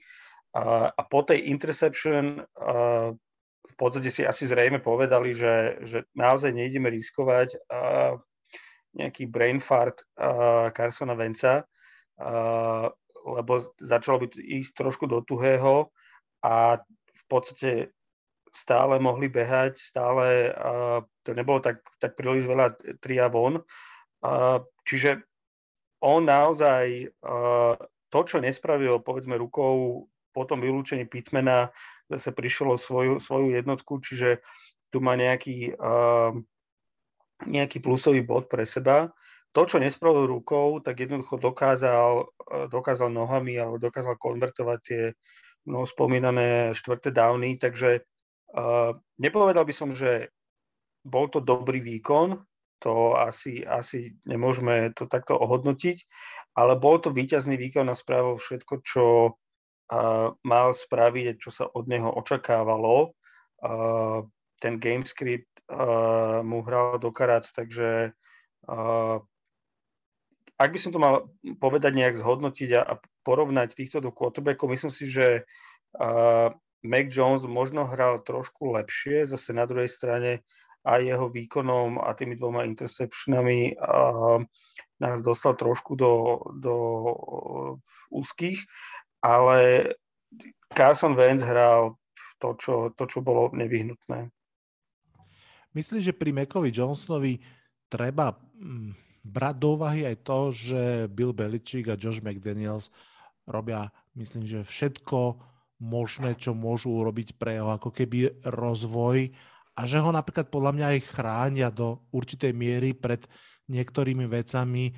Uh, 0.52 0.88
a 0.92 1.02
po 1.04 1.24
tej 1.24 1.50
interception 1.50 2.44
uh, 2.56 3.16
v 3.66 3.74
podstate 3.74 4.08
si 4.08 4.22
asi 4.22 4.46
zrejme 4.46 4.78
povedali, 4.78 5.34
že, 5.34 5.82
že 5.82 5.98
naozaj 6.14 6.54
nejdeme 6.54 6.88
riskovať 6.90 7.58
nejaký 8.96 9.28
brain 9.28 9.60
fart 9.60 10.00
Carsona 10.72 11.12
Venca, 11.12 11.68
lebo 13.26 13.52
začalo 13.76 14.24
by 14.24 14.26
ísť 14.40 14.72
trošku 14.72 15.04
do 15.04 15.20
tuhého 15.20 15.92
a 16.40 16.80
v 17.12 17.24
podstate 17.28 17.92
stále 18.54 18.96
mohli 18.96 19.28
behať, 19.28 19.76
stále 19.76 20.48
to 21.20 21.36
nebolo 21.36 21.60
tak, 21.60 21.84
tak 22.00 22.16
príliš 22.16 22.48
veľa 22.48 22.72
tria 23.04 23.28
von. 23.28 23.60
Čiže 24.88 25.20
on 26.00 26.24
naozaj 26.24 27.12
to, 28.08 28.20
čo 28.24 28.40
nespravil, 28.40 29.02
povedzme, 29.04 29.36
rukou 29.36 30.06
po 30.32 30.42
tom 30.48 30.64
vylúčení 30.64 31.04
Pitmana, 31.04 31.68
zase 32.10 32.30
prišlo 32.30 32.78
svoju, 32.78 33.18
svoju 33.18 33.54
jednotku, 33.54 33.98
čiže 33.98 34.42
tu 34.94 35.02
má 35.02 35.18
nejaký, 35.18 35.74
nejaký 37.44 37.78
plusový 37.82 38.22
bod 38.22 38.46
pre 38.46 38.62
seba. 38.62 39.10
To, 39.50 39.64
čo 39.66 39.82
nespravil 39.82 40.28
rukou, 40.28 40.78
tak 40.84 41.00
jednoducho 41.00 41.40
dokázal, 41.40 42.28
dokázal 42.70 43.08
nohami 43.08 43.56
alebo 43.56 43.80
dokázal 43.80 44.20
konvertovať 44.20 44.78
tie 44.84 45.02
no, 45.66 45.82
spomínané 45.82 46.70
štvrté 46.72 47.10
downy, 47.10 47.58
takže 47.58 48.06
uh, 48.54 48.94
nepovedal 49.18 49.66
by 49.66 49.74
som, 49.74 49.90
že 49.90 50.30
bol 51.02 51.26
to 51.26 51.42
dobrý 51.42 51.82
výkon, 51.82 52.42
to 52.78 53.16
asi, 53.16 53.64
asi 53.64 54.14
nemôžeme 54.28 54.92
to 54.92 55.08
takto 55.08 55.34
ohodnotiť, 55.34 56.04
ale 56.54 56.76
bol 56.76 57.00
to 57.00 57.10
výťazný 57.10 57.56
výkon 57.56 57.88
a 57.88 57.98
spravil 57.98 58.36
všetko, 58.36 58.74
čo 58.84 59.04
mal 60.42 60.68
spraviť, 60.74 61.38
čo 61.38 61.50
sa 61.54 61.64
od 61.70 61.86
neho 61.86 62.10
očakávalo. 62.10 63.14
Ten 64.58 64.74
gamescript 64.82 65.50
mu 66.42 66.62
hral 66.66 66.98
do 66.98 67.10
karát, 67.14 67.46
takže 67.54 68.14
ak 70.56 70.68
by 70.72 70.78
som 70.80 70.90
to 70.90 70.98
mal 70.98 71.28
povedať 71.60 71.92
nejak 71.92 72.16
zhodnotiť 72.16 72.70
a, 72.80 72.96
porovnať 73.26 73.76
týchto 73.76 74.00
do 74.00 74.08
quarterbackov, 74.08 74.72
myslím 74.72 74.92
si, 74.94 75.04
že 75.04 75.44
Mac 76.86 77.06
Jones 77.12 77.44
možno 77.44 77.84
hral 77.84 78.24
trošku 78.24 78.72
lepšie, 78.78 79.28
zase 79.28 79.52
na 79.52 79.68
druhej 79.68 79.90
strane 79.90 80.46
aj 80.86 81.02
jeho 81.02 81.26
výkonom 81.28 81.98
a 81.98 82.14
tými 82.14 82.38
dvoma 82.38 82.62
interceptionami 82.64 83.74
nás 84.96 85.18
dostal 85.20 85.58
trošku 85.58 85.98
do, 85.98 86.40
do 86.56 86.76
úzkých, 88.08 88.64
ale 89.20 89.92
Carson 90.72 91.16
Wentz 91.16 91.44
hral 91.44 91.96
to, 92.36 92.52
čo, 92.60 92.74
to, 92.92 93.04
čo 93.08 93.24
bolo 93.24 93.48
nevyhnutné. 93.56 94.28
Myslím, 95.76 96.00
že 96.00 96.16
pri 96.16 96.32
Mekovi 96.32 96.72
Johnsonovi 96.72 97.40
treba 97.88 98.32
mm, 98.32 99.22
brať 99.24 99.54
do 99.60 99.68
úvahy 99.76 100.08
aj 100.08 100.16
to, 100.24 100.38
že 100.52 100.80
Bill 101.12 101.36
Belichick 101.36 101.92
a 101.92 102.00
Josh 102.00 102.24
McDaniels 102.24 102.88
robia, 103.44 103.92
myslím, 104.16 104.48
že 104.48 104.64
všetko 104.64 105.36
možné, 105.82 106.34
čo 106.40 106.56
môžu 106.56 106.88
urobiť 106.96 107.36
pre 107.36 107.60
jeho 107.60 107.68
ako 107.68 107.92
keby 107.92 108.40
rozvoj 108.48 109.28
a 109.76 109.80
že 109.84 110.00
ho 110.00 110.08
napríklad 110.08 110.48
podľa 110.48 110.72
mňa 110.72 110.86
aj 110.96 111.00
chránia 111.12 111.68
do 111.68 112.00
určitej 112.08 112.56
miery 112.56 112.96
pred 112.96 113.28
niektorými 113.68 114.24
vecami. 114.24 114.96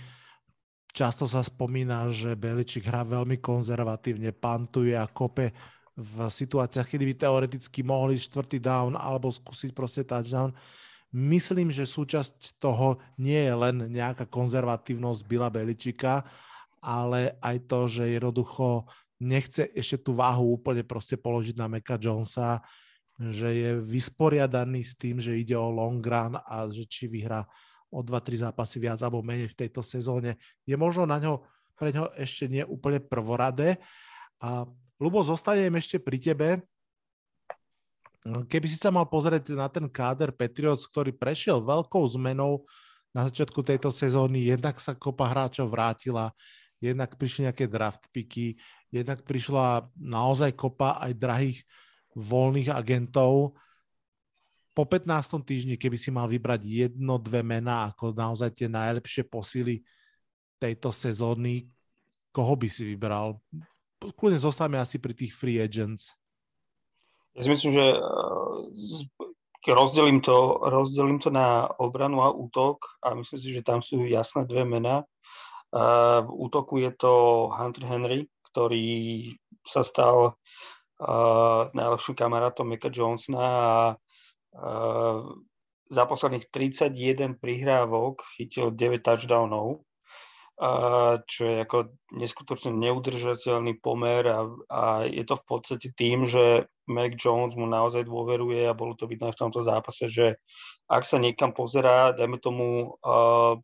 Často 0.88 1.28
sa 1.28 1.44
spomína, 1.44 2.08
že 2.10 2.32
Beličik 2.34 2.88
hrá 2.88 3.04
veľmi 3.04 3.38
konzervatívne, 3.38 4.32
pantuje 4.32 4.96
a 4.96 5.04
kope 5.06 5.52
v 5.98 6.14
situáciách, 6.30 6.88
kedy 6.94 7.04
by 7.10 7.14
teoreticky 7.18 7.80
mohli 7.82 8.16
štvrtý 8.16 8.62
down 8.62 8.94
alebo 8.94 9.28
skúsiť 9.28 9.74
proste 9.74 10.06
touchdown. 10.06 10.54
Myslím, 11.10 11.72
že 11.72 11.88
súčasť 11.88 12.60
toho 12.60 13.00
nie 13.18 13.40
je 13.40 13.54
len 13.54 13.76
nejaká 13.90 14.28
konzervatívnosť 14.28 15.20
Bila 15.26 15.48
Beličika, 15.48 16.22
ale 16.78 17.34
aj 17.42 17.56
to, 17.66 17.80
že 17.90 18.14
jednoducho 18.14 18.86
nechce 19.18 19.66
ešte 19.74 20.06
tú 20.06 20.14
váhu 20.14 20.54
úplne 20.54 20.86
proste 20.86 21.18
položiť 21.18 21.58
na 21.58 21.66
Meka 21.66 21.98
Jonesa, 21.98 22.62
že 23.18 23.50
je 23.50 23.70
vysporiadaný 23.82 24.86
s 24.86 24.94
tým, 24.94 25.18
že 25.18 25.34
ide 25.34 25.58
o 25.58 25.74
long 25.74 25.98
run 25.98 26.38
a 26.38 26.70
že 26.70 26.86
či 26.86 27.10
vyhrá 27.10 27.42
o 27.88 28.04
2-3 28.04 28.48
zápasy 28.48 28.76
viac 28.80 29.00
alebo 29.00 29.24
menej 29.24 29.52
v 29.52 29.58
tejto 29.66 29.80
sezóne. 29.80 30.36
Je 30.68 30.76
možno 30.76 31.08
na 31.08 31.16
ňo, 31.20 31.44
pre 31.76 31.92
ňo 31.92 32.12
ešte 32.16 32.48
nie 32.48 32.64
úplne 32.64 33.00
prvoradé. 33.00 33.80
A 34.44 34.68
Lubo, 34.98 35.22
zostanem 35.22 35.72
ešte 35.78 36.02
pri 36.02 36.18
tebe. 36.18 36.48
Keby 38.26 38.66
si 38.66 38.76
sa 38.76 38.90
mal 38.90 39.06
pozrieť 39.06 39.54
na 39.54 39.70
ten 39.70 39.86
káder 39.88 40.34
Patriots, 40.34 40.84
ktorý 40.90 41.14
prešiel 41.14 41.62
veľkou 41.62 42.02
zmenou 42.18 42.66
na 43.14 43.24
začiatku 43.24 43.64
tejto 43.64 43.88
sezóny, 43.88 44.44
jednak 44.52 44.76
sa 44.82 44.92
kopa 44.92 45.32
hráčov 45.32 45.72
vrátila, 45.72 46.34
jednak 46.76 47.16
prišli 47.16 47.48
nejaké 47.48 47.64
draft 47.70 48.10
picky, 48.12 48.60
jednak 48.92 49.24
prišla 49.24 49.88
naozaj 49.96 50.52
kopa 50.58 51.00
aj 51.00 51.12
drahých 51.16 51.58
voľných 52.12 52.68
agentov. 52.68 53.56
Po 54.78 54.86
15. 54.86 55.42
týždni, 55.42 55.74
keby 55.74 55.98
si 55.98 56.14
mal 56.14 56.30
vybrať 56.30 56.62
jedno, 56.62 57.18
dve 57.18 57.42
mená 57.42 57.90
ako 57.90 58.14
naozaj 58.14 58.54
tie 58.54 58.70
najlepšie 58.70 59.26
posily 59.26 59.82
tejto 60.54 60.94
sezóny, 60.94 61.66
koho 62.30 62.54
by 62.54 62.70
si 62.70 62.94
vybral? 62.94 63.42
Kľudne 63.98 64.38
zostávame 64.38 64.78
asi 64.78 65.02
pri 65.02 65.18
tých 65.18 65.34
free 65.34 65.58
agents. 65.58 66.14
Ja 67.34 67.42
si 67.42 67.50
myslím, 67.50 67.74
že 67.74 67.86
eh, 67.90 69.74
rozdelím 69.74 70.22
to, 70.22 70.62
rozdelím 70.62 71.18
to 71.18 71.34
na 71.34 71.66
obranu 71.82 72.22
a 72.22 72.30
útok 72.30 73.02
a 73.02 73.18
myslím 73.18 73.38
si, 73.42 73.50
že 73.58 73.66
tam 73.66 73.82
sú 73.82 74.06
jasné 74.06 74.46
dve 74.46 74.62
mená. 74.62 75.02
Eh, 75.74 76.22
v 76.22 76.30
útoku 76.30 76.78
je 76.78 76.94
to 76.94 77.50
Hunter 77.50 77.82
Henry, 77.82 78.30
ktorý 78.54 79.26
sa 79.66 79.82
stal 79.82 80.38
uh, 80.98 81.68
najlepším 81.76 82.16
kamarátom 82.16 82.64
Mika 82.64 82.88
Johnsona 82.88 83.44
a 83.44 83.76
za 85.88 86.02
posledných 86.04 86.50
31 86.52 87.40
prihrávok 87.40 88.26
chytil 88.36 88.74
9 88.74 89.00
touchdownov, 89.00 89.86
uh, 90.60 91.22
čo 91.24 91.42
je 91.48 91.56
ako 91.64 91.78
neskutočne 92.12 92.74
neudržateľný 92.76 93.80
pomer 93.80 94.26
a, 94.28 94.50
a 94.68 94.82
je 95.08 95.24
to 95.24 95.38
v 95.40 95.44
podstate 95.48 95.88
tým, 95.96 96.28
že 96.28 96.68
Mac 96.88 97.16
Jones 97.16 97.56
mu 97.56 97.64
naozaj 97.64 98.04
dôveruje 98.04 98.68
a 98.68 98.76
bolo 98.76 98.96
to 98.98 99.08
vidno 99.08 99.32
v 99.32 99.40
tomto 99.40 99.64
zápase, 99.64 100.08
že 100.10 100.40
ak 100.88 101.04
sa 101.04 101.20
niekam 101.20 101.52
pozerá, 101.56 102.12
dajme 102.12 102.36
tomu 102.40 102.98
uh, 103.00 103.56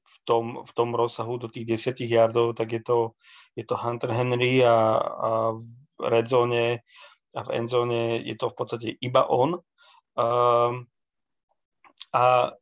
v 0.00 0.16
tom, 0.24 0.64
v 0.64 0.72
tom 0.76 0.92
rozsahu 0.92 1.40
do 1.40 1.48
tých 1.48 1.92
10 1.92 2.04
yardov, 2.04 2.56
tak 2.56 2.72
je 2.76 2.82
to 2.84 3.18
je 3.56 3.64
to 3.66 3.76
Hunter 3.76 4.10
Henry 4.14 4.62
a, 4.62 4.96
a 4.98 5.30
v 5.52 6.04
red 6.06 6.26
zone 6.30 6.80
a 7.30 7.40
v 7.46 7.50
endzone 7.54 8.22
je 8.24 8.34
to 8.38 8.50
v 8.50 8.56
podstate 8.56 8.88
iba 8.98 9.26
on. 9.26 9.62
Um, 10.14 10.86
a 12.10 12.54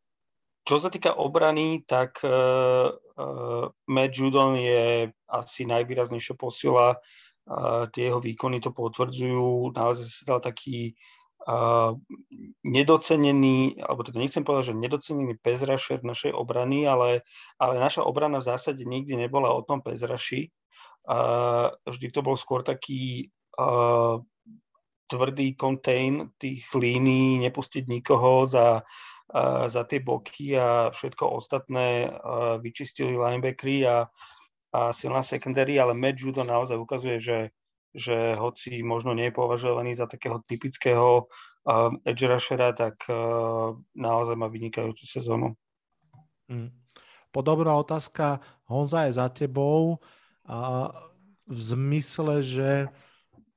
čo 0.69 0.77
sa 0.77 0.93
týka 0.93 1.17
obrany, 1.17 1.81
tak 1.89 2.21
uh, 2.21 2.93
uh, 2.93 3.65
Matt 3.89 4.13
Judon 4.13 4.61
je 4.61 5.09
asi 5.33 5.65
najvýraznejšia 5.65 6.37
posila. 6.37 7.01
Uh, 7.49 7.89
tie 7.97 8.13
jeho 8.13 8.21
výkony 8.21 8.61
to 8.61 8.69
potvrdzujú. 8.77 9.73
Naozaj 9.73 10.05
sa 10.05 10.23
dal 10.37 10.41
taký 10.45 10.93
uh, 11.49 11.97
nedocenený, 12.69 13.81
alebo 13.81 14.05
teda 14.05 14.21
nechcem 14.21 14.45
povedať, 14.45 14.77
že 14.77 14.83
nedocenený 14.85 15.41
pezrašer 15.41 16.05
našej 16.05 16.37
obrany, 16.37 16.85
ale, 16.85 17.25
ale 17.57 17.81
naša 17.81 18.05
obrana 18.05 18.45
v 18.45 18.49
zásade 18.53 18.85
nikdy 18.85 19.17
nebola 19.17 19.49
o 19.57 19.65
tom 19.65 19.81
pezraši 19.81 20.53
a 21.09 21.17
vždy 21.89 22.13
to 22.13 22.21
bol 22.21 22.37
skôr 22.37 22.61
taký 22.61 23.33
uh, 23.57 24.21
tvrdý 25.09 25.57
contain 25.57 26.31
tých 26.37 26.69
línií, 26.77 27.41
nepustiť 27.43 27.89
nikoho 27.89 28.45
za, 28.45 28.85
uh, 28.85 29.65
za 29.67 29.83
tie 29.89 30.05
boky 30.05 30.55
a 30.55 30.93
všetko 30.93 31.25
ostatné 31.25 32.13
uh, 32.13 32.61
vyčistili 32.61 33.17
linebackery 33.17 33.89
a, 33.89 34.07
a 34.77 34.81
silná 34.93 35.25
secondary, 35.25 35.81
ale 35.81 35.97
Matt 35.97 36.21
Judo 36.21 36.45
naozaj 36.45 36.77
ukazuje, 36.77 37.17
že, 37.19 37.39
že 37.97 38.37
hoci 38.37 38.85
možno 38.85 39.17
nie 39.17 39.33
je 39.33 39.39
považovaný 39.41 39.97
za 39.97 40.05
takého 40.05 40.45
typického 40.45 41.27
uh, 41.27 41.91
edge 42.05 42.29
rushera, 42.29 42.77
tak 42.77 43.01
uh, 43.09 43.73
naozaj 43.97 44.37
má 44.37 44.47
vynikajúcu 44.53 45.09
sezónu. 45.09 45.57
Mm. 46.53 46.71
Podobná 47.29 47.77
otázka, 47.77 48.41
Honza 48.69 49.05
je 49.09 49.13
za 49.17 49.29
tebou. 49.29 50.01
A 50.49 50.89
v 51.49 51.61
zmysle, 51.61 52.45
že 52.45 52.71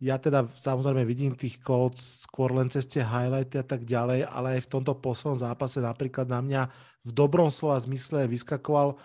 ja 0.02 0.18
teda 0.18 0.50
samozrejme 0.50 1.06
vidím 1.06 1.38
tých 1.38 1.62
Colts 1.62 2.26
skôr 2.26 2.50
len 2.50 2.74
cez 2.74 2.90
tie 2.90 3.06
highlighty 3.06 3.62
a 3.62 3.66
tak 3.66 3.86
ďalej, 3.86 4.26
ale 4.26 4.58
aj 4.58 4.66
v 4.66 4.72
tomto 4.74 4.98
poslednom 4.98 5.38
zápase 5.38 5.78
napríklad 5.78 6.26
na 6.26 6.42
mňa 6.42 6.62
v 7.06 7.10
dobrom 7.14 7.54
slova 7.54 7.78
zmysle 7.78 8.26
vyskakoval 8.26 8.98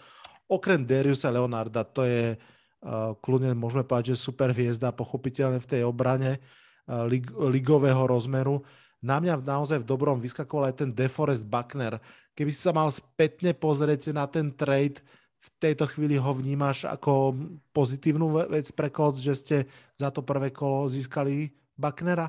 okrem 0.48 0.88
Dariusa 0.88 1.28
Leonarda, 1.28 1.84
to 1.84 2.06
je 2.08 2.34
uh, 2.34 3.12
kľudne 3.20 3.52
môžeme 3.52 3.84
povedať, 3.84 4.16
že 4.16 4.24
super 4.24 4.56
hviezda, 4.56 4.94
pochopiteľne 4.94 5.60
v 5.60 5.68
tej 5.68 5.82
obrane 5.84 6.38
uh, 6.40 7.04
lig- 7.04 7.34
ligového 7.34 8.06
rozmeru. 8.08 8.64
Na 9.04 9.20
mňa 9.20 9.44
naozaj 9.44 9.84
v 9.84 9.88
dobrom 9.90 10.16
vyskakoval 10.22 10.72
aj 10.72 10.76
ten 10.80 10.90
DeForest 10.96 11.44
Buckner. 11.44 12.00
Keby 12.32 12.50
si 12.50 12.60
sa 12.62 12.72
mal 12.72 12.88
spätne 12.88 13.52
pozrieť 13.52 14.16
na 14.16 14.24
ten 14.24 14.48
trade, 14.54 15.04
v 15.46 15.48
tejto 15.58 15.86
chvíli 15.86 16.18
ho 16.18 16.34
vnímaš 16.34 16.90
ako 16.90 17.38
pozitívnu 17.70 18.50
vec 18.50 18.66
pre 18.74 18.90
Colts, 18.90 19.22
že 19.22 19.34
ste 19.38 19.56
za 19.94 20.10
to 20.10 20.26
prvé 20.26 20.50
kolo 20.50 20.90
získali 20.90 21.54
Bucknera? 21.78 22.26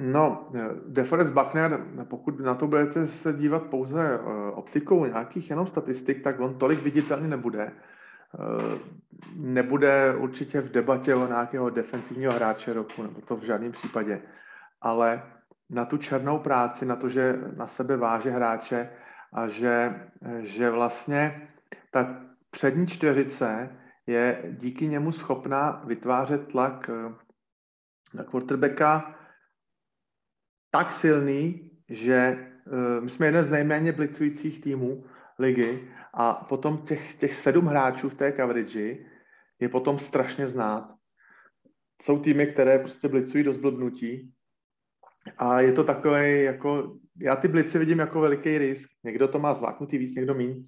No, 0.00 0.48
DeForest 0.86 1.32
Buckner, 1.32 1.86
pokud 2.08 2.40
na 2.40 2.54
to 2.54 2.66
budete 2.66 3.06
se 3.06 3.32
dívat 3.32 3.62
pouze 3.62 4.00
eh, 4.00 4.52
optikou 4.52 5.04
nějakých 5.04 5.50
jenom 5.50 5.66
statistik, 5.66 6.22
tak 6.22 6.40
on 6.40 6.58
tolik 6.58 6.82
viditelný 6.82 7.28
nebude. 7.28 7.72
Eh, 7.72 8.78
nebude 9.36 10.14
určitě 10.16 10.60
v 10.60 10.70
debatě 10.70 11.14
o 11.14 11.26
nějakého 11.26 11.70
defensivního 11.70 12.32
hráče 12.32 12.72
roku, 12.72 13.02
nebo 13.02 13.20
to 13.20 13.36
v 13.36 13.42
žádném 13.42 13.72
případě. 13.72 14.22
Ale 14.80 15.22
na 15.70 15.84
tu 15.84 15.98
černou 15.98 16.38
práci, 16.38 16.86
na 16.86 16.96
to, 16.96 17.08
že 17.08 17.38
na 17.56 17.66
sebe 17.66 17.96
váže 17.96 18.30
hráče, 18.30 18.90
a 19.32 19.48
že, 19.48 20.00
že 20.40 20.70
vlastně 20.70 21.48
ta 21.90 22.24
přední 22.50 22.86
čtveřice 22.86 23.76
je 24.06 24.42
díky 24.60 24.86
němu 24.86 25.12
schopná 25.12 25.82
vytvářet 25.86 26.48
tlak 26.48 26.90
eh, 26.90 27.14
na 28.14 28.24
quarterbacka 28.24 29.14
tak 30.70 30.92
silný, 30.92 31.70
že 31.88 32.14
eh, 32.16 33.00
my 33.00 33.10
jsme 33.10 33.26
jeden 33.26 33.44
z 33.44 33.50
nejméně 33.50 33.92
blicujících 33.92 34.60
týmů 34.60 35.04
ligy 35.38 35.92
a 36.14 36.34
potom 36.34 36.78
těch, 36.78 37.14
těch 37.16 37.36
sedm 37.36 37.66
hráčů 37.66 38.08
v 38.08 38.14
té 38.14 38.32
coverage 38.32 38.96
je 39.60 39.68
potom 39.68 39.98
strašně 39.98 40.48
znát. 40.48 40.94
Jsou 42.02 42.18
týmy, 42.18 42.46
které 42.46 42.78
prostě 42.78 43.08
blicují 43.08 43.44
do 43.44 43.52
zblbnutí 43.52 44.34
a 45.38 45.60
je 45.60 45.72
to 45.72 45.84
takové 45.84 46.30
jako 46.30 46.96
já 47.22 47.36
ty 47.36 47.48
blici 47.48 47.78
vidím 47.78 47.98
jako 47.98 48.20
veliký 48.20 48.58
risk. 48.58 48.90
Někdo 49.04 49.28
to 49.28 49.38
má 49.38 49.54
zváknutý 49.54 49.98
víc, 49.98 50.14
někdo 50.14 50.34
míň. 50.34 50.66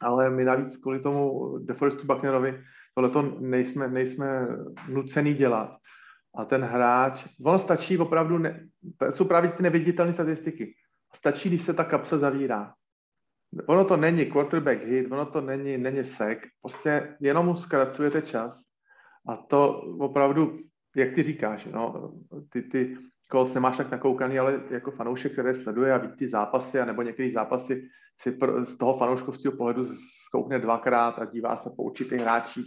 Ale 0.00 0.30
my 0.30 0.44
navíc 0.44 0.76
kvůli 0.76 1.00
tomu 1.00 1.58
DeForestu 1.58 2.06
Bucknerovi 2.06 2.62
tohle 2.96 3.10
to 3.10 3.22
nejsme, 3.22 3.88
nejsme 3.88 4.46
nucený 4.88 5.34
dělat. 5.34 5.76
A 6.34 6.44
ten 6.44 6.64
hráč, 6.64 7.26
ono 7.44 7.58
stačí 7.58 7.98
opravdu, 7.98 8.38
ne, 8.38 8.66
jsou 9.10 9.24
právě 9.24 9.50
ty 9.50 9.62
neviditelné 9.62 10.12
statistiky. 10.12 10.74
Stačí, 11.14 11.48
když 11.48 11.62
se 11.62 11.74
ta 11.74 11.84
kapsa 11.84 12.18
zavírá. 12.18 12.74
ono 13.66 13.84
to 13.84 13.96
není 13.96 14.26
quarterback 14.26 14.84
hit, 14.84 15.12
ono 15.12 15.26
to 15.26 15.40
není, 15.40 15.78
není 15.78 16.04
sek, 16.04 16.46
prostě 16.62 17.16
jenom 17.20 17.46
mu 17.46 17.56
zkracujete 17.56 18.22
čas 18.22 18.60
a 19.28 19.36
to 19.36 19.80
opravdu, 19.80 20.58
jak 20.96 21.14
ty 21.14 21.22
říkáš, 21.22 21.64
no, 21.64 22.12
ty, 22.52 22.62
ty 22.62 22.96
Colts 23.32 23.54
nemáš 23.54 23.76
tak 23.76 23.90
nakoukaný, 23.90 24.38
ale 24.38 24.60
jako 24.70 24.90
fanoušek, 24.90 25.32
který 25.32 25.54
sleduje 25.54 25.92
a 25.92 25.98
vidí 25.98 26.16
ty 26.16 26.26
zápasy, 26.26 26.78
nebo 26.84 27.02
některé 27.02 27.30
zápasy 27.32 27.88
si 28.20 28.38
z 28.62 28.76
toho 28.76 28.98
fanouškovského 28.98 29.56
pohledu 29.56 29.84
zkoukne 30.28 30.58
dvakrát 30.58 31.18
a 31.18 31.24
dívá 31.24 31.56
se 31.56 31.70
po 31.76 31.82
určitých 31.82 32.20
hráčích, 32.20 32.66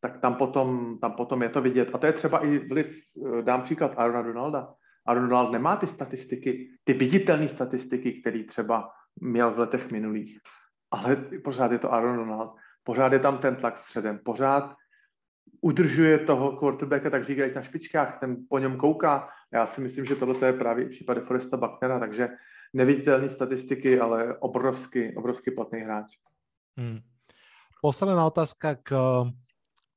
tak 0.00 0.20
tam 0.20 0.34
potom, 0.34 0.98
tam 1.00 1.12
potom 1.12 1.42
je 1.42 1.48
to 1.48 1.60
vidět. 1.60 1.90
A 1.92 1.98
to 1.98 2.06
je 2.06 2.12
třeba 2.12 2.38
i 2.38 2.58
vliv, 2.58 2.86
eh, 2.86 3.42
dám 3.42 3.62
příklad 3.62 3.94
Arona 3.96 4.22
Donalda. 4.22 4.74
Aaron 5.06 5.28
Donald 5.28 5.52
nemá 5.52 5.76
ty 5.76 5.86
statistiky, 5.86 6.70
ty 6.84 6.92
viditelné 6.92 7.48
statistiky, 7.48 8.20
které 8.20 8.44
třeba 8.44 8.90
měl 9.20 9.50
v 9.50 9.58
letech 9.58 9.90
minulých. 9.90 10.38
Ale 10.90 11.16
pořád 11.44 11.72
je 11.72 11.78
to 11.78 11.92
Aaron 11.92 12.16
Donald. 12.16 12.54
Pořád 12.84 13.12
je 13.12 13.18
tam 13.18 13.38
ten 13.38 13.56
tlak 13.56 13.78
středem. 13.78 14.18
Pořád 14.24 14.74
udržuje 15.60 16.18
toho 16.18 16.56
quarterbacka, 16.56 17.10
tak 17.10 17.24
říkají 17.24 17.54
na 17.54 17.62
špičkách, 17.62 18.20
ten 18.20 18.36
po 18.48 18.58
něm 18.58 18.76
kouká. 18.76 19.28
Já 19.54 19.66
si 19.66 19.80
myslím, 19.80 20.04
že 20.04 20.16
tohle 20.16 20.48
je 20.48 20.52
právě 20.52 20.88
případ 20.88 21.18
Foresta 21.18 21.56
Bucknera, 21.56 21.98
takže 21.98 22.28
neviditelné 22.74 23.28
statistiky, 23.28 24.00
ale 24.00 24.36
obrovský, 24.38 25.16
obrovský 25.16 25.50
platný 25.50 25.80
hráč. 25.80 26.18
Hmm. 26.76 26.98
Posledná 27.82 28.26
otázka 28.26 28.74
k 28.74 28.90
eh, 28.92 29.30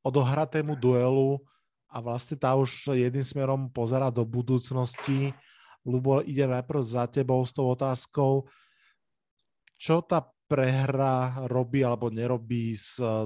odohratému 0.05 0.77
duelu 0.77 1.41
a 1.89 1.97
vlastne 2.03 2.37
tá 2.37 2.53
už 2.53 2.93
jedným 2.93 3.25
smerom 3.25 3.61
pozera 3.73 4.13
do 4.13 4.27
budúcnosti. 4.27 5.33
Lubo, 5.87 6.21
ide 6.21 6.45
najprv 6.45 6.83
za 6.83 7.07
tebou 7.09 7.41
s 7.41 7.55
tou 7.55 7.71
otázkou, 7.71 8.45
čo 9.79 10.03
tá 10.05 10.21
prehra 10.45 11.47
robí 11.49 11.81
alebo 11.81 12.13
nerobí 12.13 12.77
s 12.77 13.01
eh, 13.01 13.25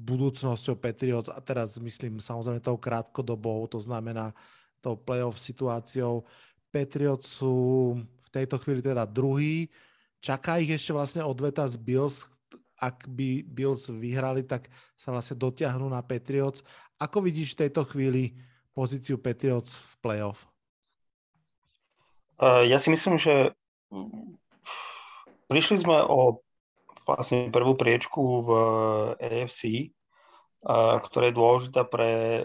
budúcnosťou 0.00 0.80
Patriots 0.80 1.28
a 1.28 1.36
teraz 1.44 1.76
myslím 1.76 2.24
samozrejme 2.24 2.64
tou 2.64 2.80
krátkodobou, 2.80 3.68
to 3.68 3.82
znamená 3.82 4.32
tou 4.78 4.94
playoff 4.96 5.38
situáciou. 5.40 6.26
Patriots 6.68 7.40
sú 7.40 7.96
v 7.98 8.28
tejto 8.30 8.60
chvíli 8.60 8.84
teda 8.84 9.08
druhý. 9.08 9.72
Čaká 10.18 10.58
ich 10.58 10.74
ešte 10.74 10.92
vlastne 10.92 11.22
odveta 11.24 11.64
z 11.64 11.78
Bills. 11.80 12.26
Ak 12.78 13.10
by 13.10 13.42
Bills 13.42 13.90
vyhrali, 13.90 14.46
tak 14.46 14.70
sa 14.94 15.10
vlastne 15.10 15.34
dotiahnu 15.34 15.90
na 15.90 15.98
Patriots. 16.04 16.62
Ako 16.98 17.22
vidíš 17.22 17.54
v 17.54 17.66
tejto 17.66 17.82
chvíli 17.86 18.38
pozíciu 18.70 19.18
Patriots 19.18 19.74
v 19.74 19.92
playoff? 19.98 20.46
Ja 22.38 22.78
si 22.78 22.94
myslím, 22.94 23.18
že 23.18 23.50
prišli 25.50 25.82
sme 25.82 26.06
o 26.06 26.38
vlastne 27.02 27.50
prvú 27.50 27.74
priečku 27.74 28.46
v 28.46 28.50
AFC, 29.18 29.90
ktorá 30.66 31.30
je 31.30 31.38
dôležitá 31.38 31.86
pre 31.86 32.10
e, 32.10 32.44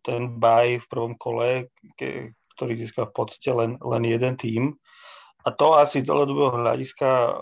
ten 0.00 0.32
baj 0.40 0.80
v 0.80 0.86
prvom 0.88 1.14
kole, 1.14 1.68
ktorý 2.56 2.72
získa 2.72 3.08
v 3.08 3.14
podstate 3.14 3.52
len, 3.52 3.76
len 3.80 4.02
jeden 4.08 4.34
tým. 4.36 4.62
A 5.44 5.48
to 5.52 5.72
asi 5.72 6.04
z 6.04 6.08
dlhodobého 6.12 6.52
hľadiska 6.52 7.08
uh, 7.08 7.32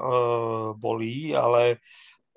bolí, 0.78 1.34
ale 1.34 1.82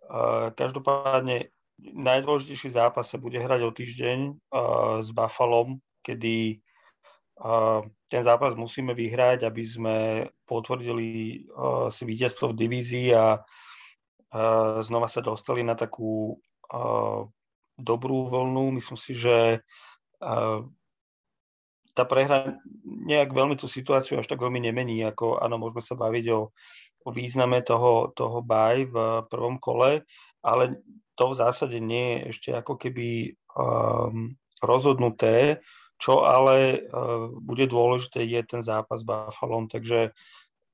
uh, 0.09 0.49
každopádne 0.57 1.53
najdôležitejší 1.77 2.73
zápas 2.73 3.05
sa 3.05 3.21
bude 3.21 3.37
hrať 3.37 3.69
o 3.69 3.69
týždeň 3.69 4.19
uh, 4.25 4.97
s 5.05 5.13
Buffalom, 5.13 5.77
kedy 6.01 6.65
uh, 7.45 7.85
ten 8.09 8.21
zápas 8.25 8.57
musíme 8.57 8.97
vyhrať, 8.97 9.45
aby 9.45 9.61
sme 9.61 9.97
potvrdili 10.49 11.45
uh, 11.45 11.93
si 11.93 12.09
víťazstvo 12.09 12.57
v 12.57 12.59
divízii 12.65 13.09
a 13.13 13.37
znova 14.81 15.11
sa 15.11 15.19
dostali 15.19 15.59
na 15.59 15.75
takú 15.75 16.39
dobrú 17.81 18.29
vlnu. 18.29 18.77
Myslím 18.77 18.97
si, 18.97 19.17
že 19.17 19.65
tá 21.91 22.03
prehra 22.07 22.55
nejak 22.85 23.35
veľmi 23.35 23.59
tú 23.59 23.67
situáciu 23.67 24.21
až 24.21 24.27
tak 24.29 24.39
veľmi 24.39 24.63
nemení, 24.63 25.03
ako 25.03 25.43
áno, 25.43 25.59
môžeme 25.59 25.83
sa 25.83 25.99
baviť 25.99 26.25
o, 26.31 26.53
o 27.03 27.09
význame 27.11 27.59
toho, 27.65 28.15
toho 28.15 28.39
baj 28.39 28.87
v 28.87 28.95
prvom 29.27 29.59
kole, 29.59 30.07
ale 30.39 30.63
to 31.19 31.35
v 31.35 31.37
zásade 31.37 31.77
nie 31.83 32.17
je 32.17 32.19
ešte 32.31 32.49
ako 32.55 32.79
keby 32.79 33.35
um, 33.53 34.33
rozhodnuté, 34.63 35.59
čo 35.99 36.23
ale 36.23 36.87
uh, 36.87 37.29
bude 37.29 37.67
dôležité 37.67 38.23
je 38.23 38.41
ten 38.47 38.61
zápas 38.63 39.03
s 39.03 39.05
Buffalo, 39.05 39.67
takže 39.67 40.15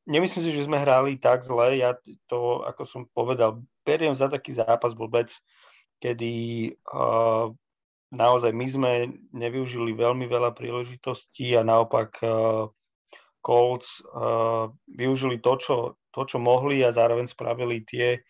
nemyslím 0.05 0.43
si, 0.45 0.51
že 0.55 0.69
sme 0.69 0.79
hrali 0.79 1.17
tak 1.19 1.43
zle, 1.43 1.81
ja 1.81 1.97
to, 2.29 2.63
ako 2.63 2.83
som 2.85 3.01
povedal, 3.11 3.59
beriem 3.83 4.13
za 4.15 4.29
taký 4.31 4.53
zápas 4.55 4.93
vôbec, 4.93 5.33
kedy 5.97 6.71
naozaj 8.13 8.51
my 8.55 8.67
sme 8.67 8.91
nevyužili 9.35 9.91
veľmi 9.97 10.25
veľa 10.29 10.55
príležitostí 10.55 11.57
a 11.57 11.65
naopak 11.65 12.21
Colts 13.43 14.03
využili 14.91 15.43
to 15.43 15.53
čo, 15.59 15.75
to, 16.11 16.21
čo 16.23 16.37
mohli 16.39 16.83
a 16.83 16.95
zároveň 16.95 17.27
spravili 17.27 17.83
tie, 17.83 18.23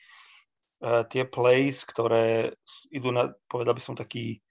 tie 0.81 1.23
plays, 1.29 1.85
ktoré 1.85 2.57
idú 2.89 3.13
na, 3.13 3.33
povedal 3.49 3.77
by 3.77 3.81
som, 3.81 3.93
taký 3.93 4.41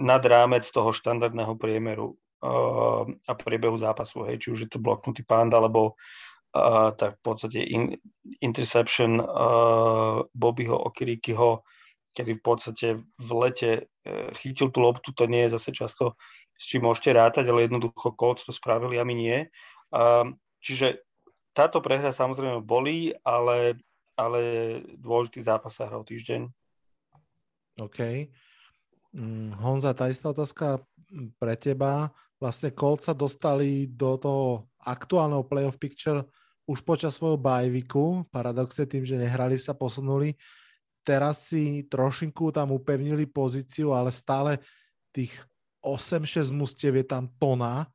nad 0.00 0.24
rámec 0.24 0.64
toho 0.64 0.92
štandardného 0.92 1.56
priemeru 1.60 2.16
a 3.28 3.32
priebehu 3.36 3.76
zápasu, 3.76 4.24
hej, 4.24 4.40
či 4.40 4.48
už 4.48 4.58
je 4.64 4.70
to 4.72 4.80
bloknutý 4.80 5.20
pán, 5.28 5.52
alebo 5.52 5.92
uh, 6.56 6.88
tak 6.96 7.20
v 7.20 7.22
podstate 7.22 7.60
in, 7.60 7.92
interception 8.40 9.20
uh, 9.20 10.24
Bobbyho 10.32 10.72
Okirikyho, 10.72 11.60
kedy 12.12 12.38
v 12.38 12.42
podstate 12.42 12.86
v 13.00 13.30
lete 13.38 13.70
e, 13.80 13.82
chytil 14.38 14.70
tú 14.74 14.82
loptu, 14.82 15.14
to 15.14 15.30
nie 15.30 15.46
je 15.46 15.54
zase 15.56 15.70
často 15.70 16.18
s 16.60 16.68
čím 16.68 16.84
môžete 16.84 17.16
rátať, 17.16 17.48
ale 17.48 17.64
jednoducho 17.64 18.12
Colts 18.12 18.44
to 18.44 18.52
spravili 18.52 19.00
a 19.00 19.08
my 19.08 19.16
nie. 19.16 19.48
Čiže 20.60 21.00
táto 21.56 21.80
prehra 21.80 22.12
samozrejme 22.12 22.60
bolí, 22.60 23.16
ale, 23.24 23.80
ale 24.12 24.40
dôležitý 25.00 25.40
zápas 25.40 25.72
sa 25.72 25.88
hral 25.88 26.04
týždeň. 26.04 26.52
OK. 27.80 28.28
Mm, 29.16 29.56
Honza, 29.56 29.96
tá 29.96 30.12
istá 30.12 30.36
otázka 30.36 30.84
pre 31.40 31.56
teba. 31.56 32.12
Vlastne 32.36 32.76
Colts 32.76 33.08
sa 33.08 33.16
dostali 33.16 33.88
do 33.88 34.20
toho 34.20 34.68
aktuálneho 34.84 35.48
playoff 35.48 35.80
picture 35.80 36.28
už 36.68 36.84
počas 36.84 37.16
svojho 37.16 37.40
bajviku. 37.40 38.28
Paradoxe 38.28 38.84
tým, 38.84 39.08
že 39.08 39.16
nehrali 39.16 39.56
sa, 39.56 39.72
posunuli 39.72 40.36
teraz 41.10 41.50
si 41.50 41.82
trošinku 41.90 42.54
tam 42.54 42.70
upevnili 42.70 43.26
pozíciu, 43.26 43.90
ale 43.90 44.14
stále 44.14 44.62
tých 45.10 45.34
8-6 45.82 46.54
mustiev 46.54 46.94
je 46.94 47.02
tam 47.02 47.26
tona. 47.34 47.90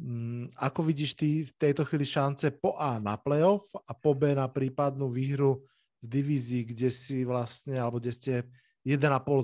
Mm, 0.00 0.48
ako 0.56 0.80
vidíš 0.88 1.12
ty 1.12 1.44
v 1.44 1.52
tejto 1.60 1.84
chvíli 1.84 2.08
šance 2.08 2.48
po 2.56 2.72
A 2.80 2.96
na 2.96 3.20
playoff 3.20 3.76
a 3.84 3.92
po 3.92 4.16
B 4.16 4.32
na 4.32 4.48
prípadnú 4.48 5.12
výhru 5.12 5.60
v 6.00 6.06
divízii, 6.08 6.72
kde 6.72 6.88
si 6.88 7.28
vlastne, 7.28 7.76
alebo 7.76 8.00
kde 8.00 8.12
ste 8.16 8.32
1,5 8.80 8.96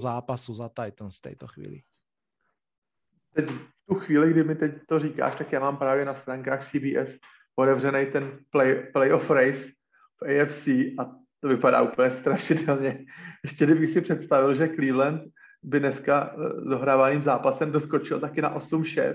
zápasu 0.09 0.57
za 0.57 0.73
Titans 0.73 1.21
v 1.21 1.25
tejto 1.29 1.47
chvíli? 1.53 1.85
Teď 3.37 3.47
tu 3.85 3.95
chvíli, 3.95 4.33
kdy 4.33 4.43
mi 4.45 4.55
teď 4.57 4.73
to 4.89 4.99
říkáš, 4.99 5.37
tak 5.37 5.53
já 5.53 5.61
mám 5.61 5.77
právě 5.77 6.05
na 6.05 6.15
stránkách 6.15 6.65
CBS 6.65 7.21
otevřený 7.55 8.07
ten 8.07 8.39
play, 8.51 8.89
playoff 8.93 9.31
race 9.31 9.77
v 10.19 10.21
AFC 10.25 10.67
a 10.99 11.28
to 11.41 11.49
vypadá 11.49 11.83
úplně 11.83 12.11
strašidelně. 12.11 13.05
Ještě 13.45 13.65
kdybych 13.65 13.91
si 13.91 14.01
představil, 14.01 14.55
že 14.55 14.69
Cleveland 14.69 15.23
by 15.63 15.81
dneska 15.81 16.35
eh, 16.35 16.61
dohrávaným 16.71 17.23
zápasem 17.23 17.73
doskočil 17.73 18.21
taky 18.21 18.43
na 18.43 18.59
8-6, 18.59 19.15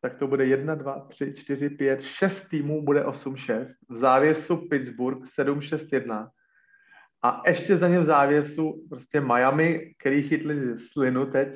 tak 0.00 0.14
to 0.14 0.26
bude 0.26 0.46
1, 0.46 0.74
2, 0.74 1.06
3, 1.08 1.34
4, 1.36 1.70
5, 1.70 2.02
6 2.02 2.48
týmů 2.48 2.84
bude 2.84 3.04
8-6. 3.04 3.64
V 3.88 3.96
závěsu 3.96 4.56
Pittsburgh 4.56 5.24
7-6-1. 5.38 6.28
A 7.22 7.42
ještě 7.46 7.76
za 7.76 7.88
ně 7.88 8.00
v 8.00 8.04
závěsu 8.04 8.86
prostě 8.88 9.20
Miami, 9.20 9.94
který 9.98 10.22
chytli 10.22 10.78
slinu 10.78 11.26
teď 11.26 11.48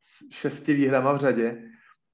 s 0.00 0.30
šesti 0.30 0.74
výhrama 0.74 1.12
v 1.12 1.20
řadě. 1.20 1.62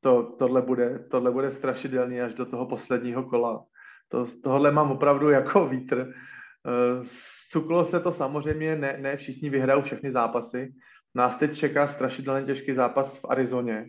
To, 0.00 0.22
tohle, 0.38 0.62
bude, 0.62 1.04
tohle 1.10 1.30
bude 1.30 1.50
strašidelný 1.50 2.20
až 2.20 2.34
do 2.34 2.46
toho 2.46 2.66
posledního 2.66 3.22
kola. 3.22 3.64
To, 4.08 4.26
z 4.26 4.40
mám 4.70 4.90
opravdu 4.90 5.30
jako 5.30 5.68
vítr 5.68 6.14
Cuklo 7.50 7.84
se 7.84 8.00
to 8.00 8.12
samozřejmě, 8.12 8.76
ne, 8.76 8.96
ne 9.00 9.16
všichni 9.16 9.50
vyhrajou 9.50 9.82
všechny 9.82 10.12
zápasy. 10.12 10.72
Nás 11.14 11.36
teď 11.36 11.56
čeká 11.56 11.86
strašidelně 11.86 12.46
těžký 12.46 12.74
zápas 12.74 13.18
v 13.18 13.24
Arizoně, 13.28 13.86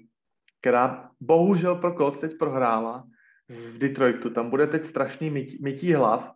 která 0.61 1.09
bohužel 1.19 1.75
pro 1.75 1.93
Colts 1.93 2.19
teď 2.19 2.37
prohrála 2.37 3.03
v 3.49 3.77
Detroitu. 3.77 4.29
Tam 4.29 4.49
bude 4.49 4.67
teď 4.67 4.85
strašný 4.85 5.29
mytí, 5.29 5.57
mytí 5.63 5.93
hlav, 5.93 6.31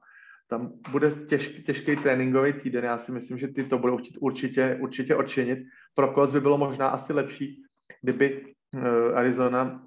tam 0.48 0.72
bude 0.92 1.12
těžký, 1.12 1.64
těžký 1.64 1.96
tréninkový 1.96 2.54
týden. 2.54 2.84
Já 2.84 2.98
si 2.98 3.12
myslím, 3.12 3.38
že 3.38 3.48
ty 3.48 3.64
to 3.64 3.78
budou 3.78 3.98
chtít 3.98 4.18
určitě, 4.20 4.78
určitě 4.82 5.16
odčinit. 5.16 5.60
Pro 5.96 6.14
Colts 6.14 6.34
by 6.34 6.42
bylo 6.42 6.58
možná 6.58 6.88
asi 6.88 7.14
lepší, 7.14 7.64
kdyby 8.02 8.54
uh, 8.76 9.18
Arizona 9.18 9.84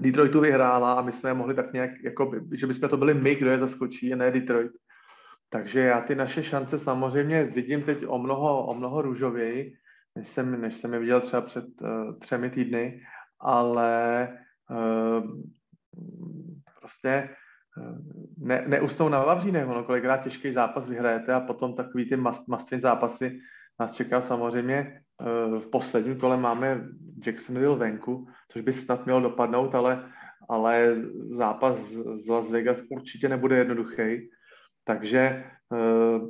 Detroitu 0.00 0.40
vyhrála 0.40 0.92
a 0.92 1.02
my 1.02 1.12
jsme 1.12 1.34
mohli 1.34 1.54
tak 1.54 1.72
nějak, 1.72 1.90
jako, 2.04 2.32
že 2.52 2.66
bychom 2.66 2.88
to 2.88 2.96
byli 2.96 3.14
my, 3.14 3.34
kdo 3.34 3.50
je 3.50 3.58
zaskočí, 3.58 4.12
a 4.12 4.16
ne 4.16 4.30
Detroit 4.30 4.72
takže 5.50 5.80
já 5.80 6.00
ty 6.00 6.14
naše 6.14 6.42
šance 6.42 6.78
samozřejmě 6.78 7.44
vidím 7.44 7.82
teď 7.82 7.98
o 8.06 8.18
mnoho, 8.18 8.66
o 8.66 8.74
mnoho 8.74 9.02
růžověji, 9.02 9.74
než 10.16 10.28
jsem, 10.28 10.60
než 10.60 10.74
jsem 10.74 10.92
je 10.92 10.98
viděl 10.98 11.20
třeba 11.20 11.42
před 11.42 11.64
uh, 11.80 12.18
třemi 12.18 12.50
týdny, 12.50 13.00
ale 13.40 14.28
uh, 14.70 15.22
prostě 16.80 17.28
ne, 18.38 18.64
neusnou 18.68 19.08
na 19.08 19.24
Vavřínech, 19.24 19.68
ono 19.68 19.84
kolikrát 19.84 20.16
těžký 20.16 20.52
zápas 20.52 20.88
vyhrajete 20.88 21.34
a 21.34 21.40
potom 21.40 21.74
takový 21.74 22.08
ty 22.08 22.16
must, 22.16 22.48
must 22.48 22.68
zápasy 22.82 23.40
nás 23.80 23.94
čeká 23.94 24.20
samozřejmě 24.20 25.00
v 25.58 25.66
posledním 25.72 26.18
kole 26.18 26.36
máme 26.36 26.88
Jacksonville 27.26 27.76
venku, 27.76 28.28
což 28.52 28.62
by 28.62 28.72
snad 28.72 29.04
mělo 29.04 29.20
dopadnout, 29.20 29.74
ale, 29.74 30.12
ale 30.48 30.96
zápas 31.36 31.78
z 32.14 32.28
Las 32.28 32.50
Vegas 32.50 32.82
určitě 32.90 33.28
nebude 33.28 33.56
jednoduchý. 33.56 34.30
Takže 34.88 35.44
eh, 35.72 36.20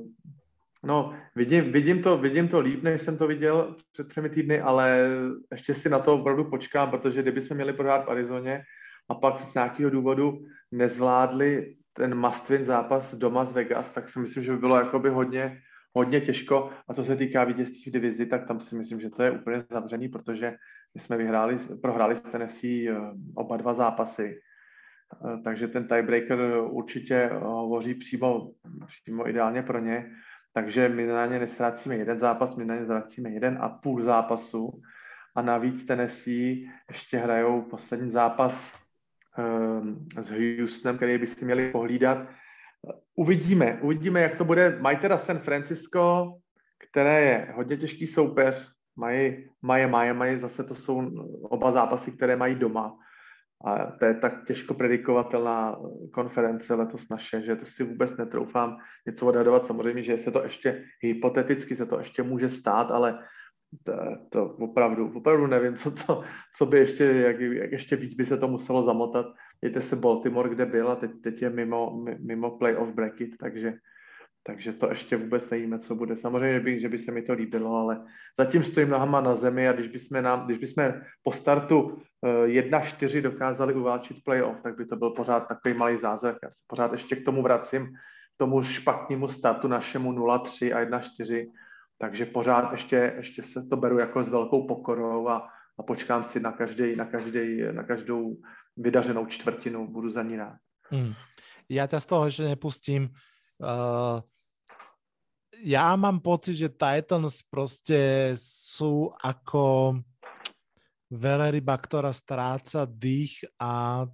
no, 0.84 1.14
vidím, 1.34 1.72
vidím, 1.72 2.02
to, 2.02 2.18
vidím 2.18 2.48
to 2.48 2.60
líp, 2.60 2.82
než 2.82 3.02
jsem 3.02 3.18
to 3.18 3.26
viděl 3.26 3.76
před 3.92 4.08
třemi 4.08 4.30
týdny, 4.30 4.60
ale 4.60 5.08
ještě 5.52 5.74
si 5.74 5.88
na 5.88 5.98
to 5.98 6.14
opravdu 6.14 6.44
počkám, 6.44 6.90
protože 6.90 7.22
kdybychom 7.22 7.54
měli 7.54 7.72
prohrát 7.72 8.04
v 8.04 8.10
Arizoně 8.10 8.62
a 9.08 9.14
pak 9.14 9.42
z 9.42 9.54
nějakého 9.54 9.90
důvodu 9.90 10.38
nezvládli 10.72 11.76
ten 11.92 12.14
must 12.14 12.50
zápas 12.50 13.14
doma 13.14 13.44
z 13.44 13.52
Vegas, 13.52 13.90
tak 13.90 14.08
si 14.08 14.18
myslím, 14.18 14.44
že 14.44 14.52
by 14.52 14.58
bylo 14.58 14.76
jakoby 14.76 15.08
hodně, 15.08 15.60
hodně 15.94 16.20
těžko. 16.20 16.70
A 16.88 16.94
co 16.94 17.04
se 17.04 17.16
týká 17.16 17.44
vítězství 17.44 17.90
v 17.90 17.92
divizi, 17.94 18.26
tak 18.26 18.46
tam 18.46 18.60
si 18.60 18.74
myslím, 18.74 19.00
že 19.00 19.10
to 19.10 19.22
je 19.22 19.30
úplně 19.30 19.64
zavřený, 19.70 20.08
protože 20.08 20.56
my 20.94 21.00
jsme 21.00 21.16
vyhráli, 21.16 21.58
prohráli 21.82 22.16
s 22.16 22.20
Tennessee 22.20 22.90
eh, 22.90 22.96
oba 23.34 23.56
dva 23.56 23.74
zápasy. 23.74 24.40
Eh, 25.14 25.38
takže 25.44 25.68
ten 25.68 25.88
tiebreaker 25.88 26.38
určitě 26.70 27.14
eh, 27.14 27.38
hovoří 27.38 27.94
přímo, 27.94 28.50
přímo 28.86 29.28
ideálně 29.28 29.62
pro 29.62 29.78
ně. 29.78 30.10
Takže 30.52 30.88
my 30.88 31.06
na 31.06 31.26
ně 31.26 31.38
nestrácíme 31.38 31.96
jeden 31.96 32.18
zápas, 32.18 32.56
my 32.56 32.64
na 32.64 32.74
ně 32.74 32.84
ztrácíme 32.84 33.30
jeden 33.30 33.58
a 33.60 33.68
půl 33.68 34.02
zápasu. 34.02 34.80
A 35.36 35.42
navíc 35.42 35.84
Tennessee 35.84 36.66
ještě 36.88 37.18
hrajou 37.18 37.62
poslední 37.62 38.10
zápas 38.10 38.74
s 40.20 40.30
Houstonem, 40.30 40.96
který 40.96 41.18
by 41.18 41.26
si 41.26 41.44
měli 41.44 41.70
pohlídat. 41.70 42.18
Uvidíme, 43.14 43.78
uvidíme, 43.82 44.20
jak 44.20 44.34
to 44.34 44.44
bude. 44.44 44.78
Mají 44.80 44.96
teda 44.96 45.18
San 45.18 45.38
Francisco, 45.38 46.34
které 46.90 47.20
je 47.20 47.52
hodně 47.54 47.76
těžký 47.76 48.06
soupeř, 48.06 48.72
mají, 48.96 49.48
mají, 49.62 49.86
mají, 49.86 50.12
mají, 50.12 50.38
zase 50.38 50.64
to 50.64 50.74
jsou 50.74 51.10
oba 51.42 51.72
zápasy, 51.72 52.12
které 52.12 52.36
mají 52.36 52.54
doma. 52.54 52.98
A 53.64 53.86
to 53.98 54.04
je 54.04 54.14
tak 54.14 54.44
těžko 54.44 54.74
predikovatelná 54.74 55.78
konference 56.12 56.74
letos 56.74 57.08
naše, 57.08 57.42
že 57.42 57.56
to 57.56 57.64
si 57.64 57.84
vůbec 57.84 58.16
netroufám 58.16 58.76
něco 59.06 59.26
odhadovat. 59.26 59.66
Samozřejmě, 59.66 60.02
že 60.02 60.18
se 60.18 60.30
to 60.30 60.42
ještě 60.42 60.84
hypoteticky 61.02 61.76
se 61.76 61.86
to 61.86 61.98
ještě 61.98 62.22
může 62.22 62.48
stát, 62.48 62.90
ale 62.90 63.18
to, 63.84 63.92
to 64.28 64.46
opravdu, 64.46 65.12
opravdu 65.14 65.46
nevím, 65.46 65.74
co, 65.74 65.90
to, 65.90 66.22
co 66.56 66.66
by 66.66 66.78
ještě, 66.78 67.04
jak, 67.04 67.40
jak 67.40 67.72
ještě 67.72 67.96
víc 67.96 68.14
by 68.14 68.26
se 68.26 68.36
to 68.36 68.48
muselo 68.48 68.84
zamotat. 68.84 69.26
Mějte 69.60 69.80
se 69.80 69.96
Baltimore, 69.96 70.50
kde 70.50 70.66
byl 70.66 70.88
a 70.88 70.96
teď, 70.96 71.10
teď 71.22 71.42
je 71.42 71.50
mimo, 71.50 72.04
mimo 72.18 72.50
playoff 72.50 72.94
bracket, 72.94 73.30
takže, 73.40 73.74
takže 74.48 74.72
to 74.72 74.88
ještě 74.88 75.16
vůbec 75.16 75.50
nevíme, 75.50 75.78
co 75.78 75.94
bude. 75.94 76.16
Samozřejmě, 76.16 76.54
že 76.54 76.60
by, 76.60 76.80
že 76.80 76.88
by 76.88 76.98
se 76.98 77.12
mi 77.12 77.22
to 77.22 77.32
líbilo, 77.32 77.76
ale 77.76 78.04
zatím 78.38 78.64
stojím 78.64 78.88
nohama 78.88 79.20
na 79.20 79.34
zemi 79.34 79.68
a 79.68 79.72
když 79.72 79.88
bychom, 79.88 80.22
nám, 80.22 80.46
když 80.46 80.58
bychom 80.58 80.94
po 81.22 81.32
startu 81.32 81.80
uh, 81.80 82.00
eh, 82.24 82.62
1-4 82.62 83.22
dokázali 83.22 83.74
uválčit 83.74 84.24
playoff, 84.24 84.60
tak 84.62 84.76
by 84.76 84.86
to 84.86 84.96
byl 84.96 85.10
pořád 85.10 85.40
takový 85.48 85.74
malý 85.74 85.98
zázrak. 85.98 86.36
Já 86.42 86.50
se 86.50 86.58
pořád 86.66 86.92
ještě 86.92 87.16
k 87.16 87.24
tomu 87.24 87.42
vracím, 87.42 87.86
k 87.86 88.38
tomu 88.38 88.62
špatnému 88.62 89.28
startu 89.28 89.68
našemu 89.68 90.12
0-3 90.12 90.76
a 90.76 90.84
1-4, 90.84 91.46
takže 91.98 92.26
pořád 92.26 92.72
ještě, 92.72 93.14
ještě 93.16 93.42
se 93.42 93.62
to 93.62 93.76
beru 93.76 93.98
jako 93.98 94.22
s 94.22 94.28
velkou 94.28 94.66
pokorou 94.66 95.28
a, 95.28 95.48
a 95.78 95.82
počkám 95.82 96.24
si 96.24 96.40
na, 96.40 96.52
každý, 96.52 96.96
na, 96.96 97.04
každý, 97.04 97.62
na 97.72 97.82
každou 97.82 98.36
vydařenou 98.76 99.26
čtvrtinu, 99.26 99.88
budu 99.88 100.10
za 100.10 100.22
ní 100.22 100.36
rád. 100.36 100.56
Hmm. 100.90 101.12
Já 101.68 101.86
tě 101.86 102.00
z 102.00 102.06
toho 102.06 102.24
ještě 102.24 102.42
nepustím. 102.42 103.08
Uh, 103.60 104.20
já 105.62 105.96
mám 105.96 106.20
pocit, 106.20 106.54
že 106.54 106.68
Titans 106.68 107.42
prostě 107.50 108.30
jsou 108.34 109.12
jako 109.24 110.00
veleryba, 111.10 111.76
ktorá 111.80 112.12
stráca 112.12 112.84
dých 112.84 113.48
a 113.56 114.04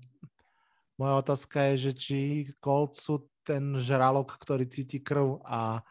moja 0.95 1.14
otázka 1.18 1.74
je, 1.74 1.90
že 1.90 1.92
či 1.92 2.20
Colts 2.62 3.03
sú 3.03 3.26
ten 3.42 3.74
žralok, 3.82 4.38
ktorý 4.38 4.62
cíti 4.70 5.03
krv 5.03 5.42
a 5.42 5.82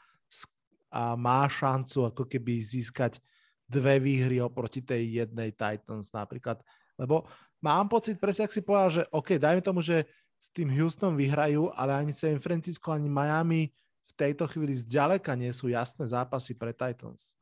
a 0.93 1.18
má 1.18 1.49
šancu 1.49 2.14
ako 2.14 2.30
keby 2.30 2.62
získať 2.62 3.18
dve 3.66 3.97
výhry 3.97 4.38
oproti 4.38 4.86
tej 4.86 5.26
jednej 5.26 5.49
Titans 5.49 6.14
napríklad. 6.14 6.62
Lebo 6.93 7.26
mám 7.58 7.89
pocit, 7.89 8.22
presne 8.22 8.45
ak 8.45 8.54
si 8.54 8.62
povedal, 8.62 9.01
že 9.01 9.04
OK, 9.10 9.41
dajme 9.41 9.66
tomu, 9.66 9.82
že 9.82 10.06
s 10.38 10.54
tým 10.54 10.70
Houstonom 10.70 11.18
vyhrajú, 11.18 11.74
ale 11.74 11.97
ani 11.97 12.14
San 12.14 12.38
Francisco, 12.38 12.93
ani 12.93 13.10
Miami 13.10 13.74
tejto 14.18 14.45
chvíli 14.47 14.78
zďaleka 14.78 15.34
nie 15.36 15.49
sú 15.53 15.70
jasné 15.70 16.05
zápasy 16.05 16.53
pre 16.53 16.74
Titans. 16.74 17.34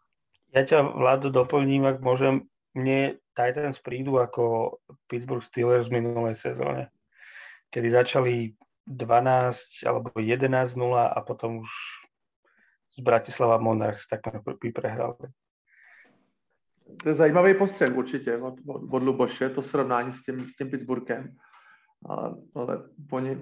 Ja 0.51 0.67
ťa, 0.67 0.83
Vlado, 0.83 1.31
doplním, 1.31 1.87
ak 1.87 2.03
môžem. 2.03 2.47
Mne 2.71 3.19
Titans 3.35 3.83
prídu 3.83 4.15
ako 4.15 4.75
Pittsburgh 5.11 5.43
Steelers 5.43 5.91
v 5.91 5.99
minulej 5.99 6.39
sezóne, 6.39 6.87
kedy 7.67 7.87
začali 7.91 8.55
12 8.87 9.83
alebo 9.87 10.15
11-0 10.15 10.79
a 10.95 11.19
potom 11.23 11.59
už 11.59 11.71
z 12.91 12.99
Bratislava 12.99 13.59
Monarchs, 13.59 14.07
tak 14.07 14.23
by 14.43 14.71
prehrali. 14.71 15.31
To 17.03 17.09
je 17.09 17.13
zajímavý 17.13 17.53
postřeh 17.53 17.95
určitě 17.95 18.37
od, 18.37 18.53
od, 18.67 18.93
od 18.93 19.03
Luboše, 19.03 19.49
to 19.49 19.61
srovnání 19.61 20.11
s 20.11 20.23
tím, 20.23 20.49
s 20.49 20.55
tím 20.55 20.69
Pittsburghem. 20.69 21.35
Ale, 22.05 22.35
ale 22.55 22.83
oni, 23.11 23.37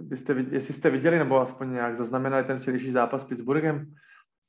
byste, 0.00 0.32
jestli 0.50 0.74
jste 0.74 0.90
viděli, 0.90 1.18
nebo 1.18 1.40
aspoň 1.40 1.72
nějak 1.72 1.96
zaznamenali 1.96 2.44
ten 2.44 2.60
včerejší 2.60 2.90
zápas 2.90 3.22
s 3.22 3.24
Pittsburghem, 3.24 3.94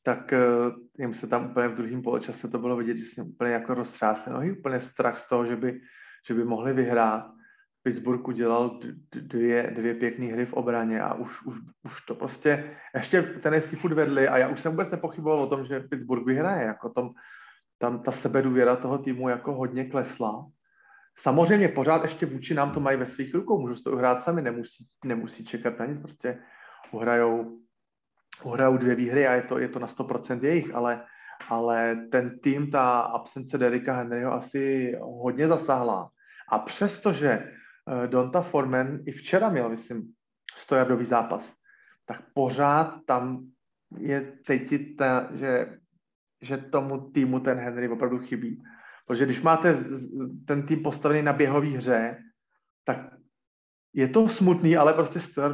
tak 0.03 0.33
uh, 0.33 0.75
jim 0.99 1.13
se 1.13 1.27
tam 1.27 1.45
úplně 1.45 1.67
v 1.67 1.75
druhém 1.75 2.01
poločase 2.01 2.47
to 2.47 2.59
bylo 2.59 2.75
vidět, 2.75 2.97
že 2.97 3.05
jsem 3.05 3.27
úplně 3.27 3.51
jako 3.51 3.73
roztřásy 3.73 4.29
nohy, 4.29 4.51
úplně 4.51 4.79
strach 4.79 5.17
z 5.17 5.29
toho, 5.29 5.45
že 5.45 5.55
by, 5.55 5.81
že 6.27 6.33
by 6.33 6.43
mohli 6.43 6.73
vyhrát. 6.73 7.31
Pittsburgh 7.83 8.27
udělal 8.27 8.79
dvě, 9.11 9.73
dvě 9.75 9.93
pěkné 9.93 10.25
hry 10.25 10.45
v 10.45 10.53
obraně 10.53 11.01
a 11.01 11.13
už, 11.13 11.45
už, 11.45 11.57
už 11.83 12.01
to 12.01 12.15
prostě, 12.15 12.75
ještě 12.95 13.21
Tennessee 13.21 13.79
furt 13.79 13.93
vedli 13.93 14.27
a 14.27 14.37
já 14.37 14.49
už 14.49 14.59
jsem 14.59 14.71
vůbec 14.71 14.91
nepochyboval 14.91 15.39
o 15.39 15.47
tom, 15.47 15.65
že 15.65 15.79
Pittsburgh 15.79 16.25
vyhraje, 16.25 16.65
jako 16.65 16.89
tom, 16.89 17.09
tam 17.77 18.03
ta 18.03 18.11
sebedůvěra 18.11 18.75
toho 18.75 18.97
týmu 18.97 19.29
jako 19.29 19.53
hodně 19.55 19.85
klesla. 19.85 20.45
Samozřejmě 21.19 21.69
pořád 21.69 22.03
ještě 22.03 22.25
vůči 22.25 22.53
nám 22.53 22.71
to 22.71 22.79
mají 22.79 22.97
ve 22.97 23.05
svých 23.05 23.33
rukou, 23.33 23.61
můžou 23.61 23.81
to 23.83 23.91
uhrát 23.91 24.23
sami, 24.23 24.41
nemusí, 24.41 24.87
nemusí 25.05 25.45
čekat 25.45 25.79
na 25.79 25.85
nic, 25.85 26.01
prostě 26.01 26.39
uhrajou, 26.91 27.59
uhrajou 28.43 28.77
dvě 28.77 28.95
výhry 28.95 29.27
a 29.27 29.33
je 29.33 29.41
to, 29.41 29.59
je 29.59 29.69
to 29.69 29.79
na 29.79 29.87
100% 29.87 30.43
jejich, 30.43 30.75
ale, 30.75 31.05
ale 31.49 32.07
ten 32.11 32.39
tým, 32.39 32.71
ta 32.71 32.99
absence 32.99 33.57
Derika 33.57 33.93
Henryho 33.93 34.33
asi 34.33 34.93
hodně 35.01 35.47
zasáhla. 35.47 36.09
A 36.51 36.59
přestože 36.59 37.51
Eh, 37.87 38.07
Donta 38.07 38.41
Foreman 38.41 38.99
i 39.05 39.11
včera 39.11 39.49
měl, 39.49 39.69
myslím, 39.69 40.13
stojardový 40.55 41.05
zápas, 41.05 41.53
tak 42.05 42.21
pořád 42.33 42.99
tam 43.05 43.47
je 43.97 44.33
cítit, 44.43 44.95
ta, 44.95 45.29
že, 45.35 45.77
že 46.41 46.57
tomu 46.57 47.11
týmu 47.11 47.39
ten 47.39 47.57
Henry 47.57 47.89
opravdu 47.89 48.19
chybí. 48.19 48.63
Protože 49.07 49.25
když 49.25 49.41
máte 49.41 49.77
ten 50.47 50.63
tým 50.63 50.83
postavený 50.83 51.21
na 51.21 51.33
běhové 51.33 51.67
hře, 51.67 52.17
tak 52.83 53.17
je 53.93 54.07
to 54.07 54.27
smutný, 54.27 54.77
ale 54.77 54.93
prostě 54.93 55.19
100 55.19 55.47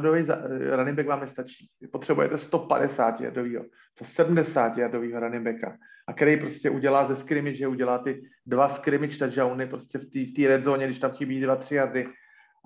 running 0.76 0.96
back 0.96 1.08
vám 1.08 1.20
nestačí. 1.20 1.68
Potřebujete 1.92 2.38
150 2.38 3.20
jardovýho, 3.20 3.64
170 3.98 4.78
jardovýho 4.78 5.20
running 5.20 5.44
backa, 5.44 5.76
a 6.08 6.12
který 6.12 6.36
prostě 6.36 6.70
udělá 6.70 7.06
ze 7.06 7.16
scrimmage, 7.16 7.56
že 7.56 7.68
udělá 7.68 7.98
ty 7.98 8.22
dva 8.46 8.68
scrimmage 8.68 9.18
touchdowny 9.18 9.66
prostě 9.66 9.98
v 9.98 10.34
té 10.36 10.48
red 10.48 10.64
zóně, 10.64 10.86
když 10.86 10.98
tam 10.98 11.10
chybí 11.10 11.40
dva, 11.40 11.56
tři 11.56 11.74
jardy, 11.74 12.08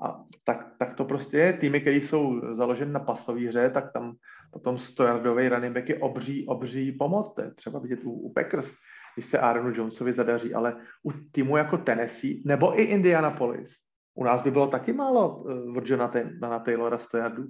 a 0.04 0.24
tak, 0.44 0.72
tak 0.78 0.94
to 0.94 1.04
prostě 1.04 1.38
je. 1.38 1.52
Týmy, 1.52 1.80
které 1.80 1.96
jsou 1.96 2.40
založeny 2.56 2.92
na 2.92 3.00
pasové 3.00 3.48
hře, 3.48 3.70
tak 3.70 3.92
tam 3.92 4.16
potom 4.52 4.78
stojardový 4.78 5.48
running 5.48 5.74
back 5.74 5.88
je 5.88 5.98
obří, 5.98 6.46
obří 6.46 6.92
pomoc. 6.92 7.34
To 7.34 7.42
je 7.42 7.54
třeba 7.54 7.78
vidět 7.78 8.00
u, 8.04 8.12
u 8.12 8.32
Packers, 8.32 8.74
když 9.14 9.26
se 9.26 9.38
Aaronu 9.38 9.72
Jonesovi 9.74 10.12
zadaří, 10.12 10.54
ale 10.54 10.76
u 11.02 11.12
týmu 11.32 11.56
jako 11.56 11.78
Tennessee 11.78 12.42
nebo 12.44 12.80
i 12.80 12.82
Indianapolis, 12.82 13.70
u 14.14 14.24
nás 14.24 14.42
by 14.42 14.50
bylo 14.50 14.66
taky 14.66 14.92
málo 14.92 15.36
uh, 15.36 15.78
Johna 15.84 16.10
na 16.40 16.58
Taylora 16.58 16.98
stojardu, 16.98 17.44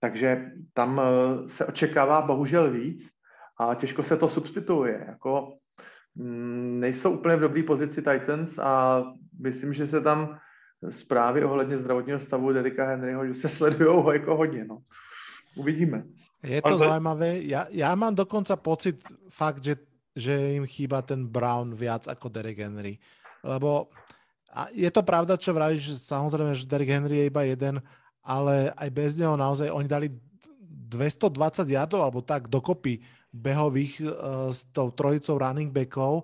takže 0.00 0.52
tam 0.72 0.98
uh, 0.98 1.48
se 1.48 1.66
očekává 1.66 2.22
bohužel 2.22 2.70
víc 2.70 3.08
a 3.60 3.74
těžko 3.74 4.02
se 4.02 4.16
to 4.16 4.28
substituuje. 4.28 5.04
Jako, 5.08 5.52
mm, 6.14 6.80
nejsou 6.80 7.10
úplně 7.10 7.36
v 7.36 7.40
dobré 7.40 7.62
pozici 7.62 8.02
Titans 8.02 8.58
a 8.58 9.02
myslím, 9.40 9.72
že 9.74 9.86
se 9.86 10.00
tam 10.00 10.38
zprávy 10.88 11.44
ohledně 11.44 11.78
zdravotního 11.78 12.20
stavu 12.20 12.52
Derika 12.52 12.86
Henryho, 12.86 13.26
že 13.26 13.34
se 13.34 13.48
sledují 13.48 14.02
ho 14.02 14.12
jako 14.12 14.36
hodně. 14.36 14.64
No. 14.64 14.78
Uvidíme. 15.56 16.04
Je 16.44 16.62
to 16.62 16.68
Honzo... 16.68 16.84
zaujímavé. 16.84 17.40
Ja, 17.48 17.66
ja 17.72 17.88
mám 17.96 18.12
dokonca 18.12 18.56
pocit 18.56 19.00
fakt, 19.32 19.64
že, 19.64 19.80
že 20.14 20.56
im 20.56 20.64
chýba 20.64 21.02
ten 21.02 21.26
Brown 21.26 21.74
viac 21.74 22.06
ako 22.06 22.30
Derek 22.30 22.62
Henry. 22.62 23.02
Lebo 23.42 23.90
a 24.54 24.70
je 24.70 24.86
to 24.86 25.02
pravda, 25.02 25.34
čo 25.34 25.50
vravíš, 25.50 25.98
samozrejme, 26.06 26.54
že 26.54 26.70
Derek 26.70 26.86
Henry 26.86 27.26
je 27.26 27.26
iba 27.26 27.42
jeden, 27.42 27.82
ale 28.22 28.70
aj 28.78 28.88
bez 28.94 29.18
neho 29.18 29.34
naozaj 29.34 29.66
oni 29.66 29.90
dali 29.90 30.08
220 30.94 31.66
yardov 31.66 32.00
alebo 32.06 32.22
tak 32.22 32.46
dokopy 32.46 33.02
behových 33.34 33.98
uh, 34.06 34.54
s 34.54 34.62
tou 34.70 34.94
trojicou 34.94 35.42
running 35.42 35.74
backov. 35.74 36.22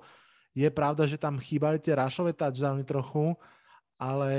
Je 0.55 0.71
pravda, 0.71 1.11
že 1.11 1.19
tam 1.19 1.43
chýbali 1.43 1.83
tie 1.83 1.99
rašové 1.99 2.31
touchdowny 2.39 2.87
trochu, 2.87 3.35
ale 3.99 4.31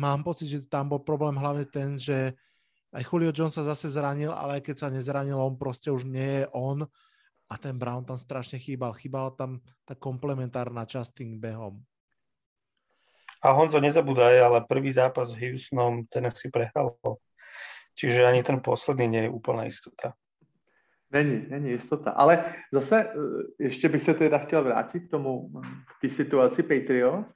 mám 0.00 0.24
pocit, 0.24 0.48
že 0.48 0.58
tam 0.64 0.88
bol 0.88 1.04
problém 1.04 1.36
hlavne 1.36 1.68
ten, 1.68 2.00
že 2.00 2.32
aj 2.96 3.04
Julio 3.04 3.36
Jones 3.36 3.52
sa 3.52 3.68
zase 3.68 3.92
zranil, 3.92 4.32
ale 4.32 4.58
aj 4.58 4.72
keď 4.72 4.76
sa 4.80 4.88
nezranil, 4.88 5.36
on 5.36 5.60
proste 5.60 5.92
už 5.92 6.08
nie 6.08 6.42
je 6.42 6.44
on 6.56 6.88
a 7.46 7.54
ten 7.58 7.78
Brown 7.78 8.02
tam 8.04 8.18
strašne 8.18 8.58
chýbal. 8.58 8.92
Chýbala 8.98 9.30
tam 9.30 9.62
tá 9.86 9.94
komplementárna 9.94 10.82
časť 10.82 11.22
tým 11.22 11.38
behom. 11.38 11.78
A 13.44 13.54
Honzo, 13.54 13.78
nezabúdaj, 13.78 14.34
ale 14.42 14.58
prvý 14.66 14.90
zápas 14.90 15.30
s 15.30 15.38
Houstonom 15.38 16.08
ten 16.10 16.26
si 16.34 16.50
prehral. 16.50 16.98
Čiže 17.94 18.26
ani 18.26 18.42
ten 18.42 18.58
posledný 18.60 19.06
nie 19.08 19.22
je 19.28 19.30
úplná 19.30 19.64
istota. 19.64 20.18
Není, 21.12 21.46
není 21.48 21.70
jistota. 21.70 22.10
Ale 22.10 22.54
zase 22.72 23.04
e, 23.04 23.14
ještě 23.60 23.88
bych 23.88 24.02
se 24.02 24.14
teda 24.14 24.38
chtěl 24.38 24.64
vrátit 24.64 25.00
k 25.00 25.10
tomu, 25.10 25.48
k 25.60 26.00
té 26.00 26.08
situaci 26.08 26.62
Patriots. 26.62 27.28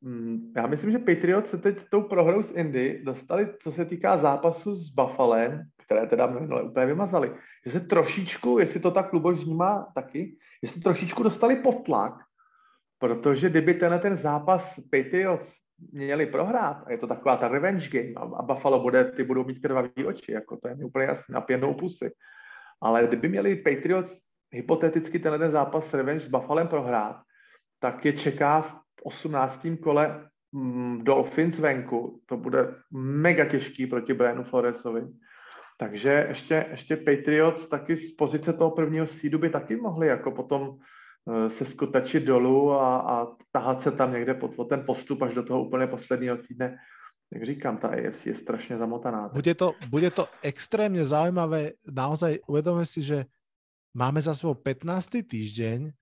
Mm, 0.00 0.52
já 0.56 0.66
myslím, 0.66 0.90
že 0.90 0.98
Patriots 0.98 1.50
se 1.50 1.58
teď 1.58 1.88
tou 1.90 2.02
prohrou 2.02 2.42
s 2.42 2.50
Indy 2.50 3.00
dostali, 3.04 3.48
co 3.62 3.72
se 3.72 3.84
týká 3.84 4.18
zápasu 4.18 4.74
s 4.74 4.90
Buffalem, 4.90 5.62
které 5.84 6.06
teda 6.06 6.26
minule 6.26 6.62
úplně 6.62 6.86
vymazali, 6.86 7.34
že 7.66 7.72
se 7.72 7.80
trošičku, 7.80 8.58
jestli 8.58 8.80
to 8.80 8.90
tak 8.90 9.12
Luboš 9.12 9.44
vnímá 9.44 9.86
taky, 9.94 10.36
že 10.62 10.72
se 10.72 10.80
trošičku 10.80 11.22
dostali 11.22 11.56
pod 11.56 11.84
tlak, 11.84 12.14
protože 12.98 13.50
kdyby 13.50 13.74
tenhle 13.74 13.98
ten 13.98 14.16
zápas 14.16 14.80
Patriots 14.90 15.52
měli 15.92 16.26
prohrát, 16.26 16.82
a 16.86 16.92
je 16.92 16.98
to 16.98 17.06
taková 17.06 17.36
ta 17.36 17.48
revenge 17.48 17.88
game, 17.88 18.28
a 18.36 18.42
Buffalo 18.42 18.82
bude, 18.82 19.04
ty 19.04 19.24
budou 19.24 19.44
mít 19.44 19.58
krvavý 19.58 20.06
oči, 20.06 20.32
jako 20.32 20.56
to 20.56 20.68
je 20.68 20.74
mi 20.74 20.84
úplně 20.84 21.06
jasné, 21.06 21.32
napěnou 21.32 21.74
pusy. 21.74 22.10
Ale 22.82 23.06
kdyby 23.06 23.28
měli 23.28 23.56
Patriots 23.56 24.18
hypoteticky 24.52 25.18
tenhle 25.18 25.38
ten 25.38 25.50
zápas 25.50 25.94
revenge 25.94 26.24
s 26.24 26.28
Buffalem 26.28 26.68
prohrát, 26.68 27.16
tak 27.80 28.04
je 28.04 28.12
čeká 28.12 28.60
v 28.60 28.83
18. 29.04 29.66
kole 29.82 30.28
mm, 30.52 31.04
Dolphins 31.04 31.58
venku. 31.58 32.20
To 32.26 32.36
bude 32.36 32.74
mega 32.92 33.44
těžký 33.44 33.86
proti 33.86 34.14
Brianu 34.14 34.44
Floresovi. 34.44 35.02
Takže 35.78 36.26
ještě, 36.28 36.66
ještě 36.70 36.96
Patriots 36.96 37.68
taky 37.68 37.96
z 37.96 38.14
pozice 38.14 38.52
toho 38.52 38.70
prvního 38.70 39.06
sídu 39.06 39.38
by 39.38 39.50
taky 39.50 39.76
mohli 39.76 40.06
jako 40.06 40.30
potom 40.30 40.76
eh, 41.30 41.50
se 41.50 41.64
skutačit 41.64 42.24
dolů 42.24 42.72
a, 42.72 42.98
a 42.98 43.26
tahat 43.52 43.80
se 43.80 43.90
tam 43.90 44.12
někde 44.12 44.34
pod 44.34 44.68
ten 44.68 44.82
postup 44.86 45.22
až 45.22 45.34
do 45.34 45.42
toho 45.42 45.64
úplně 45.64 45.86
posledního 45.86 46.36
týdne. 46.36 46.76
Jak 47.32 47.44
říkám, 47.46 47.76
ta 47.76 47.88
AFC 47.88 48.26
je 48.26 48.34
strašně 48.34 48.78
zamotaná. 48.78 49.28
Bude 49.28 49.54
to, 49.54 49.72
bude 49.88 50.10
to 50.10 50.26
extrémně 50.42 51.04
zaujímavé. 51.04 51.70
Naozaj 51.92 52.38
uvedome 52.46 52.86
si, 52.86 53.02
že 53.02 53.24
máme 53.94 54.20
za 54.20 54.34
sebou 54.34 54.54
15. 54.54 55.08
týždeň 55.30 55.92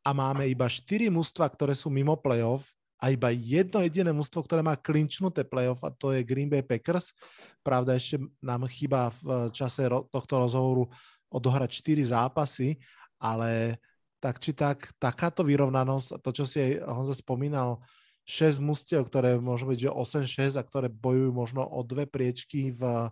a 0.00 0.10
máme 0.16 0.48
iba 0.48 0.66
4 0.66 1.12
mužstva, 1.12 1.48
ktoré 1.52 1.76
sú 1.76 1.92
mimo 1.92 2.16
playoff 2.16 2.72
a 3.00 3.08
iba 3.12 3.32
jedno 3.32 3.80
jediné 3.80 4.12
mužstvo, 4.12 4.44
ktoré 4.44 4.60
má 4.60 4.76
klinčnuté 4.76 5.44
playoff 5.44 5.80
a 5.84 5.92
to 5.92 6.12
je 6.12 6.24
Green 6.24 6.48
Bay 6.48 6.60
Packers. 6.60 7.16
Pravda, 7.64 7.96
ešte 7.96 8.20
nám 8.40 8.68
chýba 8.68 9.12
v 9.20 9.48
čase 9.52 9.88
tohto 10.12 10.34
rozhovoru 10.40 10.88
odohrať 11.32 11.80
4 11.80 12.12
zápasy, 12.12 12.76
ale 13.20 13.80
tak 14.20 14.36
či 14.36 14.52
tak, 14.52 14.92
takáto 15.00 15.40
vyrovnanosť, 15.40 16.20
to, 16.20 16.30
čo 16.36 16.44
si 16.44 16.60
aj 16.60 16.72
Honza 16.92 17.16
spomínal, 17.16 17.80
6 18.28 18.60
mustiev, 18.60 19.08
ktoré 19.08 19.40
môžu 19.40 19.64
byť, 19.64 19.78
že 19.88 19.90
8-6 19.90 20.60
a 20.60 20.62
ktoré 20.62 20.92
bojujú 20.92 21.32
možno 21.32 21.64
o 21.64 21.80
dve 21.80 22.04
priečky 22.04 22.68
v 22.70 23.08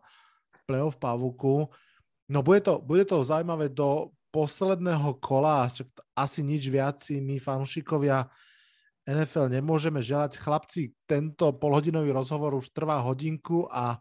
playoff 0.69 1.01
pavuku. 1.01 1.65
No 2.29 2.45
bude 2.45 2.61
to, 2.61 2.77
bude 2.77 3.09
to 3.09 3.25
zaujímavé 3.25 3.73
do 3.73 4.13
posledného 4.29 5.17
kola, 5.19 5.69
asi 6.13 6.41
nič 6.45 6.69
viac 6.69 7.01
si 7.01 7.21
my 7.21 7.41
fanúšikovia 7.41 8.29
NFL 9.09 9.49
nemôžeme 9.49 10.05
želať. 10.05 10.37
Chlapci, 10.37 10.93
tento 11.09 11.49
polhodinový 11.57 12.13
rozhovor 12.13 12.53
už 12.61 12.69
trvá 12.77 13.01
hodinku 13.01 13.65
a 13.73 13.97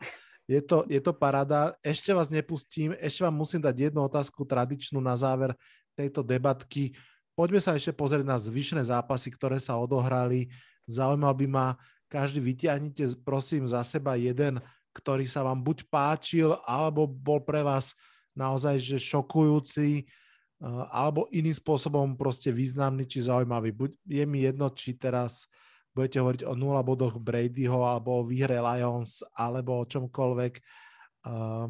je 0.48 0.60
to, 0.60 0.84
je 0.92 1.00
to 1.00 1.16
parada. 1.16 1.76
Ešte 1.80 2.12
vás 2.12 2.28
nepustím, 2.28 2.92
ešte 3.00 3.24
vám 3.24 3.36
musím 3.36 3.64
dať 3.64 3.92
jednu 3.92 4.04
otázku 4.04 4.44
tradičnú 4.44 5.00
na 5.00 5.16
záver 5.16 5.56
tejto 5.96 6.24
debatky. 6.24 6.92
Poďme 7.36 7.64
sa 7.64 7.76
ešte 7.76 7.96
pozrieť 7.96 8.28
na 8.28 8.36
zvyšné 8.36 8.84
zápasy, 8.84 9.32
ktoré 9.32 9.64
sa 9.64 9.80
odohrali. 9.80 10.52
Zaujímal 10.88 11.36
by 11.36 11.48
ma, 11.48 11.68
každý 12.12 12.44
vyťahnite 12.44 13.24
prosím 13.24 13.68
za 13.68 13.84
seba 13.88 14.16
jeden, 14.20 14.60
ktorý 14.96 15.24
sa 15.28 15.44
vám 15.44 15.60
buď 15.64 15.88
páčil, 15.88 16.56
alebo 16.68 17.08
bol 17.08 17.44
pre 17.44 17.64
vás 17.64 17.96
naozaj 18.38 18.78
že 18.78 19.02
šokujúci 19.02 20.06
eh, 20.06 20.84
alebo 20.94 21.26
iným 21.34 21.58
spôsobom 21.58 22.14
proste 22.14 22.54
významný 22.54 23.10
či 23.10 23.26
zaujímavý. 23.26 23.74
Je 24.06 24.24
mi 24.30 24.46
jedno, 24.46 24.70
či 24.70 24.94
teraz 24.94 25.50
budete 25.98 26.22
hovoriť 26.22 26.42
o 26.46 26.54
0 26.54 26.78
bodoch 26.86 27.18
Bradyho 27.18 27.82
alebo 27.82 28.22
o 28.22 28.28
výhre 28.28 28.62
Lions 28.62 29.26
alebo 29.34 29.82
o 29.82 29.88
čomkoľvek. 29.90 30.54
Eh, 30.54 31.68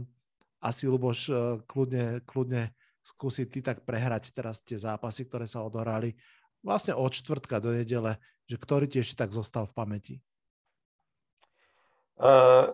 asi 0.59 0.83
Luboš 0.91 1.19
eh, 1.31 1.37
kľudne, 1.63 2.27
kľudne 2.27 2.75
skúsi 2.99 3.47
ty 3.47 3.63
tak 3.63 3.87
prehrať 3.87 4.35
teraz 4.35 4.59
tie 4.59 4.75
zápasy, 4.75 5.23
ktoré 5.23 5.47
sa 5.47 5.63
odohrali 5.63 6.11
vlastne 6.59 6.91
od 6.91 7.07
čtvrtka 7.07 7.63
do 7.63 7.71
nedele, 7.71 8.19
že 8.51 8.59
ktorý 8.59 8.91
ti 8.91 8.99
ešte 8.99 9.23
tak 9.23 9.31
zostal 9.31 9.63
v 9.63 9.75
pamäti? 9.77 10.15
Uh, 12.17 12.73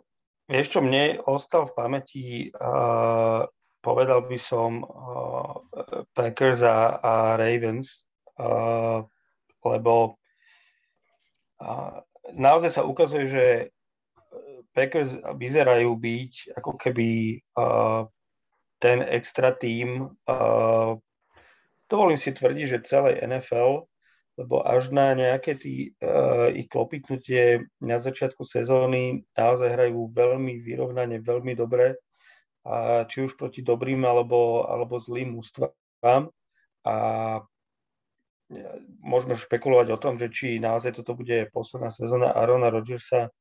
vieš 0.49 0.73
čo, 0.73 0.79
mne 0.79 1.21
ostal 1.27 1.67
v 1.69 1.75
pamäti 1.75 2.25
povedal 3.83 4.23
by 4.23 4.39
som 4.39 4.87
uh, 4.87 5.59
Packers 6.15 6.63
a, 6.63 7.03
a 7.03 7.13
Ravens, 7.35 7.99
uh, 8.39 9.03
lebo 9.67 10.15
uh, 11.59 11.99
naozaj 12.31 12.79
sa 12.79 12.87
ukazuje, 12.87 13.27
že 13.27 13.45
Packers 14.71 15.19
vyzerajú 15.35 15.91
byť 15.93 16.55
ako 16.57 16.71
keby 16.79 17.43
uh, 17.59 18.07
ten 18.79 19.03
extra 19.03 19.51
tým. 19.51 20.15
Uh, 20.25 20.97
dovolím 21.91 22.17
si 22.17 22.31
tvrdiť, 22.31 22.65
že 22.65 22.87
celej 22.87 23.21
NFL, 23.21 23.85
lebo 24.39 24.65
až 24.65 24.89
na 24.89 25.13
nejaké 25.13 25.59
tý, 25.59 25.93
uh, 26.01 26.49
ich 26.49 26.71
klopitnutie 26.71 27.69
na 27.83 28.01
začiatku 28.01 28.41
sezóny 28.47 29.27
naozaj 29.37 29.69
hrajú 29.69 30.09
veľmi 30.09 30.57
vyrovnane, 30.63 31.21
veľmi 31.21 31.53
dobre 31.53 31.99
a 32.63 33.03
či 33.07 33.27
už 33.27 33.35
proti 33.35 33.59
dobrým 33.59 34.07
alebo, 34.07 34.63
alebo 34.67 34.99
zlým 34.99 35.35
ústvám. 35.35 36.31
A 36.83 36.95
môžeme 39.03 39.35
špekulovať 39.35 39.87
o 39.93 40.01
tom, 40.01 40.15
že 40.19 40.31
či 40.31 40.59
naozaj 40.59 40.99
toto 40.99 41.15
bude 41.15 41.47
posledná 41.51 41.91
sezóna 41.91 42.31
Arona 42.31 42.71
Rodgersa 42.71 43.31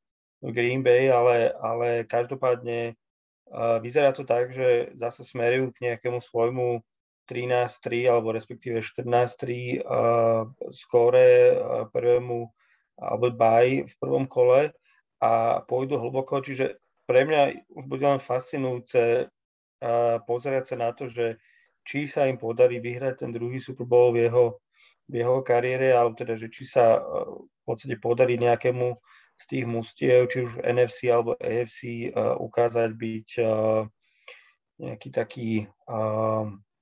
v 0.42 0.50
Green 0.50 0.82
Bay, 0.82 1.06
ale, 1.10 1.54
ale 1.54 1.88
každopádne 2.06 2.94
uh, 2.94 3.78
vyzerá 3.78 4.10
to 4.10 4.26
tak, 4.26 4.50
že 4.50 4.90
zase 4.98 5.22
smerujú 5.22 5.70
k 5.74 5.82
nejakému 5.90 6.18
svojmu 6.18 6.82
13-3 7.30 8.10
alebo 8.10 8.34
respektíve 8.34 8.82
14-3 8.82 9.86
uh, 9.86 10.50
skóre 10.74 11.54
uh, 11.54 11.86
prvému 11.94 12.50
alebo 12.98 13.24
baj 13.30 13.86
v 13.86 13.94
prvom 13.98 14.26
kole 14.26 14.74
a 15.22 15.62
pôjdu 15.62 16.02
hlboko, 16.02 16.42
čiže 16.42 16.81
pre 17.12 17.28
mňa 17.28 17.68
už 17.76 17.84
bude 17.84 18.08
len 18.08 18.16
fascinujúce 18.16 19.28
pozerať 20.24 20.72
sa 20.72 20.76
na 20.80 20.96
to, 20.96 21.12
že 21.12 21.36
či 21.84 22.08
sa 22.08 22.24
im 22.24 22.38
podarí 22.38 22.78
vyhrať 22.78 23.26
ten 23.26 23.30
druhý 23.34 23.58
Super 23.58 23.84
Bowl 23.84 24.14
v 24.14 24.30
jeho, 24.30 24.62
v 25.10 25.20
jeho 25.20 25.42
kariére, 25.42 25.92
alebo 25.92 26.14
teda, 26.14 26.38
že 26.38 26.48
či 26.48 26.64
sa 26.64 26.96
uh, 26.96 27.42
v 27.42 27.62
podstate 27.66 27.98
podarí 27.98 28.38
nejakému 28.38 28.96
z 29.34 29.44
tých 29.50 29.64
mustiev, 29.66 30.30
či 30.30 30.46
už 30.46 30.56
v 30.56 30.62
NFC 30.70 31.10
alebo 31.10 31.34
AFC, 31.36 32.08
uh, 32.14 32.38
ukázať 32.38 32.90
byť 32.94 33.28
uh, 33.42 33.82
nejaký 34.82 35.08
taký 35.14 35.50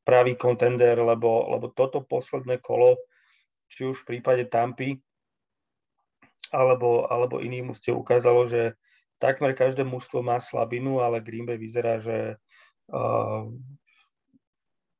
pravý 0.08 0.32
kontender, 0.32 0.96
lebo, 0.96 1.52
lebo 1.52 1.68
toto 1.68 2.00
posledné 2.00 2.56
kolo, 2.64 2.96
či 3.68 3.84
už 3.84 4.04
v 4.04 4.16
prípade 4.16 4.48
Tampy, 4.48 4.96
alebo, 6.48 7.04
alebo 7.12 7.44
iných 7.44 7.66
mustiev 7.66 8.00
ukázalo, 8.00 8.48
že 8.48 8.72
takmer 9.20 9.52
každé 9.52 9.84
mužstvo 9.84 10.24
má 10.24 10.40
slabinu, 10.40 11.04
ale 11.04 11.20
Green 11.20 11.44
Bay 11.44 11.60
vyzerá, 11.60 12.00
že 12.00 12.40
uh, 12.88 13.52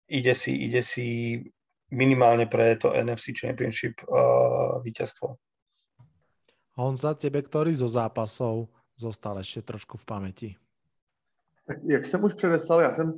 ide, 0.05 0.37
si, 0.37 0.53
ide 0.53 0.85
si 0.85 1.41
minimálne 1.89 2.45
pre 2.45 2.77
to 2.77 2.93
NFC 2.93 3.33
Championship 3.33 4.05
uh, 4.05 4.79
víťazstvo. 4.85 5.41
Honza, 6.77 7.16
tebe 7.16 7.41
ktorý 7.41 7.73
zo 7.75 7.89
zápasov 7.89 8.68
zostal 9.01 9.41
ešte 9.41 9.64
trošku 9.64 9.97
v 9.97 10.05
pamäti? 10.05 10.51
Tak 11.66 11.79
jak 11.85 12.07
jsem 12.07 12.25
už 12.25 12.35
předeslal, 12.35 12.81
já 12.81 12.95
jsem 12.95 13.12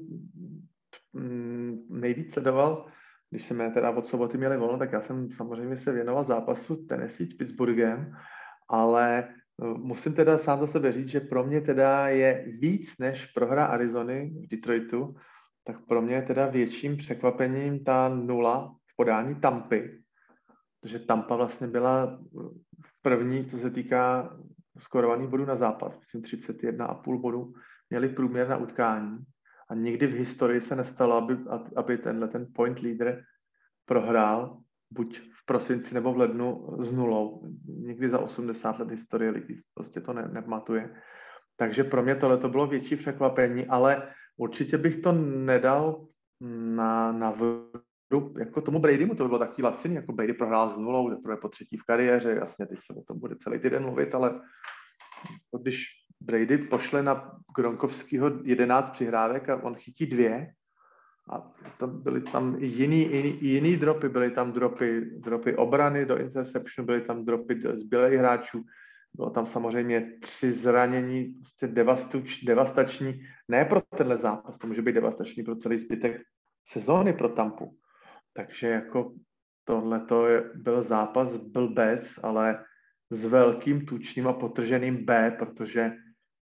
mm, 1.12 1.86
nejvíc 1.90 2.32
sledoval, 2.32 2.86
když 3.30 3.44
jsme 3.46 3.70
teda 3.70 3.90
od 3.90 4.06
soboty 4.06 4.38
měli 4.38 4.56
volno, 4.56 4.78
tak 4.78 4.92
já 4.92 5.00
jsem 5.00 5.30
samozřejmě 5.30 5.76
se 5.76 5.92
věnoval 5.92 6.24
zápasu 6.24 6.86
Tennessee 6.86 7.26
s 7.26 7.34
Pittsburghem, 7.34 8.16
ale 8.68 9.28
musím 9.62 10.14
teda 10.14 10.38
sám 10.38 10.60
za 10.60 10.66
sebe 10.66 10.92
říct, 10.92 11.08
že 11.08 11.20
pro 11.20 11.44
mě 11.44 11.60
teda 11.60 12.08
je 12.08 12.44
víc 12.58 12.98
než 12.98 13.26
prohra 13.26 13.66
Arizony 13.66 14.30
v 14.30 14.48
Detroitu, 14.48 15.14
tak 15.64 15.86
pro 15.86 16.02
mě 16.02 16.14
je 16.14 16.22
teda 16.22 16.46
větším 16.46 16.96
překvapením 16.96 17.84
ta 17.84 18.08
nula 18.08 18.74
v 18.92 18.96
podání 18.96 19.34
Tampy, 19.34 20.02
protože 20.80 20.98
Tampa 20.98 21.36
vlastně 21.36 21.66
byla 21.66 22.18
první, 23.02 23.44
co 23.44 23.58
se 23.58 23.70
týká 23.70 24.36
skorovaných 24.78 25.28
bodů 25.28 25.44
na 25.44 25.56
zápas, 25.56 25.98
myslím 25.98 26.22
31,5 26.22 27.20
bodů, 27.20 27.52
měli 27.90 28.08
průměr 28.08 28.48
na 28.48 28.56
utkání. 28.56 29.18
A 29.70 29.74
nikdy 29.74 30.06
v 30.06 30.14
historii 30.14 30.60
se 30.60 30.76
nestalo, 30.76 31.16
aby, 31.16 31.36
aby 31.76 31.98
tenhle 31.98 32.28
ten 32.28 32.46
point 32.54 32.78
leader 32.78 33.24
prohrál 33.84 34.61
buď 34.92 35.20
v 35.20 35.46
prosinci 35.46 35.94
nebo 35.94 36.12
v 36.12 36.18
lednu 36.18 36.76
s 36.80 36.92
nulou. 36.92 37.42
Nikdy 37.66 38.08
za 38.08 38.18
80 38.18 38.78
let 38.78 38.90
historie 38.90 39.30
ligy 39.30 39.62
prostě 39.74 40.00
to 40.00 40.12
ne, 40.12 40.28
nepamatuje. 40.32 40.94
Takže 41.56 41.84
pro 41.84 42.02
mě 42.02 42.14
tohle 42.14 42.38
to 42.38 42.48
bylo 42.48 42.66
větší 42.66 42.96
překvapení, 42.96 43.66
ale 43.66 44.08
určitě 44.36 44.78
bych 44.78 44.96
to 44.96 45.12
nedal 45.12 46.06
na, 46.76 47.12
na 47.12 47.30
vrub, 47.30 48.38
jako 48.38 48.60
tomu 48.60 48.78
Bradymu, 48.78 49.14
to 49.14 49.24
by 49.24 49.28
bylo 49.28 49.38
takový 49.38 49.62
laciný, 49.62 49.94
jako 49.94 50.12
Brady 50.12 50.32
prohrál 50.32 50.68
s 50.68 50.78
nulou, 50.78 51.10
teprve 51.10 51.36
po 51.36 51.48
třetí 51.48 51.76
v 51.76 51.84
kariéře, 51.84 52.30
jasně, 52.30 52.66
teď 52.66 52.78
se 52.86 52.94
o 52.94 53.02
tom 53.02 53.20
bude 53.20 53.36
celý 53.36 53.58
týden 53.58 53.82
mluvit, 53.82 54.14
ale 54.14 54.40
když 55.62 55.86
Brady 56.20 56.58
pošle 56.58 57.02
na 57.02 57.38
Gronkovského 57.56 58.30
11 58.44 58.90
přihrávek 58.90 59.48
a 59.48 59.62
on 59.62 59.74
chytí 59.74 60.06
dvě, 60.06 60.52
a 61.30 61.52
tam 61.78 62.02
byly 62.02 62.20
tam 62.20 62.56
jiný, 62.58 63.00
jiný, 63.12 63.38
jiný 63.40 63.76
dropy, 63.76 64.08
byly 64.08 64.30
tam 64.30 64.52
dropy, 64.52 65.00
dropy 65.00 65.56
obrany 65.56 66.06
do 66.06 66.18
interception, 66.18 66.86
byly 66.86 67.00
tam 67.00 67.24
dropy 67.24 67.60
zbylých 67.72 68.18
hráčů, 68.18 68.64
bylo 69.14 69.30
tam 69.30 69.46
samozřejmě 69.46 70.12
tři 70.20 70.52
zranění, 70.52 71.24
prostě 71.24 71.66
devastuč, 71.66 72.44
devastační, 72.44 73.22
ne 73.48 73.64
pro 73.64 73.80
tenhle 73.80 74.18
zápas, 74.18 74.58
to 74.58 74.66
může 74.66 74.82
být 74.82 74.92
devastační 74.92 75.42
pro 75.42 75.56
celý 75.56 75.78
zbytek 75.78 76.22
sezóny 76.68 77.12
pro 77.12 77.28
Tampu. 77.28 77.76
Takže 78.32 78.68
jako 78.68 79.12
tohle 79.64 80.00
to 80.00 80.26
byl 80.54 80.82
zápas 80.82 81.36
blbec, 81.36 82.18
ale 82.22 82.64
s 83.10 83.24
velkým 83.24 83.86
tučným 83.86 84.28
a 84.28 84.32
potrženým 84.32 85.04
B, 85.04 85.30
protože 85.38 85.92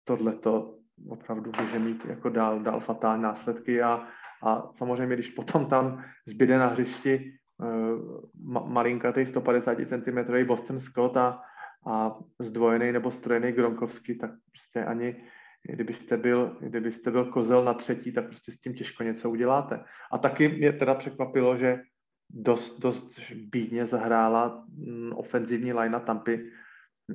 tohle 0.04 0.36
to 0.36 0.78
opravdu 1.10 1.52
může 1.62 1.80
mít 1.80 2.06
jako 2.06 2.30
dál, 2.30 2.60
dál 2.60 2.80
fatální 2.80 3.24
následky 3.24 3.82
a, 3.82 4.08
a 4.44 4.70
samozřejmě, 4.72 5.16
když 5.16 5.30
potom 5.30 5.66
tam 5.66 6.04
zbyde 6.28 6.58
na 6.58 6.68
hřišti 6.68 7.34
uh, 7.58 8.22
ma, 8.44 8.60
malinkatý 8.60 9.26
150 9.26 9.78
cm 9.88 10.46
Boston 10.48 10.80
Scott 10.80 11.18
a, 11.18 11.42
a 11.88 12.18
zdvojený 12.40 12.92
nebo 12.92 13.12
strojený 13.12 13.52
Gronkovský, 13.52 14.18
tak 14.18 14.32
prostě 14.52 14.86
ani 14.86 15.16
kdybyste 15.64 16.18
byl, 16.18 16.58
kdybyste 16.60 17.12
byl 17.12 17.26
kozel 17.26 17.64
na 17.64 17.74
třetí, 17.74 18.12
tak 18.12 18.28
prostě 18.28 18.52
s 18.52 18.60
tím 18.60 18.74
těžko 18.74 19.04
něco 19.04 19.30
uděláte. 19.30 19.84
A 20.12 20.18
taky 20.18 20.50
mě 20.50 20.74
teda 20.74 20.96
překvapilo, 20.96 21.58
že 21.58 21.82
dost, 22.30 22.80
dost 22.80 23.20
bídně 23.36 23.86
zahrála 23.86 24.66
mm, 24.70 25.14
ofenzivní 25.16 25.74
line 25.74 26.00
Tampy. 26.00 26.52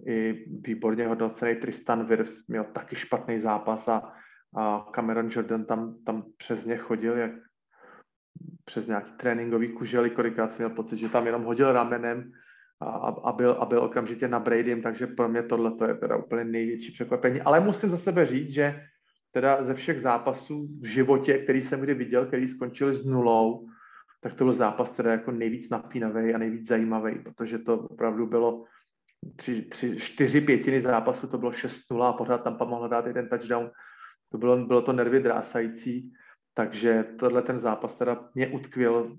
I 0.07 0.45
výborně 0.67 1.07
hodnocený 1.07 1.55
Tristan 1.55 2.07
Wirfs 2.07 2.47
měl 2.49 2.65
taky 2.65 2.97
špatný 2.97 3.41
zápas 3.41 3.89
a, 3.89 4.13
a 4.57 4.87
Cameron 4.95 5.29
Jordan 5.31 5.65
tam, 5.65 5.95
tam 6.07 6.25
přes 6.37 6.65
ně 6.65 6.77
chodil, 6.77 7.19
jak 7.19 7.33
přes 8.65 8.87
nějaký 8.87 9.13
tréninkový 9.13 9.69
kužely, 9.69 10.11
kolikrát 10.11 10.59
měl 10.59 10.71
pocit, 10.71 10.97
že 10.97 11.09
tam 11.09 11.27
jenom 11.27 11.45
hodil 11.45 11.73
ramenem 11.73 12.33
a, 12.81 12.87
a, 13.09 13.33
byl, 13.33 13.57
a 13.61 13.67
byl 13.67 13.83
okamžitě 13.83 14.29
na 14.29 14.41
Bradym, 14.41 14.83
takže 14.83 15.07
pro 15.07 15.29
mě 15.29 15.43
tohle 15.43 15.73
je 15.89 15.95
teda 15.95 16.17
úplně 16.17 16.45
největší 16.45 16.93
překvapení. 16.93 17.41
Ale 17.41 17.61
musím 17.61 17.91
za 17.91 17.97
sebe 17.97 18.27
říct, 18.27 18.51
že 18.51 18.83
teda 19.33 19.65
ze 19.65 19.75
všech 19.75 20.01
zápasů 20.01 20.69
v 20.81 20.87
životě, 20.87 21.39
který 21.39 21.63
jsem 21.63 21.81
kdy 21.81 21.95
viděl, 21.95 22.27
který 22.27 22.49
skončil 22.49 22.93
s 22.93 23.05
nulou, 23.05 23.69
tak 24.21 24.35
to 24.35 24.45
byl 24.45 24.53
zápas 24.53 24.91
teda 24.91 25.13
jako 25.13 25.31
nejvíc 25.31 25.71
napínavý 25.71 26.35
a 26.35 26.39
nejvíc 26.39 26.69
zajímavý, 26.69 27.19
protože 27.19 27.59
to 27.59 27.79
opravdu 27.79 28.27
bylo 28.27 28.65
tři, 29.37 29.63
tři, 29.63 30.01
čtyři 30.01 30.41
pětiny 30.41 30.81
zápasu, 30.81 31.27
to 31.27 31.39
bylo 31.39 31.51
6-0 31.51 32.03
a 32.03 32.13
pořád 32.13 32.39
tam 32.39 32.57
mohla 32.69 32.89
dát 32.89 33.07
jeden 33.07 33.29
touchdown. 33.29 33.71
To 34.33 34.39
bylo, 34.39 34.57
bylo 34.57 34.83
to 34.83 34.93
nervy 34.93 35.21
drásající, 35.21 36.13
takže 36.55 37.05
tohle 37.19 37.43
ten 37.43 37.59
zápas 37.59 37.95
teda 37.95 38.29
mě 38.35 38.49
utkvěl 38.49 39.17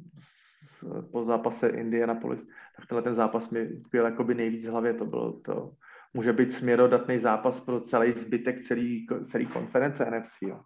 po 1.11 1.24
zápase 1.26 1.70
Indianapolis, 1.70 2.47
tak 2.76 2.86
tenhle 2.86 3.01
ten 3.01 3.14
zápas 3.14 3.49
mi 3.49 3.68
utkvěl 3.68 4.05
jakoby 4.05 4.36
nejvíc 4.36 4.66
v 4.66 4.70
hlavě, 4.70 4.93
to 4.93 5.05
bylo 5.05 5.34
to, 5.34 5.72
může 6.14 6.34
být 6.34 6.51
směrodatný 6.53 7.20
zápas 7.20 7.59
pro 7.59 7.80
celý 7.80 8.11
zbytek 8.11 8.61
celý, 8.61 9.07
celý 9.30 9.45
konference 9.45 10.11
NFC. 10.11 10.34
Jo. 10.41 10.59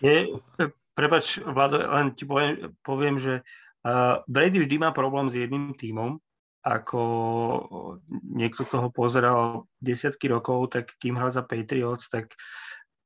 Je, 0.00 0.26
prepač, 0.94 1.38
Vlado, 1.38 1.78
len 1.78 2.12
ti 2.12 2.24
poviem, 2.24 2.56
poviem 2.84 3.16
že 3.16 3.40
uh, 3.40 4.20
Brady 4.28 4.58
vždy 4.60 4.76
má 4.78 4.92
problém 4.92 5.28
s 5.28 5.34
jedným 5.34 5.72
tímom, 5.72 6.20
ako 6.66 7.00
niekto, 8.26 8.66
kto 8.66 8.76
ho 8.82 8.88
pozeral 8.90 9.70
desiatky 9.78 10.26
rokov, 10.28 10.74
tak 10.74 10.98
kým 10.98 11.14
hral 11.14 11.30
za 11.30 11.46
Patriots, 11.46 12.10
tak 12.10 12.34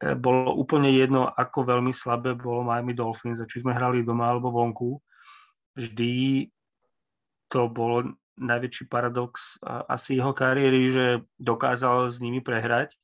bolo 0.00 0.56
úplne 0.56 0.88
jedno, 0.88 1.28
ako 1.28 1.76
veľmi 1.76 1.92
slabé 1.92 2.32
bolo 2.32 2.64
Miami 2.64 2.96
Dolphins, 2.96 3.36
a 3.36 3.44
či 3.44 3.60
sme 3.60 3.76
hrali 3.76 4.00
doma 4.00 4.32
alebo 4.32 4.48
vonku. 4.48 4.96
Vždy 5.76 6.48
to 7.52 7.68
bolo 7.68 8.16
najväčší 8.40 8.88
paradox 8.88 9.60
asi 9.64 10.16
jeho 10.16 10.32
kariéry, 10.32 10.88
že 10.88 11.06
dokázal 11.36 12.08
s 12.08 12.16
nimi 12.24 12.40
prehrať. 12.40 12.96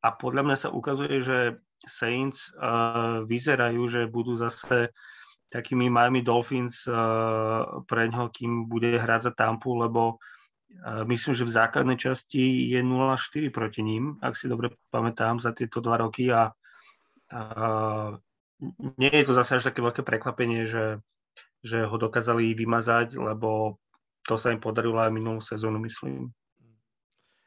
A 0.00 0.14
podľa 0.14 0.42
mňa 0.48 0.56
sa 0.56 0.68
ukazuje, 0.72 1.20
že 1.20 1.38
Saints 1.84 2.48
uh, 2.56 3.22
vyzerajú, 3.28 3.82
že 3.90 4.10
budú 4.10 4.40
zase 4.40 4.94
takými 5.52 5.92
Miami 5.92 6.24
Dolphins 6.24 6.88
uh, 6.88 7.84
pre 7.84 8.08
ňoho, 8.08 8.32
kým 8.32 8.64
bude 8.70 8.96
hrať 8.96 9.30
za 9.30 9.32
Tampu, 9.36 9.76
lebo 9.76 10.16
myslím, 11.08 11.34
že 11.34 11.48
v 11.48 11.56
základnej 11.56 11.98
časti 11.98 12.70
je 12.70 12.80
0-4 12.84 13.50
proti 13.50 13.80
ním, 13.82 14.20
ak 14.20 14.36
si 14.36 14.46
dobre 14.46 14.74
pamätám, 14.92 15.40
za 15.40 15.52
tieto 15.52 15.80
dva 15.80 15.96
roky 15.96 16.28
a 16.28 16.52
uh, 17.32 18.16
nie 18.98 19.12
je 19.12 19.24
to 19.26 19.32
zase 19.32 19.58
až 19.58 19.70
také 19.70 19.80
veľké 19.82 20.02
prekvapenie, 20.02 20.66
že, 20.66 20.98
že 21.62 21.86
ho 21.86 21.96
dokázali 21.96 22.54
vymazať, 22.54 23.16
lebo 23.16 23.80
to 24.26 24.36
sa 24.36 24.52
im 24.52 24.60
podarilo 24.60 25.00
aj 25.00 25.14
minulú 25.14 25.40
sezónu, 25.40 25.80
myslím. 25.86 26.34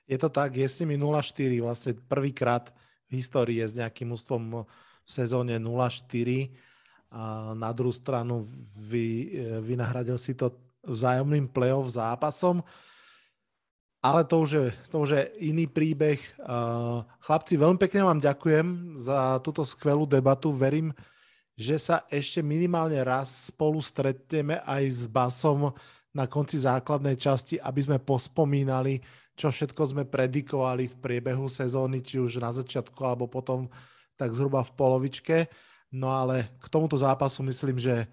Je 0.09 0.17
to 0.17 0.27
tak, 0.33 0.57
je 0.57 0.67
s 0.67 0.81
nimi 0.83 0.97
0-4, 0.97 1.61
vlastne 1.61 1.91
prvýkrát 1.95 2.73
v 3.11 3.21
histórii 3.21 3.59
je 3.61 3.67
s 3.69 3.77
nejakým 3.77 4.11
ústvom 4.11 4.65
v 5.01 5.09
sezóne 5.09 5.59
0-4 5.59 6.51
a 7.11 7.51
na 7.51 7.75
druhú 7.75 7.91
stranu 7.91 8.47
vy, 8.79 9.27
e, 9.27 9.59
vynahradil 9.59 10.15
si 10.15 10.31
to 10.31 10.55
vzájomným 10.87 11.51
playoff 11.51 11.91
zápasom. 11.91 12.63
Ale 14.01 14.25
to 14.25 14.41
už, 14.41 14.49
je, 14.49 14.65
to 14.89 15.05
už 15.05 15.09
je 15.13 15.23
iný 15.45 15.69
príbeh. 15.69 16.17
Chlapci, 17.21 17.53
veľmi 17.53 17.77
pekne 17.77 18.01
vám 18.01 18.17
ďakujem 18.17 18.97
za 18.97 19.37
túto 19.45 19.61
skvelú 19.61 20.09
debatu. 20.09 20.49
Verím, 20.49 20.89
že 21.53 21.77
sa 21.77 22.09
ešte 22.09 22.41
minimálne 22.41 22.97
raz 23.05 23.53
spolu 23.53 23.77
stretneme 23.77 24.57
aj 24.65 24.83
s 24.89 25.01
Basom 25.05 25.69
na 26.17 26.25
konci 26.25 26.57
základnej 26.57 27.13
časti, 27.13 27.61
aby 27.61 27.77
sme 27.77 27.97
pospomínali, 28.01 29.05
čo 29.37 29.53
všetko 29.53 29.93
sme 29.93 30.03
predikovali 30.09 30.89
v 30.89 30.95
priebehu 30.97 31.45
sezóny, 31.45 32.01
či 32.01 32.17
už 32.17 32.41
na 32.41 32.49
začiatku 32.49 32.97
alebo 33.05 33.29
potom 33.29 33.69
tak 34.17 34.33
zhruba 34.33 34.65
v 34.65 34.75
polovičke. 34.81 35.37
No 35.93 36.09
ale 36.09 36.57
k 36.57 36.65
tomuto 36.73 36.97
zápasu 36.97 37.45
myslím, 37.45 37.77
že 37.77 38.09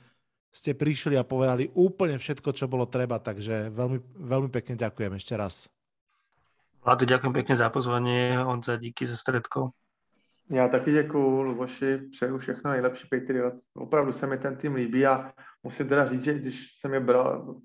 ste 0.52 0.76
prišli 0.76 1.16
a 1.16 1.24
povedali 1.24 1.72
úplne 1.72 2.20
všetko, 2.20 2.52
čo 2.52 2.68
bolo 2.68 2.84
treba, 2.84 3.16
takže 3.16 3.72
veľmi, 3.72 3.98
veľmi 4.20 4.52
pekne 4.52 4.76
ďakujem 4.76 5.16
ešte 5.16 5.32
raz. 5.32 5.72
Vlado, 6.84 7.04
ďakujem 7.04 7.32
pekne 7.32 7.54
za 7.56 7.68
pozvanie, 7.70 8.38
za 8.64 8.76
díky 8.76 9.06
za 9.06 9.16
stredkou. 9.16 9.70
Já 10.50 10.68
taky 10.68 10.92
děkuju, 10.92 11.42
Luboši, 11.42 11.98
přeju 12.10 12.38
všechno 12.38 12.70
nejlepší 12.70 13.08
Patriot. 13.10 13.54
Opravdu 13.74 14.12
se 14.12 14.26
mi 14.26 14.38
ten 14.38 14.56
tým 14.56 14.74
líbí 14.74 15.06
a 15.06 15.32
musím 15.62 15.88
teda 15.88 16.06
říct, 16.06 16.24
že 16.24 16.34
když 16.34 16.72
jsem 16.72 16.94
je 16.94 17.00
bral 17.00 17.56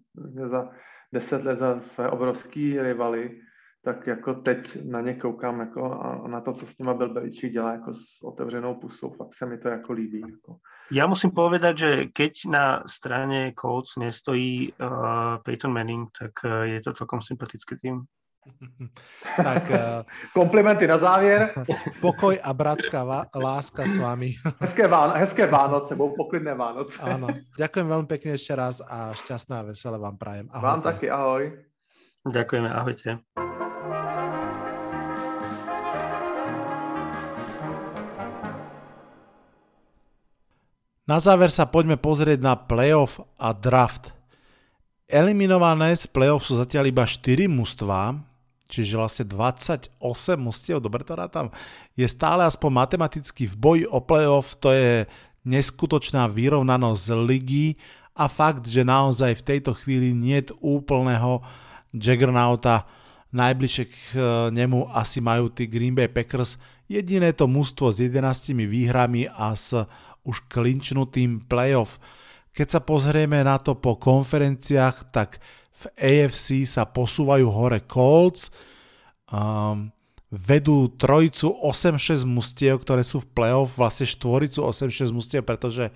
za 0.51 0.69
deset 1.13 1.43
let 1.43 1.59
za 1.59 1.79
své 1.79 2.09
obrovský 2.09 2.81
rivaly, 2.81 3.39
tak 3.83 4.07
jako 4.07 4.33
teď 4.33 4.85
na 4.85 5.01
ně 5.01 5.13
koukám 5.13 5.59
jako 5.59 5.91
a 5.91 6.27
na 6.27 6.41
to, 6.41 6.53
co 6.53 6.65
s 6.65 6.77
nima 6.77 6.93
byl 6.93 7.13
Beličík 7.13 7.51
dělá 7.51 7.71
jako 7.71 7.93
s 7.93 8.23
otevřenou 8.23 8.75
pusou, 8.75 9.09
fakt 9.09 9.33
se 9.37 9.45
mi 9.45 9.57
to 9.57 9.67
jako 9.67 9.93
líbí. 9.93 10.19
Jako. 10.19 10.57
Ja 10.91 11.07
musím 11.07 11.31
povedať, 11.31 11.77
že 11.77 11.91
keď 12.13 12.33
na 12.45 12.65
strane 12.85 13.55
Colts 13.55 13.95
nestojí 13.95 14.75
uh, 14.75 15.39
Peyton 15.43 15.73
Manning, 15.73 16.11
tak 16.11 16.31
uh, 16.43 16.67
je 16.67 16.81
to 16.81 16.93
celkom 16.93 17.21
sympatický 17.21 17.75
tým. 17.79 18.03
Tak, 19.35 19.63
uh, 19.69 19.77
Komplimenty 20.37 20.87
na 20.87 20.97
závěr. 20.97 21.53
Pokoj 22.01 22.39
a 22.43 22.53
bratská 22.53 23.03
va- 23.05 23.27
láska 23.35 23.87
s 23.87 23.97
vami. 23.97 24.35
Hezké, 24.59 24.87
Ván- 24.87 25.17
hezké 25.17 25.47
Vánoce, 25.47 25.95
budou 25.95 26.15
poklidné 26.15 26.53
Vánoce. 26.53 26.97
Áno. 27.01 27.27
Ďakujem 27.57 27.87
veľmi 27.87 28.07
pekne 28.07 28.31
ešte 28.35 28.53
raz 28.55 28.81
a 28.81 29.13
šťastné 29.15 29.53
a 29.59 29.63
veselé 29.67 29.97
vám 29.97 30.17
prajem. 30.17 30.47
Ahojte. 30.51 30.67
Vám 30.67 30.81
taky, 30.81 31.05
ahoj. 31.09 31.43
Ďakujeme, 32.23 32.69
ahojte. 32.71 33.09
Na 41.03 41.19
záver 41.19 41.51
sa 41.51 41.67
poďme 41.67 41.99
pozrieť 41.99 42.39
na 42.39 42.55
playoff 42.55 43.19
a 43.35 43.51
draft. 43.51 44.15
Eliminované 45.11 45.91
z 45.99 46.07
playoff 46.07 46.47
sú 46.47 46.55
zatiaľ 46.55 46.87
iba 46.89 47.03
4 47.03 47.51
mužstvá, 47.51 48.15
čiže 48.73 48.97
vlastne 48.97 49.25
28 49.29 49.93
mužstiev, 50.41 50.81
dobre 50.81 51.05
to 51.05 51.13
rátam, 51.13 51.53
je 51.93 52.09
stále 52.09 52.41
aspoň 52.41 52.69
matematicky 52.73 53.45
v 53.45 53.55
boji 53.55 53.83
o 53.85 54.01
playoff, 54.01 54.57
to 54.57 54.73
je 54.73 55.05
neskutočná 55.45 56.25
vyrovnanosť 56.25 57.05
ligy. 57.13 57.77
A 58.13 58.29
fakt, 58.29 58.69
že 58.69 58.85
naozaj 58.85 59.41
v 59.41 59.45
tejto 59.45 59.73
chvíli 59.73 60.13
nie 60.13 60.41
je 60.41 60.53
úplného 60.61 61.41
Jaggernauta, 61.93 62.85
najbližšie 63.33 63.85
k 63.89 63.95
e, 64.13 64.17
nemu 64.53 64.85
asi 64.93 65.17
majú 65.17 65.49
tí 65.49 65.65
Green 65.65 65.97
Bay 65.97 66.05
Packers, 66.05 66.61
jediné 66.85 67.33
to 67.33 67.49
mužstvo 67.49 67.89
s 67.89 67.97
11 67.97 68.53
výhrami 68.69 69.25
a 69.25 69.57
s 69.57 69.73
už 70.23 70.45
klinčnutým 70.47 71.49
playoff. 71.49 71.99
Keď 72.53 72.67
sa 72.69 72.81
pozrieme 72.85 73.41
na 73.41 73.57
to 73.57 73.73
po 73.73 73.97
konferenciách, 73.97 75.09
tak 75.09 75.41
v 75.73 75.83
AFC 75.97 76.69
sa 76.69 76.85
posúvajú 76.85 77.49
hore 77.49 77.81
Colts, 77.83 78.53
um, 79.33 79.89
vedú 80.33 80.89
trojicu 80.97 81.53
8-6 81.61 82.25
mustiev, 82.25 82.81
ktoré 82.81 83.05
sú 83.05 83.21
v 83.21 83.29
playoff, 83.37 83.77
vlastne 83.77 84.09
štvoricu 84.09 84.65
8-6 84.65 85.13
mustiev, 85.13 85.45
pretože 85.45 85.93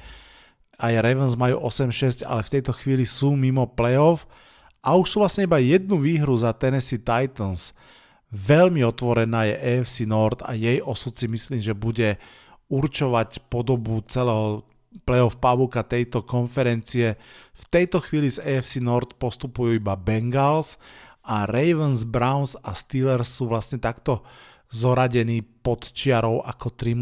aj 0.78 0.93
Ravens 1.01 1.34
majú 1.34 1.57
8-6, 1.65 2.21
ale 2.21 2.45
v 2.45 2.53
tejto 2.53 2.69
chvíli 2.78 3.05
sú 3.05 3.34
mimo 3.34 3.65
playoff 3.65 4.30
a 4.86 4.93
už 4.93 5.09
sú 5.09 5.17
vlastne 5.25 5.49
iba 5.49 5.57
jednu 5.57 5.97
výhru 5.97 6.38
za 6.38 6.53
Tennessee 6.53 7.01
Titans. 7.01 7.73
Veľmi 8.30 8.86
otvorená 8.86 9.49
je 9.49 9.55
AFC 9.57 10.05
North 10.05 10.45
a 10.45 10.53
jej 10.53 10.78
osud 10.86 11.17
si 11.17 11.25
myslím, 11.25 11.63
že 11.63 11.73
bude 11.73 12.21
určovať 12.69 13.49
podobu 13.49 14.03
celého 14.05 14.67
playoff 15.04 15.38
pavúka 15.38 15.86
tejto 15.86 16.24
konferencie. 16.24 17.20
V 17.54 17.64
tejto 17.70 18.02
chvíli 18.02 18.32
z 18.32 18.41
AFC 18.41 18.82
North 18.82 19.18
postupujú 19.18 19.78
iba 19.78 19.93
Bengals 20.00 20.80
a 21.28 21.43
Ravens, 21.43 22.08
Browns 22.08 22.56
a 22.64 22.72
Steelers 22.72 23.28
sú 23.28 23.52
vlastne 23.52 23.78
takto 23.78 24.24
zoradení 24.72 25.43
pod 25.43 25.91
čiarou 25.91 26.43
ako 26.43 26.76
tri 26.76 26.95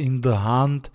in 0.00 0.20
the 0.20 0.36
hunt. 0.36 0.92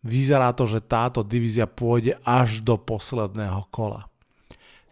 Vyzerá 0.00 0.56
to, 0.56 0.64
že 0.64 0.80
táto 0.80 1.20
divízia 1.20 1.68
pôjde 1.68 2.16
až 2.24 2.64
do 2.64 2.80
posledného 2.80 3.68
kola. 3.68 4.08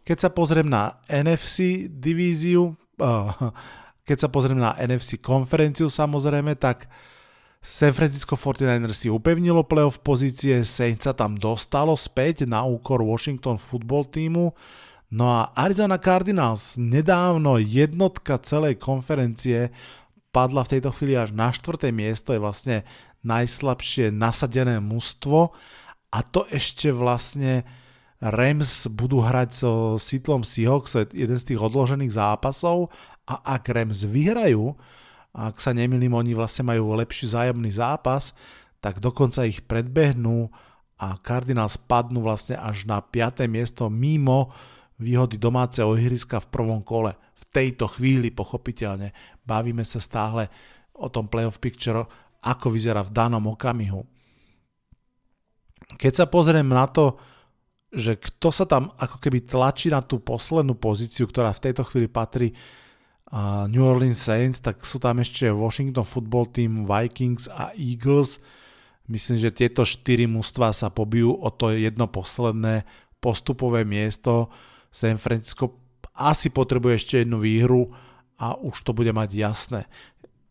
Keď 0.05 0.19
sa 0.21 0.31
pozriem 0.33 0.69
na 0.69 1.01
NFC 1.09 1.89
divíziu, 1.89 2.77
keď 4.09 4.17
sa 4.17 4.29
pozriem 4.29 4.61
na 4.61 4.77
NFC 4.77 5.21
konferenciu 5.21 5.89
samozrejme, 5.89 6.57
tak 6.57 6.89
San 7.59 7.91
Francisco 7.93 8.39
49ers 8.39 8.95
si 8.95 9.09
upevnilo 9.11 9.67
playoff 9.67 9.99
pozície, 10.01 10.63
Saints 10.63 11.05
sa 11.05 11.13
tam 11.13 11.35
dostalo 11.35 11.99
späť 11.99 12.47
na 12.47 12.63
úkor 12.63 13.03
Washington 13.03 13.59
football 13.59 14.07
týmu, 14.07 14.55
no 15.11 15.25
a 15.27 15.51
Arizona 15.59 15.99
Cardinals, 15.99 16.79
nedávno 16.79 17.59
jednotka 17.59 18.39
celej 18.41 18.79
konferencie, 18.79 19.75
padla 20.31 20.63
v 20.63 20.79
tejto 20.79 20.91
chvíli 20.95 21.19
až 21.19 21.35
na 21.35 21.51
štvrté 21.51 21.91
miesto, 21.91 22.31
je 22.31 22.41
vlastne 22.41 22.77
najslabšie 23.27 24.15
nasadené 24.15 24.79
mužstvo. 24.79 25.51
A 26.15 26.19
to 26.25 26.47
ešte 26.49 26.95
vlastne 26.95 27.67
Rams 28.19 28.89
budú 28.91 29.23
hrať 29.23 29.49
so 29.55 29.73
Seattleom 30.01 30.43
Seahawks, 30.43 30.97
jeden 31.13 31.39
z 31.39 31.45
tých 31.55 31.61
odložených 31.61 32.15
zápasov. 32.15 32.91
A 33.29 33.45
ak 33.45 33.69
Rams 33.69 34.09
vyhrajú, 34.09 34.73
ak 35.35 35.61
sa 35.61 35.77
nemýlim, 35.77 36.13
oni 36.15 36.33
vlastne 36.33 36.67
majú 36.67 36.97
lepší 36.99 37.31
zájomný 37.31 37.71
zápas, 37.75 38.33
tak 38.79 39.03
dokonca 39.03 39.45
ich 39.45 39.63
predbehnú 39.67 40.49
a 40.99 41.15
Cardinals 41.23 41.79
padnú 41.79 42.27
vlastne 42.27 42.59
až 42.59 42.87
na 42.87 42.99
5. 42.99 43.47
miesto 43.47 43.87
mimo 43.87 44.51
výhody 44.99 45.39
domáceho 45.39 45.95
ihriska 45.95 46.43
v 46.43 46.51
prvom 46.51 46.83
kole. 46.83 47.15
V 47.39 47.45
tejto 47.55 47.87
chvíli 47.87 48.35
pochopiteľne 48.35 49.15
bavíme 49.47 49.87
sa 49.87 50.03
stále 50.03 50.51
o 50.99 51.07
tom 51.07 51.31
playoff 51.31 51.63
picture, 51.63 52.03
ako 52.43 52.75
vyzerá 52.75 53.07
v 53.07 53.15
danom 53.15 53.47
okamihu. 53.47 54.03
Keď 55.95 56.13
sa 56.13 56.27
pozriem 56.27 56.67
na 56.67 56.91
to, 56.91 57.15
že 57.89 58.21
kto 58.21 58.53
sa 58.53 58.69
tam 58.69 58.93
ako 58.99 59.17
keby 59.23 59.49
tlačí 59.49 59.89
na 59.89 60.05
tú 60.05 60.21
poslednú 60.21 60.77
pozíciu, 60.77 61.25
ktorá 61.25 61.55
v 61.57 61.71
tejto 61.71 61.87
chvíli 61.89 62.11
patrí 62.11 62.53
New 63.69 63.85
Orleans 63.85 64.17
Saints, 64.17 64.65
tak 64.65 64.81
sú 64.89 64.97
tam 64.97 65.21
ešte 65.21 65.53
Washington 65.53 66.05
Football 66.05 66.49
Team, 66.49 66.89
Vikings 66.89 67.45
a 67.53 67.77
Eagles. 67.77 68.41
Myslím, 69.09 69.37
že 69.41 69.53
tieto 69.53 69.85
štyri 69.85 70.25
mužstva 70.25 70.73
sa 70.73 70.89
pobijú 70.89 71.37
o 71.37 71.49
to 71.53 71.73
jedno 71.77 72.09
posledné 72.09 72.89
postupové 73.21 73.85
miesto. 73.85 74.49
San 74.89 75.21
Francisco 75.21 75.77
asi 76.17 76.49
potrebuje 76.49 76.95
ešte 77.05 77.15
jednu 77.25 77.41
výhru 77.41 77.93
a 78.41 78.57
už 78.57 78.81
to 78.85 78.97
bude 78.97 79.13
mať 79.13 79.31
jasné. 79.37 79.81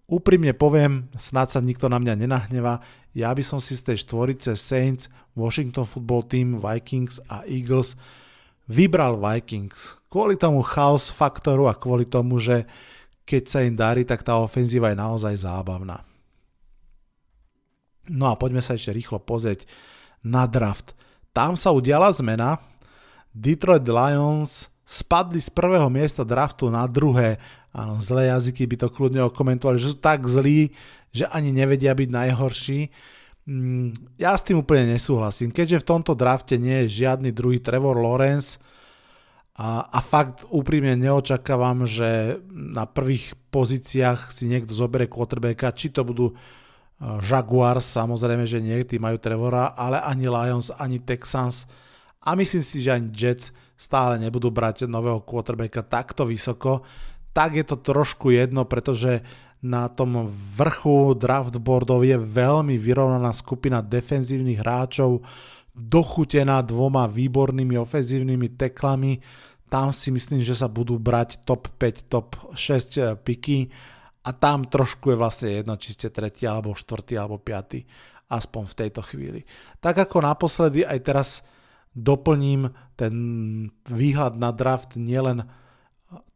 Úprimne 0.07 0.55
poviem, 0.55 1.11
snáď 1.19 1.47
sa 1.57 1.59
nikto 1.59 1.91
na 1.91 1.99
mňa 1.99 2.13
nenahneva, 2.15 2.79
ja 3.17 3.33
by 3.33 3.41
som 3.41 3.57
si 3.57 3.73
z 3.73 3.91
tej 3.91 4.05
štvorice 4.05 4.53
Saints, 4.53 5.09
Washington 5.33 5.83
Football 5.83 6.29
Team, 6.29 6.61
Vikings 6.61 7.17
a 7.27 7.41
Eagles 7.49 7.97
vybral 8.69 9.17
Vikings. 9.17 9.96
Kvôli 10.07 10.39
tomu 10.39 10.63
chaos 10.63 11.11
faktoru 11.11 11.67
a 11.67 11.75
kvôli 11.75 12.07
tomu, 12.07 12.39
že 12.39 12.63
keď 13.27 13.43
sa 13.43 13.59
im 13.59 13.75
darí, 13.75 14.07
tak 14.07 14.23
tá 14.23 14.39
ofenzíva 14.39 14.95
je 14.95 14.97
naozaj 14.97 15.43
zábavná. 15.43 15.99
No 18.07 18.31
a 18.31 18.39
poďme 18.39 18.63
sa 18.63 18.79
ešte 18.79 18.95
rýchlo 18.95 19.19
pozrieť 19.19 19.67
na 20.23 20.47
draft. 20.47 20.95
Tam 21.35 21.59
sa 21.59 21.75
udiala 21.75 22.07
zmena. 22.15 22.55
Detroit 23.35 23.83
Lions 23.83 24.71
spadli 24.87 25.43
z 25.43 25.51
prvého 25.51 25.91
miesta 25.91 26.23
draftu 26.23 26.71
na 26.71 26.87
druhé. 26.87 27.35
Áno, 27.75 27.99
zlé 27.99 28.31
jazyky 28.31 28.63
by 28.63 28.75
to 28.79 28.87
kľudne 28.87 29.21
okomentovali, 29.27 29.77
že 29.77 29.91
sú 29.91 29.99
tak 29.99 30.23
zlí, 30.23 30.71
že 31.11 31.27
ani 31.27 31.51
nevedia 31.51 31.91
byť 31.91 32.09
najhorší. 32.09 32.79
Mm, 33.43 33.91
ja 34.15 34.33
s 34.33 34.47
tým 34.47 34.63
úplne 34.63 34.95
nesúhlasím. 34.95 35.51
Keďže 35.51 35.83
v 35.83 35.89
tomto 35.91 36.15
drafte 36.15 36.55
nie 36.55 36.87
je 36.87 37.03
žiadny 37.03 37.35
druhý 37.35 37.59
Trevor 37.59 37.99
Lawrence 37.99 38.55
a, 39.57 39.89
a 39.89 39.99
fakt 40.05 40.45
úprimne 40.53 40.93
neočakávam, 40.93 41.89
že 41.89 42.37
na 42.53 42.85
prvých 42.85 43.33
pozíciách 43.49 44.29
si 44.29 44.45
niekto 44.45 44.77
zoberie 44.77 45.09
quarterbacka, 45.09 45.73
či 45.73 45.89
to 45.89 46.05
budú 46.05 46.29
uh, 46.29 47.17
Jaguars, 47.25 47.89
samozrejme, 47.89 48.45
že 48.45 48.61
nie, 48.61 48.77
tí 48.85 49.01
majú 49.01 49.17
Trevora, 49.17 49.73
ale 49.73 49.97
ani 49.97 50.29
Lions, 50.29 50.69
ani 50.77 51.01
Texans. 51.01 51.65
A 52.21 52.37
myslím 52.37 52.61
si, 52.61 52.85
že 52.85 52.93
ani 52.93 53.09
Jets 53.09 53.49
stále 53.73 54.21
nebudú 54.21 54.53
brať 54.53 54.85
nového 54.85 55.25
quarterbacka 55.25 55.81
takto 55.81 56.29
vysoko, 56.29 56.85
tak 57.33 57.57
je 57.57 57.65
to 57.65 57.81
trošku 57.81 58.29
jedno, 58.29 58.61
pretože 58.69 59.25
na 59.57 59.89
tom 59.89 60.29
vrchu 60.29 61.17
draftboardov 61.17 62.05
je 62.05 62.13
veľmi 62.13 62.77
vyrovnaná 62.77 63.33
skupina 63.33 63.81
defenzívnych 63.81 64.61
hráčov, 64.61 65.25
dochutená 65.77 66.65
dvoma 66.65 67.05
výbornými 67.05 67.77
ofenzívnymi 67.77 68.57
teklami. 68.57 69.21
Tam 69.69 69.93
si 69.93 70.09
myslím, 70.09 70.41
že 70.41 70.57
sa 70.57 70.65
budú 70.65 70.97
brať 70.97 71.45
top 71.45 71.69
5, 71.77 72.09
top 72.09 72.33
6 72.57 72.57
eh, 72.97 73.13
piky 73.13 73.69
a 74.25 74.33
tam 74.33 74.65
trošku 74.67 75.13
je 75.13 75.17
vlastne 75.21 75.49
jedno, 75.61 75.77
či 75.79 75.95
ste 75.95 76.11
tretí, 76.11 76.43
alebo 76.49 76.75
štvrtý, 76.75 77.15
alebo 77.15 77.39
piatý, 77.39 77.87
aspoň 78.27 78.63
v 78.67 78.77
tejto 78.83 79.01
chvíli. 79.05 79.47
Tak 79.79 80.03
ako 80.03 80.25
naposledy, 80.25 80.83
aj 80.83 80.99
teraz 81.05 81.29
doplním 81.95 82.67
ten 82.99 83.13
výhľad 83.87 84.35
na 84.35 84.51
draft 84.51 84.99
nielen 84.99 85.47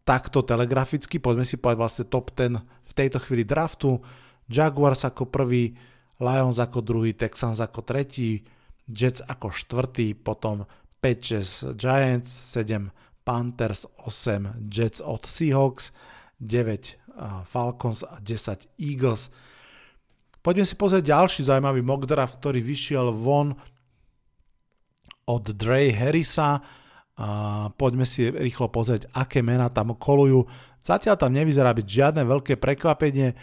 takto 0.07 0.41
telegraficky. 0.41 1.19
Poďme 1.19 1.43
si 1.43 1.59
povedať 1.59 1.79
vlastne 1.81 2.05
top 2.07 2.31
10 2.31 2.63
v 2.63 2.93
tejto 2.95 3.19
chvíli 3.21 3.43
draftu. 3.43 3.99
Jaguars 4.47 5.03
ako 5.03 5.27
prvý, 5.27 5.75
Lions 6.17 6.57
ako 6.63 6.79
druhý, 6.79 7.11
Texans 7.11 7.59
ako 7.59 7.83
tretí, 7.83 8.43
Jets 8.91 9.23
ako 9.25 9.49
štvrtý, 9.55 10.13
potom 10.13 10.67
5-6 11.01 11.73
Giants, 11.79 12.29
7 12.29 12.91
Panthers, 13.25 13.89
8 14.05 14.67
Jets 14.69 15.01
od 15.01 15.25
Seahawks, 15.25 15.95
9 16.37 16.99
Falcons 17.45 18.05
a 18.05 18.21
10 18.21 18.67
Eagles. 18.77 19.33
Poďme 20.41 20.65
si 20.65 20.73
pozrieť 20.73 21.13
ďalší 21.13 21.45
zaujímavý 21.45 21.85
mock 21.85 22.09
draft, 22.09 22.41
ktorý 22.41 22.65
vyšiel 22.65 23.13
von 23.13 23.53
od 25.29 25.43
Dre 25.53 25.93
Harrisa. 25.93 26.65
Poďme 27.77 28.09
si 28.09 28.25
rýchlo 28.25 28.73
pozrieť, 28.73 29.05
aké 29.13 29.45
mená 29.45 29.69
tam 29.69 29.93
kolujú. 29.93 30.49
Zatiaľ 30.81 31.13
tam 31.21 31.37
nevyzerá 31.37 31.77
byť 31.77 31.85
žiadne 31.85 32.25
veľké 32.25 32.57
prekvapenie. 32.57 33.37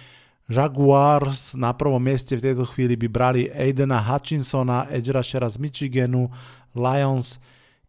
Jaguars 0.49 1.53
na 1.53 1.77
prvom 1.77 2.01
mieste 2.01 2.33
v 2.33 2.41
tejto 2.41 2.65
chvíli 2.65 2.97
by 2.97 3.09
brali 3.13 3.53
Aidena 3.53 4.01
Hutchinsona, 4.01 4.89
edge 4.89 5.13
rushera 5.13 5.45
z 5.45 5.61
Michiganu, 5.61 6.33
Lions, 6.73 7.37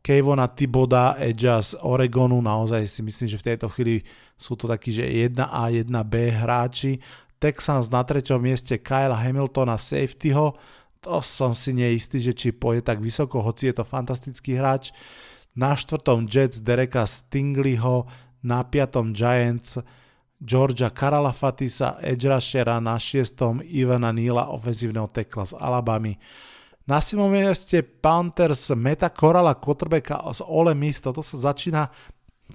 Kevona 0.03 0.51
Tiboda, 0.51 1.15
edge 1.15 1.47
z 1.47 1.79
Oregonu, 1.79 2.43
naozaj 2.43 2.83
si 2.91 2.99
myslím, 2.99 3.27
že 3.31 3.39
v 3.39 3.47
tejto 3.55 3.71
chvíli 3.71 4.03
sú 4.35 4.59
to 4.59 4.67
takí, 4.67 4.91
že 4.91 5.07
1A, 5.07 5.71
1B 5.87 6.35
hráči. 6.35 6.99
Texans 7.39 7.87
na 7.87 8.03
treťom 8.03 8.43
mieste 8.43 8.75
Kyle 8.75 9.15
Hamiltona, 9.15 9.79
safetyho, 9.79 10.59
to 10.99 11.23
som 11.23 11.55
si 11.55 11.71
neistý, 11.71 12.19
že 12.19 12.35
či 12.35 12.51
pôjde 12.51 12.83
tak 12.83 12.99
vysoko, 12.99 13.39
hoci 13.39 13.71
je 13.71 13.79
to 13.79 13.87
fantastický 13.87 14.59
hráč. 14.59 14.91
Na 15.55 15.79
štvrtom 15.79 16.27
Jets 16.27 16.59
Dereka 16.59 17.07
Stingleyho, 17.07 18.03
na 18.43 18.67
piatom 18.67 19.15
Giants 19.15 19.79
Georgia 20.39 20.87
Karalafatisa, 20.87 21.99
edge 21.99 22.31
rushera, 22.31 22.79
na 22.79 22.95
šiestom 22.95 23.59
Ivana 23.59 24.15
Nila, 24.15 24.47
ofenzívneho 24.55 25.11
tekla 25.11 25.43
z 25.45 25.53
Alabamy. 25.59 26.15
Na 26.87 27.03
simom 27.03 27.27
mieste 27.27 27.83
Panthers 27.83 28.71
Meta 28.71 29.11
Korala, 29.11 29.59
quarterbacka 29.59 30.23
z 30.31 30.41
Ole 30.47 30.71
Miss, 30.73 31.03
toto 31.03 31.19
sa 31.19 31.51
začína 31.51 31.91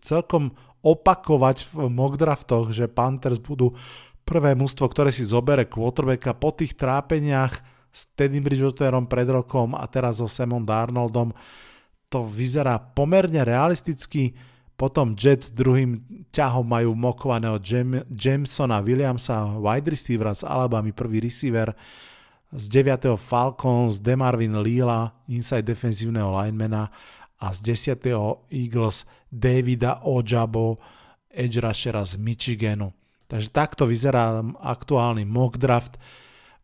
celkom 0.00 0.56
opakovať 0.80 1.70
v 1.70 1.92
mock 1.92 2.16
draftoch, 2.16 2.72
že 2.72 2.88
Panthers 2.88 3.38
budú 3.38 3.76
prvé 4.24 4.56
mužstvo, 4.56 4.88
ktoré 4.88 5.12
si 5.12 5.28
zobere 5.28 5.68
quarterbacka 5.68 6.32
po 6.34 6.56
tých 6.56 6.74
trápeniach 6.80 7.52
s 7.94 8.10
Teddy 8.16 8.40
Bridgewaterom 8.40 9.06
pred 9.06 9.28
rokom 9.28 9.76
a 9.76 9.84
teraz 9.86 10.18
so 10.18 10.26
Samom 10.26 10.64
Darnoldom. 10.64 11.36
To 12.08 12.24
vyzerá 12.24 12.80
pomerne 12.80 13.44
realisticky 13.44 14.32
potom 14.74 15.14
Jets 15.14 15.54
druhým 15.54 16.02
ťahom 16.34 16.66
majú 16.66 16.98
mokovaného 16.98 17.62
Jam- 17.62 18.02
Jamesona 18.10 18.82
Williamsa, 18.82 19.54
wide 19.54 19.86
receiver 19.94 20.34
z 20.34 20.42
Alabama, 20.42 20.90
prvý 20.90 21.22
receiver. 21.22 21.70
Z 22.54 22.70
9. 22.70 23.18
Falcons 23.18 23.98
Demarvin 23.98 24.62
Lila, 24.62 25.10
inside 25.26 25.66
defenzívneho 25.66 26.30
linemana 26.30 26.90
a 27.42 27.50
z 27.50 27.58
10. 27.98 27.98
Eagles 28.50 29.06
Davida 29.26 30.06
Ojabo, 30.06 30.78
edge 31.34 31.58
rushera 31.58 32.06
z 32.06 32.14
Michiganu. 32.18 32.94
Takže 33.26 33.50
takto 33.50 33.90
vyzerá 33.90 34.42
aktuálny 34.62 35.26
mock 35.26 35.58
draft. 35.58 35.98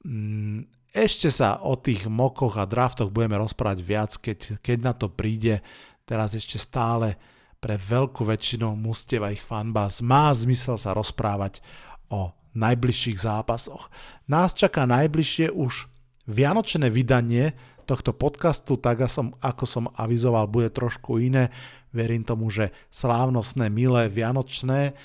Mm, 0.06 0.70
ešte 0.94 1.30
sa 1.30 1.58
o 1.62 1.74
tých 1.74 2.06
mokoch 2.06 2.58
a 2.58 2.66
draftoch 2.66 3.10
budeme 3.10 3.38
rozprávať 3.38 3.78
viac, 3.82 4.10
keď, 4.18 4.62
keď 4.62 4.78
na 4.82 4.92
to 4.94 5.10
príde. 5.10 5.62
Teraz 6.06 6.34
ešte 6.34 6.58
stále 6.58 7.18
pre 7.60 7.76
veľkú 7.76 8.24
väčšinu 8.24 8.72
mustiev 8.72 9.20
a 9.20 9.30
ich 9.36 9.44
fanbás 9.44 10.00
má 10.00 10.32
zmysel 10.32 10.80
sa 10.80 10.96
rozprávať 10.96 11.60
o 12.08 12.32
najbližších 12.56 13.20
zápasoch. 13.20 13.92
Nás 14.26 14.56
čaká 14.56 14.88
najbližšie 14.88 15.52
už 15.52 15.86
vianočné 16.24 16.88
vydanie 16.88 17.52
tohto 17.84 18.16
podcastu, 18.16 18.80
tak 18.80 19.04
ako 19.44 19.64
som 19.68 19.84
avizoval, 19.94 20.48
bude 20.48 20.72
trošku 20.72 21.20
iné. 21.20 21.52
Verím 21.92 22.24
tomu, 22.24 22.48
že 22.48 22.72
slávnostné, 22.90 23.68
milé, 23.68 24.08
vianočné. 24.08 24.96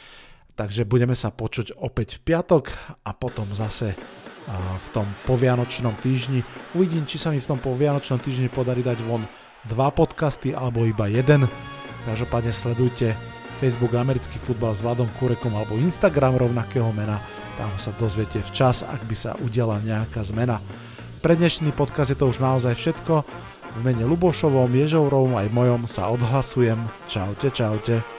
Takže 0.56 0.88
budeme 0.88 1.18
sa 1.18 1.36
počuť 1.36 1.76
opäť 1.76 2.22
v 2.22 2.32
piatok 2.32 2.72
a 3.04 3.12
potom 3.12 3.52
zase 3.52 3.92
v 4.80 4.88
tom 4.94 5.06
povianočnom 5.28 5.98
týždni. 6.00 6.46
Uvidím, 6.78 7.04
či 7.04 7.18
sa 7.18 7.34
mi 7.34 7.42
v 7.42 7.50
tom 7.50 7.60
povianočnom 7.60 8.22
týždni 8.22 8.48
podarí 8.48 8.86
dať 8.86 9.02
von 9.04 9.26
dva 9.66 9.90
podcasty 9.90 10.54
alebo 10.54 10.86
iba 10.86 11.10
jeden. 11.10 11.50
Každopádne 12.06 12.54
sledujte 12.54 13.18
Facebook 13.58 13.98
Americký 13.98 14.38
futbal 14.38 14.78
s 14.78 14.86
Vladom 14.86 15.10
Kurekom 15.18 15.58
alebo 15.58 15.74
Instagram 15.74 16.38
rovnakého 16.38 16.94
mena. 16.94 17.18
Tam 17.58 17.74
sa 17.82 17.90
dozviete 17.98 18.38
včas, 18.46 18.86
ak 18.86 19.02
by 19.10 19.16
sa 19.18 19.34
udiala 19.42 19.82
nejaká 19.82 20.22
zmena. 20.22 20.62
Pre 21.26 21.34
dnešný 21.34 21.74
podcast 21.74 22.14
je 22.14 22.20
to 22.20 22.30
už 22.30 22.38
naozaj 22.38 22.78
všetko. 22.78 23.26
V 23.76 23.80
mene 23.82 24.06
Lubošovom, 24.06 24.70
Ježovrovom 24.70 25.34
aj 25.34 25.50
mojom 25.50 25.82
sa 25.90 26.14
odhlasujem. 26.14 26.78
Čaute, 27.10 27.50
čaute. 27.50 28.15